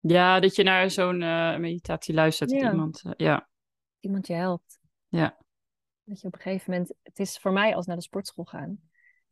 Ja, 0.00 0.40
dat 0.40 0.56
je 0.56 0.62
naar 0.62 0.90
zo'n 0.90 1.20
uh, 1.20 1.56
meditatie 1.56 2.14
luistert. 2.14 2.50
Ja. 2.50 2.70
Iemand, 2.70 3.02
uh, 3.06 3.12
ja. 3.16 3.48
Iemand 4.06 4.26
je 4.26 4.34
helpt. 4.34 4.80
Ja. 5.08 5.36
Dat 6.04 6.20
je 6.20 6.26
op 6.26 6.34
een 6.34 6.40
gegeven 6.40 6.70
moment, 6.70 6.94
het 7.02 7.18
is 7.18 7.38
voor 7.38 7.52
mij 7.52 7.74
als 7.74 7.86
naar 7.86 7.96
de 7.96 8.02
sportschool 8.02 8.44
gaan, 8.44 8.80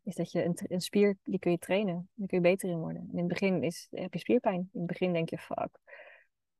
is 0.02 0.14
dat 0.14 0.32
je 0.32 0.44
een, 0.44 0.58
een 0.62 0.80
spier, 0.80 1.18
die 1.22 1.38
kun 1.38 1.50
je 1.50 1.58
trainen. 1.58 2.08
Daar 2.14 2.28
kun 2.28 2.38
je 2.38 2.42
beter 2.42 2.68
in 2.68 2.78
worden. 2.78 3.08
in 3.12 3.18
het 3.18 3.28
begin 3.28 3.62
is, 3.62 3.88
heb 3.90 4.12
je 4.12 4.18
spierpijn. 4.18 4.70
In 4.72 4.78
het 4.78 4.86
begin 4.86 5.12
denk 5.12 5.30
je, 5.30 5.38
fuck, 5.38 5.78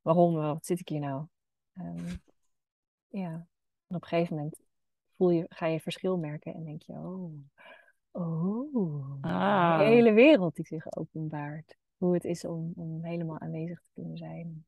waarom, 0.00 0.34
wat 0.34 0.66
zit 0.66 0.80
ik 0.80 0.88
hier 0.88 1.00
nou? 1.00 1.26
Um, 1.78 2.22
ja, 3.08 3.32
en 3.86 3.96
op 3.96 4.02
een 4.02 4.08
gegeven 4.08 4.36
moment 4.36 4.60
voel 5.16 5.30
je, 5.30 5.46
ga 5.48 5.66
je 5.66 5.80
verschil 5.80 6.16
merken 6.16 6.54
en 6.54 6.64
denk 6.64 6.82
je, 6.82 6.92
oh, 6.92 7.32
oh, 8.10 9.18
ah. 9.20 9.78
de 9.78 9.84
hele 9.84 10.12
wereld 10.12 10.56
die 10.56 10.66
zich 10.66 10.96
openbaart. 10.96 11.76
Hoe 11.96 12.14
het 12.14 12.24
is 12.24 12.44
om, 12.44 12.72
om 12.76 13.04
helemaal 13.04 13.38
aanwezig 13.38 13.80
te 13.80 13.90
kunnen 13.94 14.16
zijn, 14.16 14.64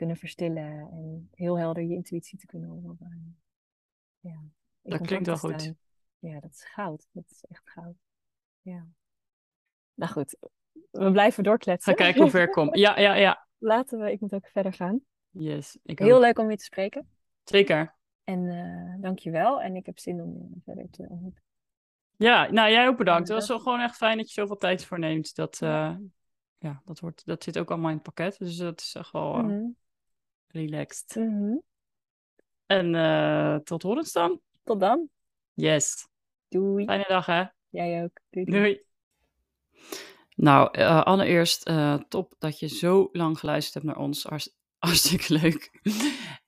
kunnen 0.00 0.18
verstillen 0.18 0.88
en 0.92 1.28
heel 1.34 1.58
helder 1.58 1.82
je 1.82 1.94
intuïtie 1.94 2.38
te 2.38 2.46
kunnen 2.46 2.70
horen. 2.70 3.38
Ja, 4.20 4.40
dat 4.82 5.00
klinkt 5.00 5.26
wel 5.26 5.36
goed. 5.36 5.72
Ja, 6.18 6.40
dat 6.40 6.50
is 6.50 6.64
goud. 6.64 7.08
Dat 7.12 7.24
is 7.30 7.44
echt 7.48 7.70
goud. 7.70 7.94
Ja. 8.60 8.86
Nou 9.94 10.12
goed, 10.12 10.36
we 10.90 11.10
blijven 11.10 11.44
doorkletsen. 11.44 11.92
Ga 11.92 11.98
kijken 11.98 12.22
hoe 12.22 12.30
ver 12.30 12.42
ik 12.42 12.52
kom. 12.52 12.74
Ja, 12.84 12.98
ja, 12.98 13.14
ja. 13.14 13.46
Laten 13.58 13.98
we, 13.98 14.12
ik 14.12 14.20
moet 14.20 14.34
ook 14.34 14.46
verder 14.46 14.72
gaan. 14.72 15.00
Yes. 15.30 15.78
Ik 15.82 15.98
Heel 15.98 16.20
leuk 16.20 16.38
om 16.38 16.46
weer 16.46 16.56
te 16.56 16.64
spreken. 16.64 17.08
Zeker. 17.44 17.94
En 18.24 18.40
uh, 18.44 19.02
dankjewel. 19.02 19.62
En 19.62 19.76
ik 19.76 19.86
heb 19.86 19.98
zin 19.98 20.22
om 20.22 20.32
je 20.32 20.60
verder 20.64 20.90
te 20.90 21.06
ontmoeten. 21.08 21.42
Ja, 22.16 22.50
nou 22.50 22.70
jij 22.70 22.88
ook 22.88 22.96
bedankt. 22.96 23.28
Het 23.28 23.38
was 23.38 23.48
wel 23.48 23.60
gewoon 23.60 23.80
echt 23.80 23.96
fijn 23.96 24.16
dat 24.16 24.26
je 24.26 24.40
zoveel 24.40 24.56
tijd 24.56 24.84
voor 24.84 24.98
neemt. 24.98 25.34
Dat, 25.34 25.60
uh, 25.62 25.96
ja, 26.58 26.82
dat, 26.84 27.00
wordt, 27.00 27.26
dat 27.26 27.42
zit 27.42 27.58
ook 27.58 27.70
allemaal 27.70 27.88
in 27.90 27.94
het 27.94 28.04
pakket. 28.04 28.38
Dus 28.38 28.56
dat 28.56 28.80
is 28.80 28.94
echt 28.94 29.12
wel 29.12 29.36
uh, 29.36 29.42
mm 29.42 29.48
-hmm. 29.48 29.76
Relaxed. 30.52 31.16
Mm 31.16 31.38
-hmm. 31.38 31.62
En 32.66 33.64
tot 33.64 33.82
horens 33.82 34.12
dan. 34.12 34.40
Tot 34.64 34.80
dan. 34.80 35.08
Yes. 35.54 36.08
Doei. 36.48 36.84
Fijne 36.84 37.04
dag 37.08 37.26
hè. 37.26 37.44
Jij 37.68 38.02
ook. 38.02 38.20
Doei. 38.30 38.44
doei. 38.44 38.82
Nou, 40.40 40.78
uh, 40.78 41.02
allereerst 41.02 41.68
uh, 41.68 41.94
top 42.08 42.34
dat 42.38 42.58
je 42.58 42.68
zo 42.68 43.08
lang 43.12 43.38
geluisterd 43.38 43.74
hebt 43.74 43.86
naar 43.86 44.04
ons. 44.04 44.24
Hartst 44.24 44.58
hartstikke 44.78 45.32
leuk. 45.32 45.70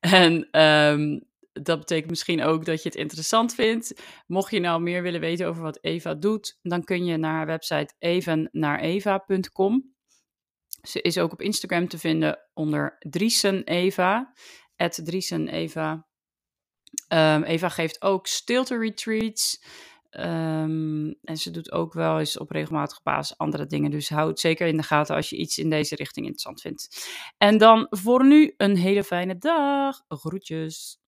en 0.00 0.60
um, 0.62 1.24
dat 1.52 1.78
betekent 1.78 2.10
misschien 2.10 2.42
ook 2.42 2.64
dat 2.64 2.82
je 2.82 2.88
het 2.88 2.98
interessant 2.98 3.54
vindt. 3.54 4.02
Mocht 4.26 4.50
je 4.50 4.60
nou 4.60 4.82
meer 4.82 5.02
willen 5.02 5.20
weten 5.20 5.46
over 5.46 5.62
wat 5.62 5.78
Eva 5.80 6.14
doet, 6.14 6.58
dan 6.62 6.84
kun 6.84 7.04
je 7.04 7.16
naar 7.16 7.34
haar 7.34 7.46
website 7.46 7.94
evennaareva.com. 7.98 9.91
Ze 10.88 11.02
is 11.02 11.18
ook 11.18 11.32
op 11.32 11.40
Instagram 11.40 11.88
te 11.88 11.98
vinden 11.98 12.38
onder 12.54 12.96
Drieseneva, 12.98 14.32
Drieseneva. 14.76 16.06
Um, 17.08 17.42
Eva 17.42 17.68
geeft 17.68 18.02
ook 18.02 18.26
stilte 18.26 18.78
retreats. 18.78 19.64
Um, 20.10 21.18
en 21.22 21.36
ze 21.36 21.50
doet 21.50 21.72
ook 21.72 21.92
wel 21.92 22.18
eens 22.18 22.38
op 22.38 22.50
regelmatige 22.50 23.00
basis 23.02 23.38
andere 23.38 23.66
dingen. 23.66 23.90
Dus 23.90 24.08
houd 24.08 24.40
zeker 24.40 24.66
in 24.66 24.76
de 24.76 24.82
gaten 24.82 25.14
als 25.14 25.30
je 25.30 25.36
iets 25.36 25.58
in 25.58 25.70
deze 25.70 25.94
richting 25.94 26.26
interessant 26.26 26.60
vindt. 26.60 27.08
En 27.38 27.58
dan 27.58 27.86
voor 27.90 28.26
nu 28.26 28.54
een 28.56 28.76
hele 28.76 29.04
fijne 29.04 29.38
dag. 29.38 30.02
Groetjes. 30.08 31.01